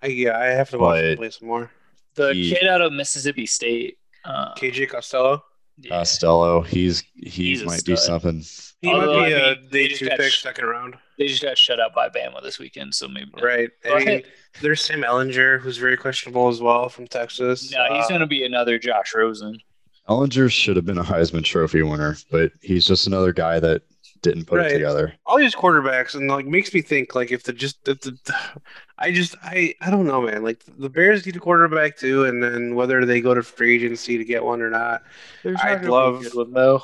[0.02, 1.70] I, yeah, I have to watch him play some more.
[2.14, 3.98] The He- kid out of Mississippi State.
[4.24, 5.42] Uh, KJ Costello.
[5.78, 5.90] yeah.
[5.98, 8.42] Costello, he's he He's a might be something.
[8.82, 10.94] He Although, might be I a mean, they day just two pick, sh- second round.
[11.20, 13.44] They just got shut out by Bama this weekend, so maybe not.
[13.44, 13.68] Right.
[13.84, 14.22] I mean,
[14.62, 17.70] there's Sam Ehlinger, who's very questionable as well from Texas.
[17.70, 19.60] No, he's Uh, going to be another Josh Rosen.
[20.08, 23.82] Ellinger should have been a Heisman Trophy winner, but he's just another guy that
[24.22, 24.70] didn't put Right.
[24.70, 25.12] it together.
[25.26, 28.16] all these quarterbacks and like makes me think like if the just if the
[28.98, 32.42] I just I I don't know man like the Bears need a quarterback too and
[32.42, 35.02] then whether they go to free agency to get one or not
[35.42, 36.82] There's I'd not love- a good one, though.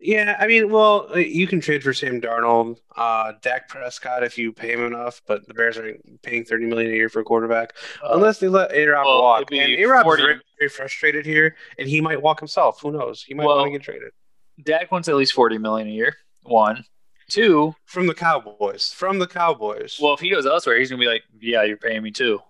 [0.00, 4.38] Yeah I mean well uh, you can trade for Sam Darnold uh Dak Prescott if
[4.38, 7.24] you pay him enough but the Bears aren't paying 30 million a year for a
[7.24, 9.50] quarterback Uh, unless they let A Rob well, walk.
[9.52, 12.80] and A Rob's very, very frustrated here and he might walk himself.
[12.82, 13.22] Who knows?
[13.22, 14.12] He might Well- want to get traded.
[14.62, 16.16] Dak wants at least forty million a year.
[16.42, 16.84] One,
[17.28, 17.74] two.
[17.84, 18.92] from the Cowboys.
[18.92, 19.98] From the Cowboys.
[20.02, 22.40] Well, if he goes elsewhere, he's gonna be like, "Yeah, you're paying me too."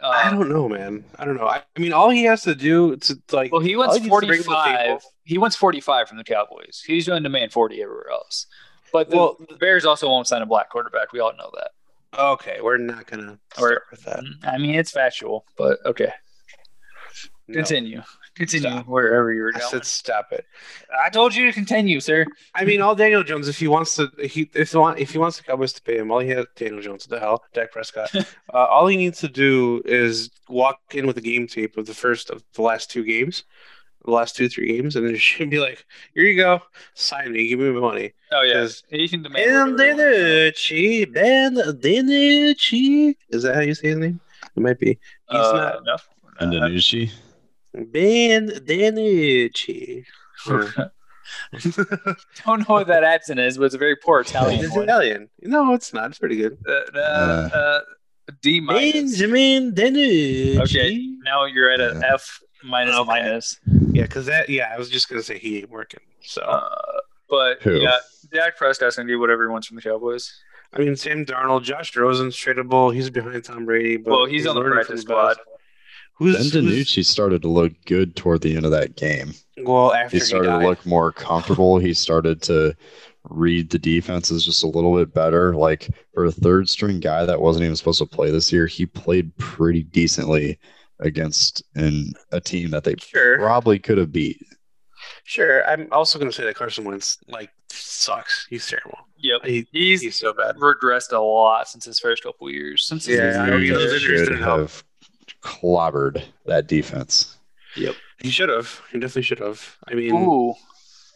[0.00, 1.04] Uh, I don't know, man.
[1.18, 1.46] I don't know.
[1.46, 3.50] I, I mean, all he has to do to like.
[3.52, 5.00] Well, he wants he needs to bring to the forty-five.
[5.24, 6.82] He wants forty-five from the Cowboys.
[6.86, 8.46] He's going to demand forty everywhere else.
[8.92, 11.12] But the Well, Bears also won't sign a black quarterback.
[11.12, 11.70] We all know that.
[12.18, 14.22] okay, we're not gonna Or- start with that.
[14.44, 16.12] I mean, it's factual, but okay.
[17.48, 17.54] No.
[17.54, 18.02] Continue.
[18.34, 18.86] Continue Stop.
[18.86, 20.44] wherever you were I said stop it.
[21.02, 22.26] I told you to continue, sir.
[22.54, 25.18] I mean, all Daniel Jones, if he wants to, he if he want if he
[25.18, 27.06] wants the Cowboys to pay him, all he has Daniel Jones.
[27.08, 28.14] What the hell, Dak Prescott.
[28.16, 31.94] uh, all he needs to do is walk in with a game tape of the
[31.94, 33.44] first of the last two games,
[34.04, 36.60] the last two three games, and then should be like, "Here you go,
[36.94, 39.76] sign me, give me my money." Oh yeah, 'Cause- he can demand.
[39.78, 43.14] Ben whatever he Ben DiNucci.
[43.30, 44.20] Is that how you say his name?
[44.56, 44.98] It might be.
[45.30, 45.96] He's Uh, not no.
[46.40, 47.10] And Uh, DiNucci,
[47.76, 50.04] Ben DiNucci.
[52.46, 54.76] don't know what that accent is, but it's a very poor Italian it's.
[54.76, 55.28] Italian.
[55.42, 56.10] No, it's not.
[56.10, 56.56] It's pretty good.
[56.66, 57.80] Uh, uh, uh,
[58.42, 58.92] D minus.
[59.18, 60.60] Benjamin DiNucci.
[60.62, 62.14] Okay, now you're at an Yeah.
[62.14, 63.06] F minus Okay.
[63.08, 63.58] minus.
[63.92, 64.48] Yeah, because that.
[64.48, 66.00] Yeah, I was just gonna say he ain't working.
[66.22, 66.68] So Uh,
[67.28, 67.80] But Who?
[67.80, 67.98] yeah,
[68.32, 70.32] Dak Prescott's gonna do whatever he wants from the Cowboys.
[70.72, 72.94] I mean, Sam Darnold, Josh Rosen's tradable.
[72.94, 75.40] He's behind Tom Brady, but well, he's, on the learning practice from best.
[76.16, 76.26] Squad.
[76.26, 79.32] Who's, Ben who's started to look good toward the end of that game.
[79.58, 80.60] well after He he, started died.
[80.62, 81.78] to look more comfortable.
[81.78, 82.74] He started to
[83.28, 85.54] read the defenses just a little bit better.
[85.54, 88.86] Like for a third string guy that wasn't even supposed to play this year, he
[88.86, 90.58] played pretty decently
[91.00, 93.36] against an, a team that they Sure.
[93.38, 94.40] probably could have beat.
[95.24, 95.66] Sure.
[95.68, 98.46] I'm also going to say that Carson Wentz like sucks.
[98.48, 98.98] He's terrible.
[99.18, 100.56] Yep, He, he's he's so bad.
[100.56, 102.84] regressed a lot since his first couple years.
[102.86, 103.94] Since his Yeah, I first mean, He those year.
[104.14, 104.60] injuries didn't help.
[104.60, 104.84] have
[105.46, 107.38] clobbered that defense.
[107.76, 107.94] Yep.
[108.18, 108.82] He should have.
[108.90, 109.76] He definitely should have.
[109.86, 110.54] I mean, Ooh,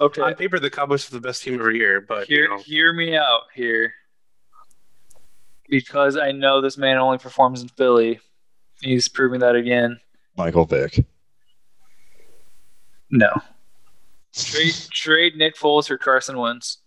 [0.00, 0.22] okay.
[0.22, 2.92] on paper, the Cowboys are the best team every year, but hear, you know, hear
[2.92, 3.92] me out here.
[5.68, 8.20] Because I know this man only performs in Philly.
[8.80, 10.00] He's proving that again.
[10.36, 11.04] Michael Vick.
[13.10, 13.30] No.
[14.32, 16.78] Trade, trade Nick Foles for Carson Wentz.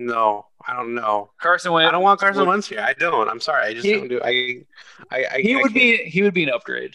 [0.00, 1.30] No, I don't know.
[1.40, 1.88] Carson Wentz.
[1.88, 2.80] I don't want Carson would- Wentz here.
[2.80, 3.28] I don't.
[3.28, 3.66] I'm sorry.
[3.66, 4.20] I just He- don't do.
[4.24, 4.62] I,
[5.10, 5.96] I, I He I would can't- be.
[5.98, 6.94] He would be an upgrade.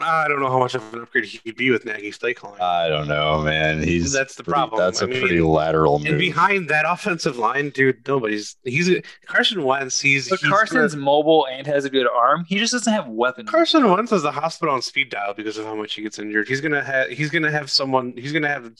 [0.00, 2.60] I don't know how much of an upgrade he'd be with Nagy's play calling.
[2.60, 3.80] I don't know, man.
[3.80, 4.80] He's That's the pretty- problem.
[4.80, 6.08] That's a I mean, pretty lateral move.
[6.08, 8.56] and behind that offensive line, dude, nobody's.
[8.64, 8.90] He's
[9.26, 10.00] Carson Wentz.
[10.00, 12.44] He's, But he's Carson's gonna- mobile and has a good arm.
[12.48, 13.48] He just doesn't have weapons.
[13.48, 16.48] Carson Wentz is the hospital on speed dial because of how much he gets injured.
[16.48, 17.10] He's gonna have.
[17.10, 18.14] He's gonna have someone.
[18.16, 18.72] He's gonna have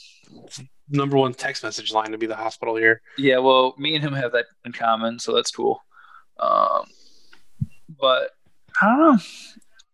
[0.89, 3.01] number one text message line to be the hospital here.
[3.19, 5.81] Yeah, well, me and him have that in common, so that's cool.
[6.39, 6.85] Um,
[8.01, 8.31] but
[8.81, 9.19] I don't know.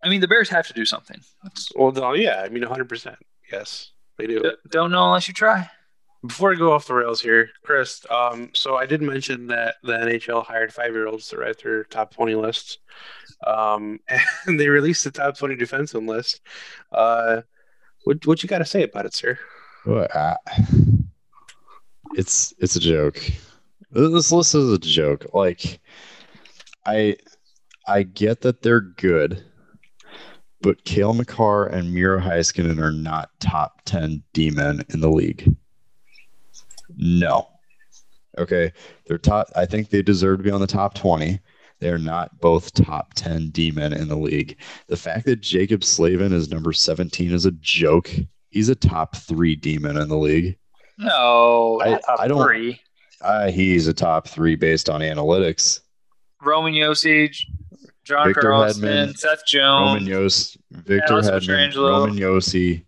[0.03, 1.21] I mean, the Bears have to do something.
[1.43, 2.89] That's, Well, yeah, I mean, 100.
[2.89, 3.17] percent
[3.53, 4.43] Yes, they do.
[4.71, 5.69] don't know unless you try.
[6.27, 8.05] Before I go off the rails here, Chris.
[8.11, 11.85] Um, so I did mention that the NHL hired five year olds to write their
[11.85, 12.79] top 20 lists.
[13.47, 14.01] Um,
[14.47, 16.41] and they released the top 20 defenseman list.
[16.93, 17.41] Uh,
[18.05, 19.39] what what you got to say about it, sir?
[22.15, 23.21] It's it's a joke.
[23.91, 25.27] This list is a joke.
[25.33, 25.81] Like,
[26.87, 27.17] I
[27.87, 29.43] I get that they're good,
[30.61, 35.55] but Cale Makar and Miro Heiskanen are not top ten D men in the league.
[36.97, 37.49] No.
[38.39, 38.73] Okay,
[39.07, 39.49] they're top.
[39.57, 41.41] I think they deserve to be on the top twenty.
[41.81, 44.57] They are not both top ten D men in the league.
[44.89, 48.11] The fact that Jaccob Slavin is number seventeen is a joke.
[48.51, 50.57] He's a top three demon in the league.
[50.99, 52.81] No, I- top I don't- three.
[53.23, 55.81] Uh, he's a top three based on analytics.
[56.43, 57.37] Roman Yosich,
[58.05, 59.89] John Victor Carlson, Hedman, Seth Jones.
[59.91, 61.75] Roman Yos, Victor Hedman.
[61.77, 62.83] Roman Josi,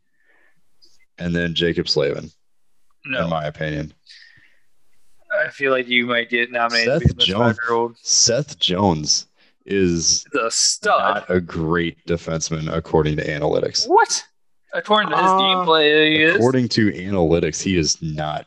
[1.19, 2.31] and then Jaccob Slavin,
[3.05, 3.93] no, in my opinion.
[5.45, 7.99] I feel like you might get nominated Seth to be the Jones.
[8.03, 9.27] Seth Jones
[9.67, 10.99] is The stud.
[11.29, 13.87] not a great defenseman according to analytics.
[13.87, 14.25] what?
[14.75, 16.37] According to his Uh, gameplay, he is.
[16.37, 18.47] According to analytics, he is not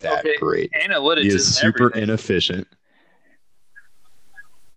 [0.00, 0.70] that Okay, great.
[0.72, 2.02] Analytics He is is super everything.
[2.04, 2.68] inefficient.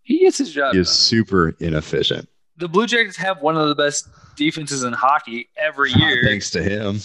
[0.04, 0.74] He gets his job.
[0.74, 0.94] He is done.
[0.96, 2.28] super inefficient.
[2.58, 6.24] The Blue Jackets have one of the best defenses in hockey every year.
[6.26, 7.00] Thanks to him.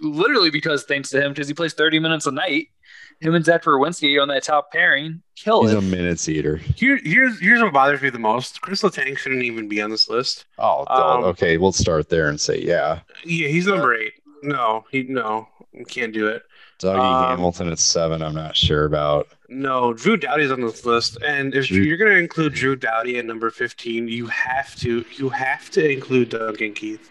[0.00, 2.68] Literally because thanks to him, because he plays 30 minutes a night.
[3.20, 5.78] Him and Zach Werenski on that top pairing kill He's it.
[5.78, 6.56] a minutes eater.
[6.56, 8.60] Here, here's here's what bothers me the most.
[8.60, 10.44] Chris Letang shouldn't even be on this list.
[10.58, 11.56] Oh, Um, okay.
[11.56, 13.00] We'll start there and say, yeah.
[13.24, 14.12] Yeah, he's number eight.
[14.42, 15.48] No, he no,
[15.88, 16.42] can't do it.
[16.80, 18.20] Dougie Um, Hamilton at seven.
[18.20, 19.28] I'm not sure about.
[19.48, 23.16] No, Drew Doughty's on this list, and if Drew- you're going to include Drew Doughty
[23.18, 27.10] at number 15, you have to you have to include Duncan Keith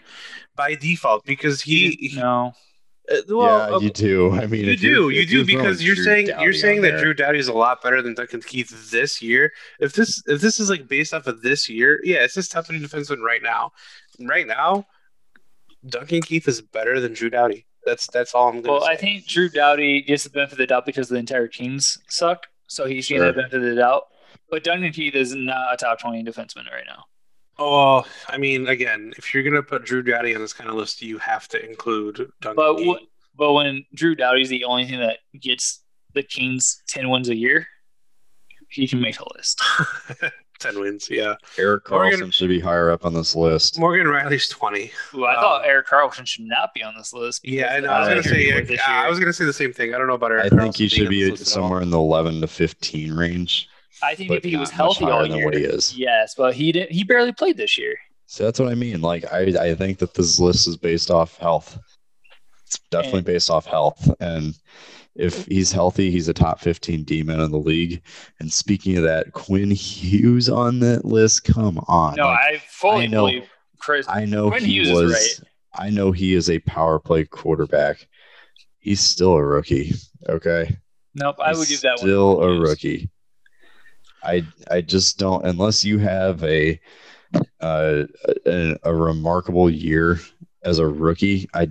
[0.54, 1.96] by default because he.
[1.98, 2.52] he- no.
[3.12, 4.32] Uh, well, yeah, okay, you do.
[4.34, 6.52] I mean, you if you're- do, you do you're because you're Drew saying Doughty you're
[6.52, 9.52] saying that there- Drew Doughty is a lot better than Duncan Keith this year.
[9.80, 12.66] If this if this is like based off of this year, yeah, it's his top
[12.66, 13.72] three defenseman right now.
[14.20, 14.86] Right now,
[15.88, 17.66] Duncan Keith is better than Drew Doughty.
[17.84, 18.92] That's that's all I'm gonna Well, say.
[18.92, 22.46] I think Drew Doughty gets the benefit of the doubt because the entire Kings suck.
[22.68, 23.26] So he's getting Sure.
[23.32, 24.04] the benefit of the doubt.
[24.50, 27.04] But Duncan Keith is not a top 20 defenseman right now.
[27.58, 31.02] Oh, I mean, again, if you're gonna put Drew Doughty on this kind of list,
[31.02, 32.56] you have to include Duncan.
[32.56, 32.98] But w-
[33.36, 35.82] but when Drew Doughty's the only thing that gets
[36.14, 37.66] the Kings 10 wins a year,
[38.68, 39.60] he can make the list.
[40.60, 41.34] ten wins, yeah.
[41.58, 43.78] Eric Morgan- Carlson should be higher up on this list.
[43.78, 44.90] Morgan Rielly's twenty.
[45.14, 47.46] Ooh, I Um, thought Erik Karlsson should not be on this list.
[47.46, 48.74] Yeah, I, know, I was gonna the say.
[48.74, 49.94] Yeah, I was gonna say the same thing.
[49.94, 50.52] I don't know about Eric.
[50.52, 51.64] I think he should be this list at all.
[51.68, 53.68] somewhere in the 11 to 15 range.
[54.02, 55.96] I think if he was healthy all year, what he is.
[55.96, 56.92] yes, but he didn't.
[56.92, 57.96] He barely played this year.
[58.26, 59.00] So that's what I mean.
[59.00, 59.40] Like, I,
[59.70, 61.78] I think that this list is based off health.
[62.66, 64.10] It's definitely And- based off health.
[64.20, 64.54] And
[65.14, 68.02] if he's healthy, he's a top 15 D man in the league.
[68.40, 71.44] And speaking of that, Quinn Hughes on that list.
[71.44, 72.16] Come on.
[72.16, 73.48] No, Like, I fully I know- believe
[73.78, 74.06] Chris.
[74.08, 75.44] I know Quinn he Hughes is was.
[75.74, 78.08] I know he is a power play quarterback.
[78.78, 79.92] he's still a rookie.
[80.28, 80.76] Okay.
[81.14, 81.98] Nope, I would give that one.
[81.98, 83.10] still a rookie.
[84.24, 86.80] I I just don't unless you have a
[87.60, 88.04] uh,
[88.46, 90.18] a, a remarkable year
[90.62, 91.48] as a rookie.
[91.54, 91.68] I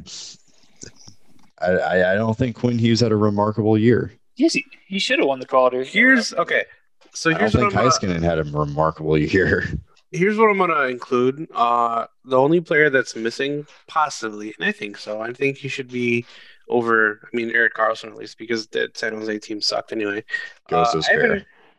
[1.59, 4.13] I I I don't think Quinn Hughes had a remarkable year.
[4.35, 5.84] Yes, he, he should have won the Calder.
[5.84, 6.65] Here's okay.
[7.13, 9.65] So here's I don't here's what think I'm gonna, Heiskanen had a remarkable year.
[10.11, 11.47] here's what I'm gonna include.
[11.53, 15.21] Uh, the only player that's missing, possibly, and I think so.
[15.21, 16.25] I think he should be
[16.69, 17.30] over.
[17.31, 20.23] I mean, Erik Karlsson at least because the San Jose team sucked anyway.
[20.69, 21.07] Goes Uh, to his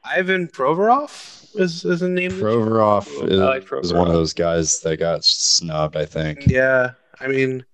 [0.04, 0.66] Ivan, pair.
[0.66, 2.30] Provorov is is a name.
[2.30, 5.96] that Provorov is, I like is one of those guys that got snubbed.
[5.96, 6.46] I think.
[6.46, 6.90] Yeah,
[7.20, 7.64] I mean,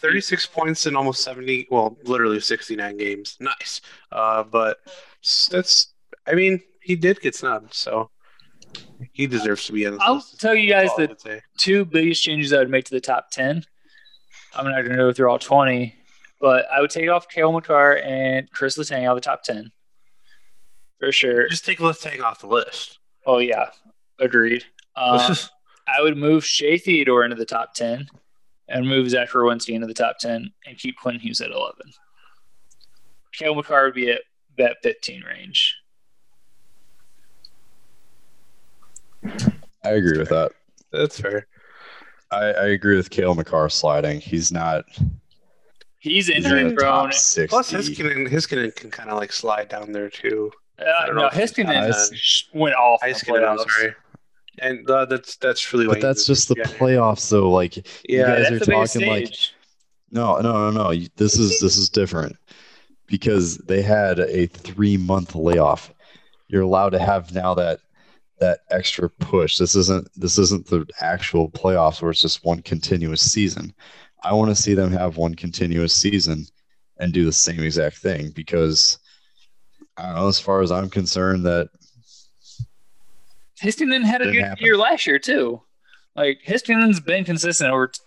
[0.00, 3.36] 36 points in almost 70, well, literally 69 games.
[3.40, 3.80] Nice.
[4.12, 4.78] Uh, but
[5.24, 5.88] s- that's,
[6.26, 8.10] I mean, he did get snubbed, so
[9.12, 9.98] he deserves to be in.
[10.00, 10.40] I'll list.
[10.40, 13.30] tell you guys That's all the two biggest changes I would make to the top
[13.30, 13.64] 10.
[14.54, 15.94] I'm not going to go through all 20,
[16.40, 19.70] but I would take off Cale Makar and Chris Letang out of the top 10.
[20.98, 21.48] For sure.
[21.48, 22.98] Just take let's take off the list.
[23.26, 23.70] Oh, yeah.
[24.18, 24.64] Agreed.
[24.96, 25.36] Um,
[25.86, 28.08] I would move Shea Theodore into the top 10
[28.68, 31.76] and move Zach Werenski into the top 10 and keep Quinn Hughes at 11.
[33.32, 34.22] Cale Makar would be at
[34.56, 35.76] that 15 range.
[39.84, 40.52] I agree with that.
[40.92, 41.46] that's fair.
[42.30, 44.20] I, I agree with Cale Makar sliding.
[44.20, 44.84] He's not
[46.00, 47.06] He's he's injury in the prone.
[47.06, 47.48] top sixty.
[47.48, 50.52] Plus, Heiskanen, Heiskanen can kind of like slide down there too.
[50.78, 53.04] Uh, don't no, know if he's Heiskanen went off.
[53.06, 53.70] in the Heiskanen, I'm playoffs.
[53.70, 53.94] sorry.
[54.60, 56.64] And uh, that's that's really But what that's just the yeah.
[56.64, 57.50] playoffs, though.
[57.50, 59.34] Like you Yeah, guys are talking like
[60.10, 61.06] no, no, no, no.
[61.16, 62.36] This is this is different
[63.06, 65.92] because they had a three month layoff.
[66.48, 67.80] You're allowed to have now that
[68.40, 69.58] that extra push.
[69.58, 73.74] This isn't this isn't the actual playoffs where it's just one continuous season.
[74.22, 76.46] I want to see them have one continuous season
[76.98, 78.98] and do the same exact thing because
[79.98, 80.28] I don't know.
[80.28, 81.68] As far as I'm concerned, that
[83.62, 84.64] Heiskanen had a good happen.
[84.64, 85.60] year last year too.
[86.14, 88.00] Like Heiskanen's been consistent over t-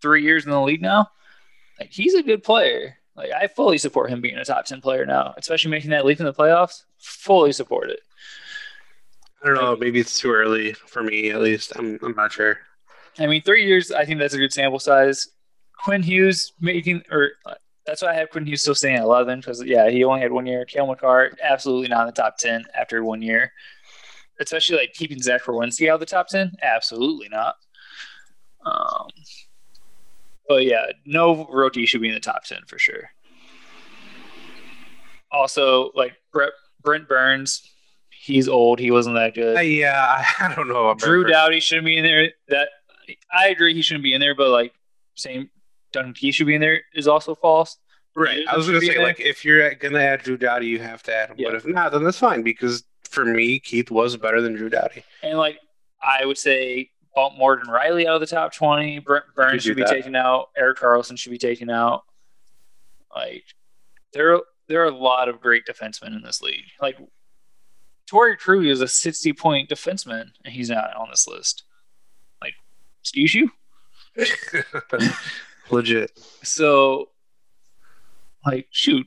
[0.00, 1.08] three years in the league now.
[1.78, 2.96] Like he's a good player.
[3.16, 6.18] Like I fully support him being a top ten player now, especially making that leap
[6.18, 6.84] in the playoffs.
[6.98, 8.00] Fully support it.
[9.42, 9.76] I don't know.
[9.76, 11.72] Maybe it's too early for me, at least.
[11.76, 12.58] I'm, I'm not sure.
[13.18, 13.92] I mean, three years.
[13.92, 15.28] I think that's a good sample size.
[15.78, 17.32] Quinn Hughes making, or
[17.86, 20.32] that's why I have Quinn Hughes still staying at eleven because yeah, he only had
[20.32, 20.64] one year.
[20.64, 23.52] Cale Makar absolutely not in the top ten after one year.
[24.40, 27.56] Especially like keeping Zach Werenski out of the top ten, absolutely not.
[28.64, 29.08] Um,
[30.48, 33.10] but yeah, no rookie should be in the top ten for sure.
[35.30, 36.52] Also, like Brett,
[36.82, 37.70] Brent Burns,
[38.10, 38.78] he's old.
[38.78, 39.56] He wasn't that good.
[39.56, 40.88] Uh, yeah, I, don't know.
[40.88, 41.24] About Drew.
[41.24, 42.30] Doughty shouldn't be in there.
[42.48, 42.68] That
[43.32, 44.34] I agree, he shouldn't be in there.
[44.34, 44.72] But like
[45.14, 45.50] saying
[45.94, 47.78] Duncan Keith should be in there is also false.
[48.16, 48.44] Right.
[48.48, 51.02] I was going to say, like, if you're going to add Drew Doughty, you have
[51.04, 51.36] to add him.
[51.38, 51.48] Yeah.
[51.48, 55.04] But if not, then that's fine because for me, Keith was better than Drew Doughty.
[55.22, 55.58] And like
[56.02, 58.98] I would say, bump Morgan Rielly out of the top twenty.
[58.98, 59.90] Brent Burns should be that.
[59.90, 60.50] taken out.
[60.56, 62.04] Erik Karlsson should be taken out.
[63.14, 63.44] Like
[64.12, 66.64] there, there are a lot of great defensemen in this league.
[66.80, 66.98] Like
[68.10, 71.64] Torey Krug is a sixty point defenseman, and he's not on this list.
[72.40, 72.54] Like,
[73.00, 73.50] excuse you.
[75.70, 76.10] Legit.
[76.42, 77.10] So,
[78.46, 79.06] like, shoot,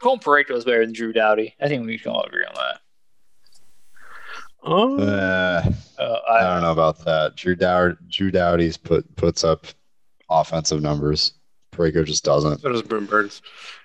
[0.00, 1.54] Cole Parayko is better than Drew Doughty.
[1.60, 2.80] I think we can all agree on that.
[4.62, 5.62] Oh, uh,
[5.98, 7.34] Uh, I I, don't know about that.
[7.36, 9.66] Drew Dow Drew Doughty's put puts up
[10.28, 11.32] offensive numbers.
[11.72, 12.60] Parayko just doesn't.
[12.60, 13.40] so does Brent Burns.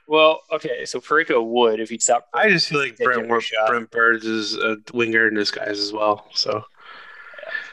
[0.07, 2.27] well, okay, so Parayko would if he'd stop.
[2.33, 3.27] I just feel like Brent.
[3.67, 6.27] Brent Burns is a winger in disguise as well.
[6.33, 6.63] So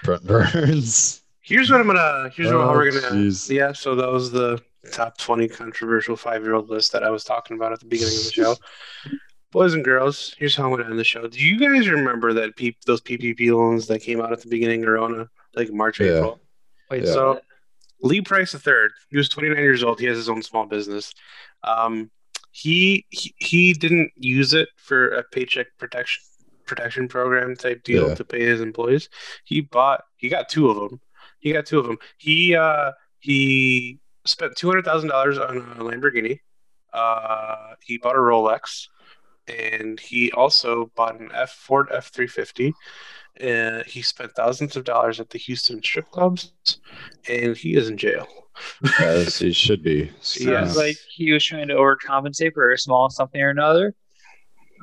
[0.04, 1.21] Brent Burns.
[1.42, 2.30] Here's what I'm gonna.
[2.34, 3.14] Here's what Oh, we're gonna.
[3.14, 3.50] jeez.
[3.50, 3.72] Yeah.
[3.72, 4.60] So that was the
[4.92, 8.16] top 20 controversial five year old list that I was talking about at the beginning
[8.16, 8.56] of the show.
[9.52, 11.26] Boys and girls, here's how I'm gonna end the show.
[11.28, 14.82] Do you guys remember that peep those PPP loans that came out at the beginning
[14.82, 16.16] of Rona, like March, Yeah.
[16.16, 16.40] April?
[16.90, 17.12] Wait, Yeah.
[17.12, 17.40] So
[18.00, 20.00] Lee Price III, he was 29 years old.
[20.00, 21.12] He has his own small business.
[21.64, 22.10] Um,
[22.50, 26.22] he, he he didn't use it for a paycheck protection
[26.66, 28.14] protection program type deal Yeah.
[28.14, 29.08] to pay his employees.
[29.44, 31.00] He bought he got two of them.
[31.42, 31.98] He got two of them.
[32.18, 36.38] He uh he spent two hundred thousand dollars on a Lamborghini.
[36.92, 38.86] Uh, he bought a Rolex,
[39.48, 42.72] and he also bought an F Ford F three fifty.
[43.42, 46.52] Uh, he spent thousands of dollars at the Houston strip clubs,
[47.28, 48.28] and he is in jail.
[49.00, 50.12] As he should be.
[50.20, 50.76] sounds Yes.
[50.76, 53.94] like he was trying to overcompensate for a small something or another,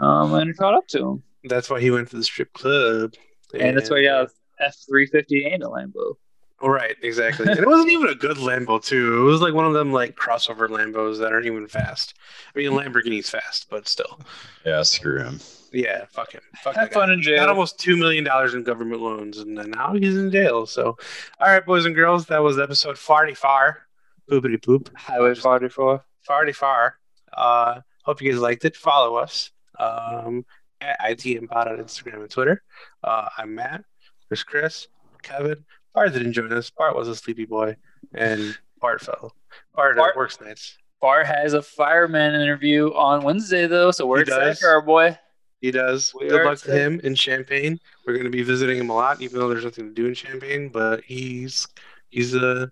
[0.02, 1.24] um, and it caught up to him.
[1.46, 3.14] That's why he went to the strip club,
[3.58, 4.28] And that's why he got
[4.60, 6.16] F three fifty and a Lambo.
[6.62, 7.48] Right, exactly.
[7.50, 9.18] and it wasn't even a good Lambo too.
[9.20, 12.16] It was like one of them like crossover Lambos that aren't even fast.
[12.54, 14.20] I mean, Lamborghini's fast, but still.
[14.66, 15.40] Yeah, screw him.
[15.72, 16.42] Yeah, fuck him.
[16.64, 17.00] Fuck Have that guy.
[17.00, 20.18] fun in He Got almost two million dollars in government loans, and then now he's
[20.18, 20.66] in jail.
[20.66, 20.98] So,
[21.40, 23.84] all right, boys and girls, that was episode forty far.
[24.30, 24.96] Poopity poop.
[24.96, 26.04] Highway 44.
[26.28, 26.96] Farty far.
[27.36, 28.76] Uh, hope you guys liked it.
[28.76, 29.50] Follow us
[29.80, 30.46] um,
[30.82, 32.62] at ITM Pod on Instagram and Twitter.
[33.04, 33.84] Uh, I'm Matt.
[34.30, 34.88] There's Chris,
[35.24, 35.66] Kevin.
[35.94, 36.70] Bart didn't join us.
[36.70, 37.76] Bart was a sleepy boy,
[38.14, 39.34] and Bart fell.
[39.76, 40.78] Bart, Bart- works nights.
[41.02, 44.60] Bart has a fireman interview on Wednesday, though, so we're He excited does.
[44.60, 45.18] for our boy.
[45.62, 46.14] He does.
[46.18, 47.80] We Good are luck to him in Champaign.
[48.06, 50.14] We're going to be visiting him a lot, even though there's nothing to do in
[50.14, 50.70] Champaign.
[50.70, 51.68] But he's
[52.10, 52.66] he's a uh,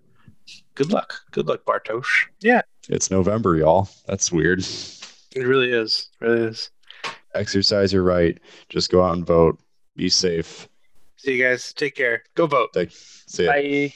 [0.74, 1.14] good luck.
[1.32, 2.06] Good luck, Bartosz.
[2.40, 3.88] Yeah, It's November, y'all.
[4.06, 4.60] That's weird.
[4.60, 6.08] it really is.
[6.20, 6.70] Really is.
[7.34, 8.38] Exercise your right.
[8.68, 9.58] Just go out and vote.
[9.96, 10.68] Be safe.
[11.18, 11.72] See you guys.
[11.72, 12.22] Take care.
[12.34, 12.70] Go vote.
[13.26, 13.52] See ya.
[13.52, 13.94] Bye.